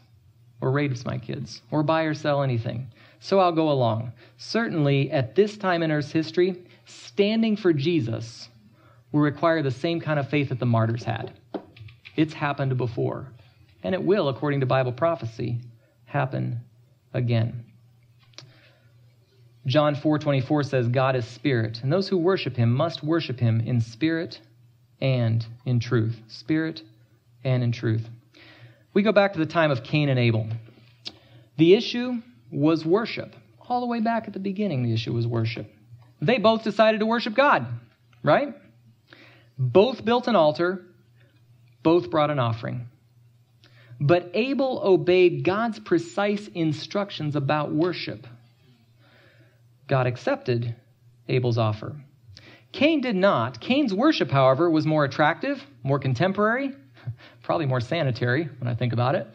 or 0.60 0.72
raise 0.72 1.06
my 1.06 1.18
kids 1.18 1.62
or 1.72 1.84
buy 1.84 2.04
or 2.04 2.14
sell 2.14 2.42
anything. 2.42 2.88
So 3.20 3.40
I'll 3.40 3.52
go 3.52 3.72
along. 3.72 4.14
Certainly, 4.38 5.12
at 5.12 5.36
this 5.36 5.58
time 5.58 5.84
in 5.84 5.92
Earth's 5.92 6.12
history, 6.12 6.62
standing 6.86 7.56
for 7.56 7.74
Jesus 7.74 8.50
will 9.12 9.22
require 9.22 9.62
the 9.62 9.72
same 9.72 10.02
kind 10.02 10.20
of 10.20 10.30
faith 10.30 10.50
that 10.50 10.60
the 10.60 10.66
martyrs 10.66 11.04
had. 11.04 11.32
It's 12.16 12.34
happened 12.34 12.78
before, 12.78 13.28
and 13.84 13.94
it 13.94 14.04
will, 14.04 14.30
according 14.30 14.60
to 14.60 14.66
Bible 14.66 14.92
prophecy, 14.92 15.60
happen 16.06 16.60
again. 17.14 17.66
John 19.66 19.96
4:24 19.96 20.66
says 20.66 20.88
God 20.90 21.16
is 21.16 21.26
spirit, 21.26 21.82
and 21.84 21.92
those 21.92 22.10
who 22.10 22.18
worship 22.18 22.58
him 22.58 22.74
must 22.74 23.04
worship 23.04 23.40
him 23.40 23.62
in 23.62 23.80
spirit 23.80 24.42
and 25.04 25.46
in 25.66 25.80
truth. 25.80 26.20
Spirit 26.30 26.82
and 27.44 27.62
in 27.62 27.72
truth. 27.72 28.10
We 28.94 29.04
go 29.04 29.12
back 29.12 29.34
to 29.34 29.40
the 29.40 29.46
time 29.46 29.70
of 29.70 29.84
Cain 29.84 30.10
and 30.10 30.18
Abel. 30.18 30.48
The 31.58 31.76
issue 31.76 32.22
was 32.50 32.86
worship. 32.86 33.36
All 33.68 33.82
the 33.82 33.88
way 33.88 34.00
back 34.00 34.28
at 34.28 34.34
the 34.34 34.40
beginning, 34.40 34.84
the 34.84 34.94
issue 34.94 35.14
was 35.14 35.28
worship. 35.28 35.70
They 36.22 36.38
both 36.38 36.64
decided 36.64 37.02
to 37.02 37.06
worship 37.06 37.36
God, 37.36 37.68
right? 38.24 38.56
Both 39.58 40.04
built 40.04 40.28
an 40.28 40.36
altar, 40.36 40.86
both 41.84 42.10
brought 42.10 42.32
an 42.32 42.40
offering. 42.40 42.88
But 44.00 44.32
Abel 44.34 44.82
obeyed 44.84 45.44
God's 45.44 45.80
precise 45.80 46.48
instructions 46.48 47.36
about 47.36 47.74
worship. 47.74 48.26
God 49.88 50.08
accepted 50.08 50.76
Abel's 51.28 51.58
offer. 51.58 51.96
Cain 52.74 53.02
did 53.02 53.16
not. 53.16 53.62
Cain's 53.62 53.94
worship, 53.94 54.32
however, 54.32 54.70
was 54.70 54.86
more 54.86 55.06
attractive, 55.06 55.64
more 55.84 56.00
contemporary, 56.00 56.74
probably 57.44 57.68
more 57.68 57.80
sanitary 57.80 58.50
when 58.58 58.68
I 58.68 58.74
think 58.76 58.94
about 58.94 59.16
it. 59.16 59.28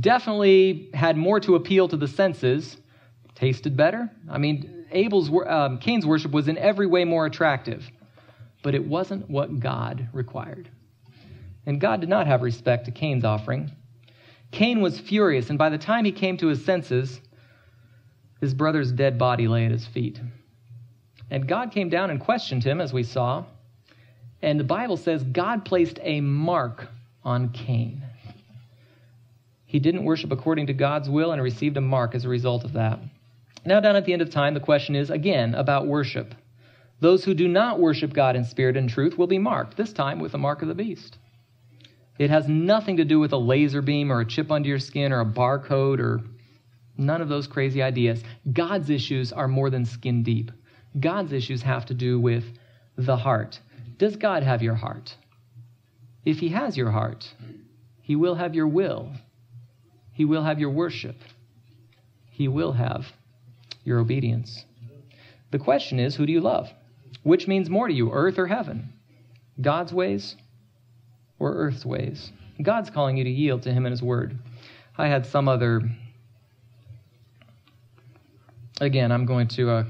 definitely 0.00 0.90
had 0.94 1.16
more 1.16 1.40
to 1.40 1.56
appeal 1.56 1.88
to 1.88 1.96
the 1.96 2.06
senses, 2.06 2.76
tasted 3.34 3.76
better. 3.76 4.10
I 4.30 4.38
mean, 4.38 4.86
Abel's 4.92 5.30
um, 5.46 5.78
Cain's 5.78 6.06
worship 6.06 6.32
was 6.32 6.48
in 6.48 6.58
every 6.58 6.86
way 6.86 7.04
more 7.04 7.24
attractive, 7.26 7.88
but 8.62 8.74
it 8.74 8.86
wasn't 8.86 9.28
what 9.28 9.58
God 9.58 10.08
required. 10.12 10.68
And 11.64 11.80
God 11.80 12.00
did 12.00 12.08
not 12.08 12.26
have 12.26 12.42
respect 12.42 12.84
to 12.84 12.90
Cain's 12.90 13.24
offering. 13.24 13.72
Cain 14.52 14.80
was 14.80 15.00
furious, 15.00 15.48
and 15.48 15.58
by 15.58 15.70
the 15.70 15.78
time 15.78 16.04
he 16.04 16.12
came 16.12 16.36
to 16.36 16.46
his 16.48 16.64
senses, 16.64 17.20
his 18.40 18.54
brother's 18.54 18.92
dead 18.92 19.18
body 19.18 19.48
lay 19.48 19.64
at 19.64 19.72
his 19.72 19.86
feet. 19.86 20.20
And 21.30 21.48
God 21.48 21.72
came 21.72 21.88
down 21.88 22.10
and 22.10 22.20
questioned 22.20 22.64
him, 22.64 22.80
as 22.80 22.92
we 22.92 23.02
saw. 23.02 23.44
And 24.42 24.60
the 24.60 24.64
Bible 24.64 24.96
says 24.96 25.22
God 25.22 25.64
placed 25.64 25.98
a 26.02 26.20
mark 26.20 26.88
on 27.24 27.48
Cain. 27.50 28.02
He 29.64 29.80
didn't 29.80 30.04
worship 30.04 30.30
according 30.30 30.68
to 30.68 30.72
God's 30.72 31.10
will 31.10 31.32
and 31.32 31.42
received 31.42 31.76
a 31.76 31.80
mark 31.80 32.14
as 32.14 32.24
a 32.24 32.28
result 32.28 32.64
of 32.64 32.74
that. 32.74 33.00
Now, 33.64 33.80
down 33.80 33.96
at 33.96 34.04
the 34.04 34.12
end 34.12 34.22
of 34.22 34.30
time, 34.30 34.54
the 34.54 34.60
question 34.60 34.94
is 34.94 35.10
again 35.10 35.54
about 35.56 35.88
worship. 35.88 36.34
Those 37.00 37.24
who 37.24 37.34
do 37.34 37.48
not 37.48 37.80
worship 37.80 38.12
God 38.12 38.36
in 38.36 38.44
spirit 38.44 38.76
and 38.76 38.88
truth 38.88 39.18
will 39.18 39.26
be 39.26 39.38
marked, 39.38 39.76
this 39.76 39.92
time 39.92 40.20
with 40.20 40.32
the 40.32 40.38
mark 40.38 40.62
of 40.62 40.68
the 40.68 40.74
beast. 40.74 41.18
It 42.18 42.30
has 42.30 42.48
nothing 42.48 42.96
to 42.98 43.04
do 43.04 43.18
with 43.18 43.32
a 43.32 43.38
laser 43.38 43.82
beam 43.82 44.10
or 44.10 44.20
a 44.20 44.26
chip 44.26 44.50
under 44.50 44.68
your 44.68 44.78
skin 44.78 45.12
or 45.12 45.20
a 45.20 45.26
barcode 45.26 45.98
or 45.98 46.22
none 46.96 47.20
of 47.20 47.28
those 47.28 47.46
crazy 47.46 47.82
ideas. 47.82 48.22
God's 48.50 48.88
issues 48.88 49.32
are 49.32 49.48
more 49.48 49.68
than 49.68 49.84
skin 49.84 50.22
deep. 50.22 50.50
God's 50.98 51.32
issues 51.32 51.62
have 51.62 51.86
to 51.86 51.94
do 51.94 52.18
with 52.18 52.44
the 52.96 53.16
heart. 53.16 53.60
Does 53.98 54.16
God 54.16 54.42
have 54.42 54.62
your 54.62 54.74
heart? 54.74 55.14
If 56.24 56.38
He 56.38 56.48
has 56.48 56.76
your 56.76 56.90
heart, 56.90 57.32
He 58.00 58.16
will 58.16 58.34
have 58.34 58.54
your 58.54 58.68
will. 58.68 59.12
He 60.12 60.24
will 60.24 60.42
have 60.42 60.58
your 60.58 60.70
worship. 60.70 61.16
He 62.30 62.48
will 62.48 62.72
have 62.72 63.06
your 63.84 63.98
obedience. 63.98 64.64
The 65.50 65.58
question 65.58 65.98
is 66.00 66.16
who 66.16 66.26
do 66.26 66.32
you 66.32 66.40
love? 66.40 66.70
Which 67.22 67.46
means 67.46 67.70
more 67.70 67.88
to 67.88 67.94
you, 67.94 68.12
earth 68.12 68.38
or 68.38 68.46
heaven? 68.46 68.92
God's 69.60 69.92
ways 69.92 70.36
or 71.38 71.54
earth's 71.54 71.84
ways. 71.84 72.32
God's 72.62 72.90
calling 72.90 73.16
you 73.16 73.24
to 73.24 73.30
yield 73.30 73.62
to 73.62 73.72
Him 73.72 73.86
and 73.86 73.92
His 73.92 74.02
Word. 74.02 74.38
I 74.98 75.08
had 75.08 75.26
some 75.26 75.48
other. 75.48 75.82
Again, 78.80 79.12
I'm 79.12 79.26
going 79.26 79.48
to 79.48 79.70
uh, 79.70 79.84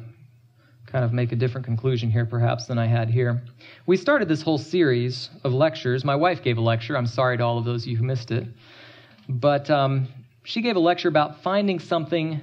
kind 0.86 1.04
of 1.04 1.12
make 1.12 1.32
a 1.32 1.36
different 1.36 1.66
conclusion 1.66 2.10
here, 2.10 2.24
perhaps, 2.24 2.66
than 2.66 2.78
I 2.78 2.86
had 2.86 3.10
here. 3.10 3.42
We 3.86 3.96
started 3.96 4.28
this 4.28 4.42
whole 4.42 4.58
series 4.58 5.30
of 5.44 5.52
lectures. 5.52 6.04
My 6.04 6.16
wife 6.16 6.42
gave 6.42 6.58
a 6.58 6.60
lecture. 6.60 6.96
I'm 6.96 7.06
sorry 7.06 7.36
to 7.36 7.44
all 7.44 7.58
of 7.58 7.64
those 7.64 7.82
of 7.82 7.88
you 7.88 7.96
who 7.96 8.04
missed 8.04 8.30
it. 8.30 8.46
But 9.28 9.68
um, 9.68 10.08
she 10.44 10.62
gave 10.62 10.76
a 10.76 10.80
lecture 10.80 11.08
about 11.08 11.42
finding 11.42 11.80
something 11.80 12.40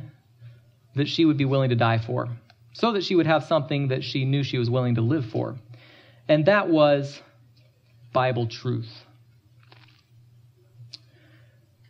that 0.96 1.08
she 1.08 1.26
would 1.26 1.38
be 1.38 1.46
willing 1.46 1.70
to 1.70 1.76
die 1.76 1.98
for, 1.98 2.30
so 2.74 2.92
that 2.92 3.04
she 3.04 3.16
would 3.16 3.28
have 3.28 3.46
something 3.46 3.88
that 3.88 4.04
she 4.04 4.26
knew 4.26 4.44
she 4.44 4.58
was 4.58 4.70
willing 4.70 4.96
to 4.96 5.02
live 5.02 5.26
for. 5.26 5.56
And 6.28 6.46
that 6.46 6.70
was 6.70 7.22
Bible 8.12 8.48
truth. 8.48 9.03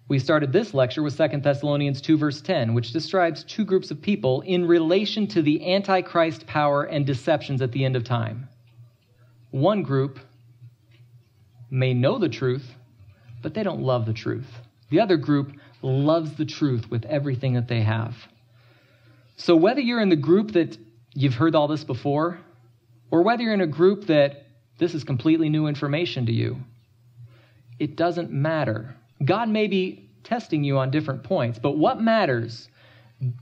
We 0.08 0.20
started 0.20 0.52
this 0.52 0.74
lecture 0.74 1.02
with 1.02 1.18
2 1.18 1.40
Thessalonians 1.40 2.02
2, 2.02 2.18
verse 2.18 2.42
10, 2.42 2.74
which 2.74 2.92
describes 2.92 3.44
two 3.44 3.64
groups 3.64 3.90
of 3.90 4.02
people 4.02 4.42
in 4.42 4.68
relation 4.68 5.28
to 5.28 5.42
the 5.42 5.74
Antichrist 5.74 6.46
power 6.46 6.84
and 6.84 7.06
deceptions 7.06 7.62
at 7.62 7.72
the 7.72 7.86
end 7.86 7.96
of 7.96 8.04
time. 8.04 8.50
One 9.52 9.84
group 9.84 10.20
may 11.70 11.94
know 11.94 12.20
the 12.20 12.30
truth, 12.30 12.66
but 13.42 13.54
they 13.54 13.64
don't 13.64 13.82
love 13.82 14.06
the 14.06 14.14
truth. 14.14 14.48
The 14.90 15.00
other 15.00 15.18
group 15.18 15.54
loves 15.82 16.36
the 16.36 16.46
truth 16.46 16.90
with 16.90 17.06
everything 17.06 17.54
that 17.54 17.68
they 17.68 17.82
have. 17.82 18.16
So, 19.38 19.56
whether 19.56 19.82
you're 19.82 20.02
in 20.02 20.10
the 20.10 20.16
group 20.16 20.52
that 20.52 20.78
you've 21.14 21.34
heard 21.34 21.56
all 21.56 21.68
this 21.68 21.84
before, 21.84 22.40
or 23.10 23.24
whether 23.24 23.44
you're 23.44 23.54
in 23.54 23.62
a 23.62 23.68
group 23.68 24.08
that 24.08 24.48
this 24.78 24.94
is 24.94 25.04
completely 25.04 25.50
new 25.50 25.68
information 25.68 26.26
to 26.26 26.32
you. 26.32 26.58
It 27.80 27.96
doesn't 27.96 28.32
matter. 28.32 28.96
God 29.24 29.50
may 29.50 29.68
be 29.68 30.10
testing 30.24 30.64
you 30.64 30.78
on 30.78 30.92
different 30.92 31.24
points, 31.24 31.60
but 31.60 31.78
what 31.78 32.02
matters? 32.02 32.70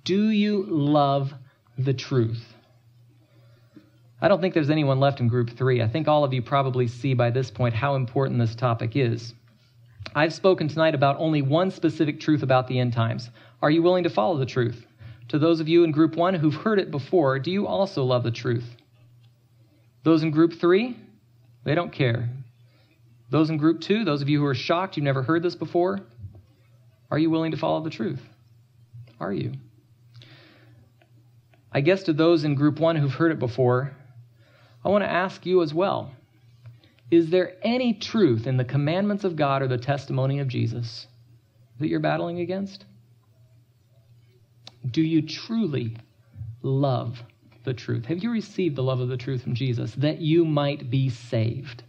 Do 0.04 0.30
you 0.30 0.66
love 0.68 1.34
the 1.78 1.94
truth? 1.94 2.44
I 4.22 4.28
don't 4.28 4.40
think 4.40 4.54
there's 4.54 4.70
anyone 4.70 5.00
left 5.00 5.20
in 5.20 5.28
group 5.28 5.50
three. 5.50 5.82
I 5.82 5.88
think 5.88 6.08
all 6.08 6.24
of 6.24 6.34
you 6.34 6.42
probably 6.42 6.88
see 6.88 7.14
by 7.16 7.32
this 7.32 7.50
point 7.50 7.74
how 7.74 7.96
important 7.96 8.40
this 8.40 8.56
topic 8.56 8.96
is. 8.96 9.34
I've 10.14 10.34
spoken 10.34 10.68
tonight 10.68 10.94
about 10.94 11.18
only 11.20 11.42
one 11.42 11.72
specific 11.72 12.20
truth 12.20 12.44
about 12.44 12.68
the 12.68 12.80
end 12.80 12.94
times. 12.94 13.30
Are 13.62 13.72
you 13.72 13.82
willing 13.82 14.04
to 14.04 14.10
follow 14.10 14.38
the 14.38 14.46
truth? 14.46 14.86
To 15.30 15.40
those 15.40 15.60
of 15.60 15.70
you 15.70 15.84
in 15.84 15.92
group 15.92 16.16
one 16.16 16.34
who've 16.34 16.54
heard 16.54 16.80
it 16.80 16.92
before, 16.92 17.40
do 17.40 17.52
you 17.52 17.66
also 17.66 18.04
love 18.04 18.24
the 18.24 18.32
truth? 18.32 18.76
Those 20.04 20.24
in 20.24 20.32
group 20.32 20.54
three, 20.54 20.98
they 21.64 21.74
don't 21.74 21.92
care. 21.92 22.30
Those 23.32 23.50
in 23.50 23.58
group 23.58 23.80
two, 23.80 24.04
those 24.04 24.22
of 24.22 24.30
you 24.30 24.40
who 24.40 24.46
are 24.46 24.54
shocked 24.54 24.98
you've 24.98 25.06
never 25.06 25.24
heard 25.24 25.42
this 25.42 25.56
before, 25.56 26.02
are 27.10 27.18
you 27.18 27.30
willing 27.30 27.52
to 27.52 27.58
follow 27.58 27.82
the 27.82 27.90
truth? 27.90 28.22
Are 29.20 29.32
you? 29.32 29.54
I 31.72 31.80
guess 31.80 32.04
to 32.04 32.14
those 32.14 32.44
in 32.44 32.56
group 32.56 32.80
one 32.80 32.98
who've 32.98 33.14
heard 33.14 33.32
it 33.32 33.40
before, 33.40 33.96
I 34.84 34.90
want 34.90 35.06
to 35.06 35.10
ask 35.10 35.46
you 35.46 35.62
as 35.62 35.74
well 35.74 36.12
Is 37.10 37.30
there 37.30 37.54
any 37.62 37.94
truth 37.94 38.48
in 38.48 38.58
the 38.58 38.66
commandments 38.66 39.24
of 39.24 39.38
God 39.38 39.62
or 39.62 39.70
the 39.70 39.78
testimony 39.78 40.40
of 40.40 40.50
Jesus 40.50 41.08
that 41.80 41.88
you're 41.88 42.02
battling 42.02 42.42
against? 42.42 42.84
Do 44.90 45.02
you 45.02 45.22
truly 45.22 45.96
love 46.62 47.24
the 47.64 47.74
truth? 47.74 48.06
Have 48.06 48.24
you 48.24 48.32
received 48.32 48.76
the 48.76 48.84
love 48.84 49.00
of 49.00 49.08
the 49.08 49.18
truth 49.18 49.44
from 49.44 49.56
Jesus 49.56 49.94
that 49.96 50.20
you 50.20 50.44
might 50.44 50.90
be 50.90 51.10
saved? 51.10 51.84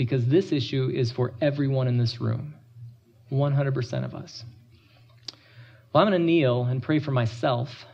Because 0.00 0.24
this 0.24 0.50
issue 0.50 0.90
is 0.90 1.12
for 1.12 1.34
everyone 1.42 1.86
in 1.86 1.98
this 1.98 2.22
room, 2.22 2.54
100% 3.30 4.02
of 4.02 4.14
us. 4.14 4.44
Well, 5.92 6.02
I'm 6.02 6.08
going 6.08 6.18
to 6.18 6.24
kneel 6.24 6.64
and 6.64 6.82
pray 6.82 7.00
for 7.00 7.10
myself 7.10 7.84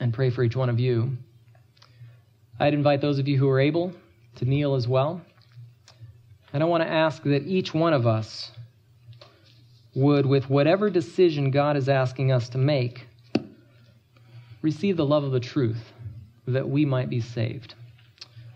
and 0.00 0.12
pray 0.12 0.28
for 0.28 0.44
each 0.44 0.54
one 0.54 0.68
of 0.68 0.78
you. 0.78 1.16
I'd 2.60 2.74
invite 2.74 3.00
those 3.00 3.18
of 3.18 3.26
you 3.26 3.38
who 3.38 3.48
are 3.48 3.58
able 3.58 3.94
to 4.34 4.44
kneel 4.44 4.74
as 4.74 4.86
well. 4.86 5.22
And 6.52 6.62
I 6.62 6.66
want 6.66 6.82
to 6.82 6.90
ask 6.90 7.22
that 7.22 7.46
each 7.46 7.72
one 7.72 7.94
of 7.94 8.06
us 8.06 8.50
would, 9.94 10.26
with 10.26 10.50
whatever 10.50 10.90
decision 10.90 11.50
God 11.50 11.78
is 11.78 11.88
asking 11.88 12.32
us 12.32 12.50
to 12.50 12.58
make, 12.58 13.06
receive 14.60 14.98
the 14.98 15.06
love 15.06 15.24
of 15.24 15.32
the 15.32 15.40
truth 15.40 15.90
that 16.46 16.68
we 16.68 16.84
might 16.84 17.08
be 17.08 17.22
saved. 17.22 17.76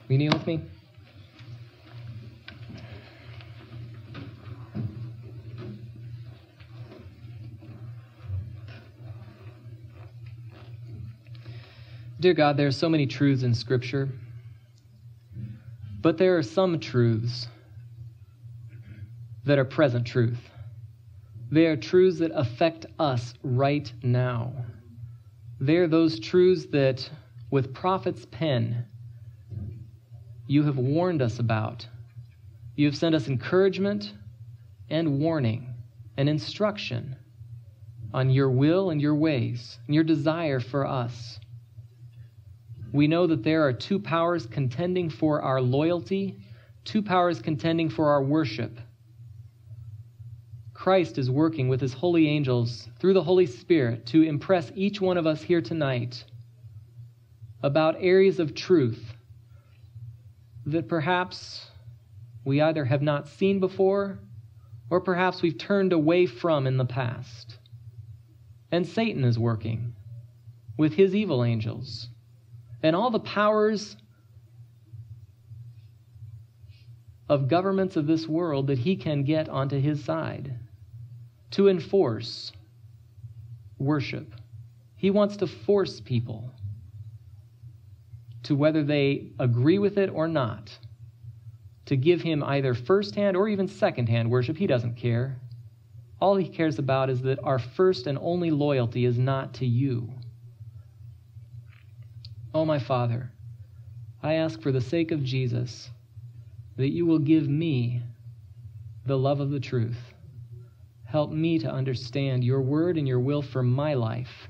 Will 0.06 0.12
you 0.12 0.18
kneel 0.18 0.32
with 0.34 0.46
me? 0.46 0.60
Dear 12.22 12.34
God, 12.34 12.56
there 12.56 12.68
are 12.68 12.70
so 12.70 12.88
many 12.88 13.08
truths 13.08 13.42
in 13.42 13.52
Scripture, 13.52 14.08
but 16.00 16.18
there 16.18 16.38
are 16.38 16.42
some 16.44 16.78
truths 16.78 17.48
that 19.44 19.58
are 19.58 19.64
present 19.64 20.06
truth. 20.06 20.38
They 21.50 21.66
are 21.66 21.76
truths 21.76 22.20
that 22.20 22.30
affect 22.32 22.86
us 23.00 23.34
right 23.42 23.92
now. 24.04 24.52
They're 25.58 25.88
those 25.88 26.20
truths 26.20 26.66
that, 26.66 27.10
with 27.50 27.74
prophet's 27.74 28.24
pen, 28.26 28.86
you 30.46 30.62
have 30.62 30.78
warned 30.78 31.22
us 31.22 31.40
about. 31.40 31.88
You 32.76 32.86
have 32.86 32.96
sent 32.96 33.16
us 33.16 33.26
encouragement 33.26 34.12
and 34.88 35.18
warning 35.18 35.74
and 36.16 36.28
instruction 36.28 37.16
on 38.14 38.30
your 38.30 38.48
will 38.48 38.90
and 38.90 39.02
your 39.02 39.16
ways 39.16 39.80
and 39.88 39.94
your 39.96 40.04
desire 40.04 40.60
for 40.60 40.86
us. 40.86 41.40
We 42.92 43.06
know 43.06 43.26
that 43.26 43.42
there 43.42 43.66
are 43.66 43.72
two 43.72 43.98
powers 43.98 44.46
contending 44.46 45.08
for 45.08 45.40
our 45.40 45.62
loyalty, 45.62 46.36
two 46.84 47.02
powers 47.02 47.40
contending 47.40 47.88
for 47.88 48.10
our 48.10 48.22
worship. 48.22 48.78
Christ 50.74 51.16
is 51.16 51.30
working 51.30 51.68
with 51.68 51.80
his 51.80 51.94
holy 51.94 52.28
angels 52.28 52.88
through 52.98 53.14
the 53.14 53.22
Holy 53.22 53.46
Spirit 53.46 54.04
to 54.06 54.22
impress 54.22 54.70
each 54.74 55.00
one 55.00 55.16
of 55.16 55.26
us 55.26 55.40
here 55.40 55.62
tonight 55.62 56.24
about 57.62 57.96
areas 58.00 58.40
of 58.40 58.54
truth 58.54 59.14
that 60.66 60.88
perhaps 60.88 61.66
we 62.44 62.60
either 62.60 62.84
have 62.84 63.02
not 63.02 63.28
seen 63.28 63.60
before 63.60 64.18
or 64.90 65.00
perhaps 65.00 65.40
we've 65.40 65.56
turned 65.56 65.92
away 65.92 66.26
from 66.26 66.66
in 66.66 66.76
the 66.76 66.84
past. 66.84 67.58
And 68.70 68.86
Satan 68.86 69.24
is 69.24 69.38
working 69.38 69.94
with 70.76 70.94
his 70.94 71.14
evil 71.14 71.44
angels 71.44 72.08
and 72.82 72.96
all 72.96 73.10
the 73.10 73.20
powers 73.20 73.96
of 77.28 77.48
governments 77.48 77.96
of 77.96 78.06
this 78.06 78.26
world 78.26 78.66
that 78.66 78.78
he 78.78 78.96
can 78.96 79.24
get 79.24 79.48
onto 79.48 79.80
his 79.80 80.04
side 80.04 80.54
to 81.52 81.68
enforce 81.68 82.52
worship. 83.78 84.34
He 84.96 85.10
wants 85.10 85.36
to 85.38 85.46
force 85.46 86.00
people 86.00 86.50
to 88.44 88.54
whether 88.54 88.82
they 88.82 89.30
agree 89.38 89.78
with 89.78 89.98
it 89.98 90.10
or 90.10 90.26
not, 90.26 90.76
to 91.86 91.96
give 91.96 92.20
him 92.20 92.42
either 92.42 92.74
first-hand 92.74 93.36
or 93.36 93.48
even 93.48 93.68
second-hand 93.68 94.30
worship. 94.30 94.56
He 94.56 94.66
doesn't 94.66 94.96
care. 94.96 95.40
All 96.20 96.36
he 96.36 96.48
cares 96.48 96.78
about 96.78 97.10
is 97.10 97.22
that 97.22 97.38
our 97.42 97.58
first 97.58 98.06
and 98.06 98.18
only 98.20 98.50
loyalty 98.50 99.04
is 99.04 99.18
not 99.18 99.54
to 99.54 99.66
you. 99.66 100.12
Oh, 102.54 102.66
my 102.66 102.78
Father, 102.78 103.30
I 104.22 104.34
ask 104.34 104.60
for 104.60 104.72
the 104.72 104.80
sake 104.80 105.10
of 105.10 105.24
Jesus 105.24 105.90
that 106.76 106.90
you 106.90 107.06
will 107.06 107.18
give 107.18 107.48
me 107.48 108.02
the 109.06 109.16
love 109.16 109.40
of 109.40 109.50
the 109.50 109.60
truth. 109.60 109.96
Help 111.04 111.30
me 111.30 111.58
to 111.60 111.70
understand 111.70 112.44
your 112.44 112.60
word 112.60 112.98
and 112.98 113.08
your 113.08 113.20
will 113.20 113.40
for 113.40 113.62
my 113.62 113.94
life. 113.94 114.48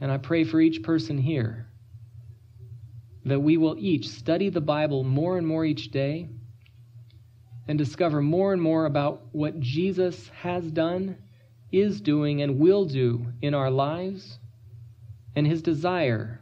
And 0.00 0.10
I 0.10 0.18
pray 0.18 0.42
for 0.42 0.60
each 0.60 0.82
person 0.82 1.18
here 1.18 1.66
that 3.24 3.38
we 3.38 3.56
will 3.56 3.76
each 3.78 4.08
study 4.08 4.48
the 4.48 4.60
Bible 4.60 5.04
more 5.04 5.38
and 5.38 5.46
more 5.46 5.64
each 5.64 5.92
day 5.92 6.28
and 7.68 7.78
discover 7.78 8.20
more 8.20 8.52
and 8.52 8.60
more 8.60 8.86
about 8.86 9.22
what 9.30 9.60
Jesus 9.60 10.28
has 10.30 10.64
done, 10.64 11.16
is 11.70 12.00
doing, 12.00 12.42
and 12.42 12.58
will 12.58 12.84
do 12.84 13.24
in 13.40 13.54
our 13.54 13.70
lives, 13.70 14.40
and 15.36 15.46
his 15.46 15.62
desire 15.62 16.40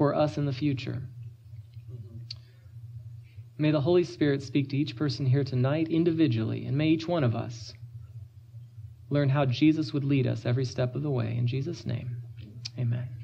for 0.00 0.14
us 0.14 0.38
in 0.38 0.46
the 0.46 0.52
future. 0.54 1.02
May 3.58 3.70
the 3.70 3.82
Holy 3.82 4.04
Spirit 4.04 4.42
speak 4.42 4.70
to 4.70 4.76
each 4.78 4.96
person 4.96 5.26
here 5.26 5.44
tonight 5.44 5.88
individually, 5.88 6.64
and 6.64 6.74
may 6.74 6.88
each 6.88 7.06
one 7.06 7.22
of 7.22 7.36
us 7.36 7.74
learn 9.10 9.28
how 9.28 9.44
Jesus 9.44 9.92
would 9.92 10.04
lead 10.04 10.26
us 10.26 10.46
every 10.46 10.64
step 10.64 10.94
of 10.94 11.02
the 11.02 11.10
way. 11.10 11.36
In 11.36 11.46
Jesus' 11.46 11.84
name, 11.84 12.16
amen. 12.78 13.19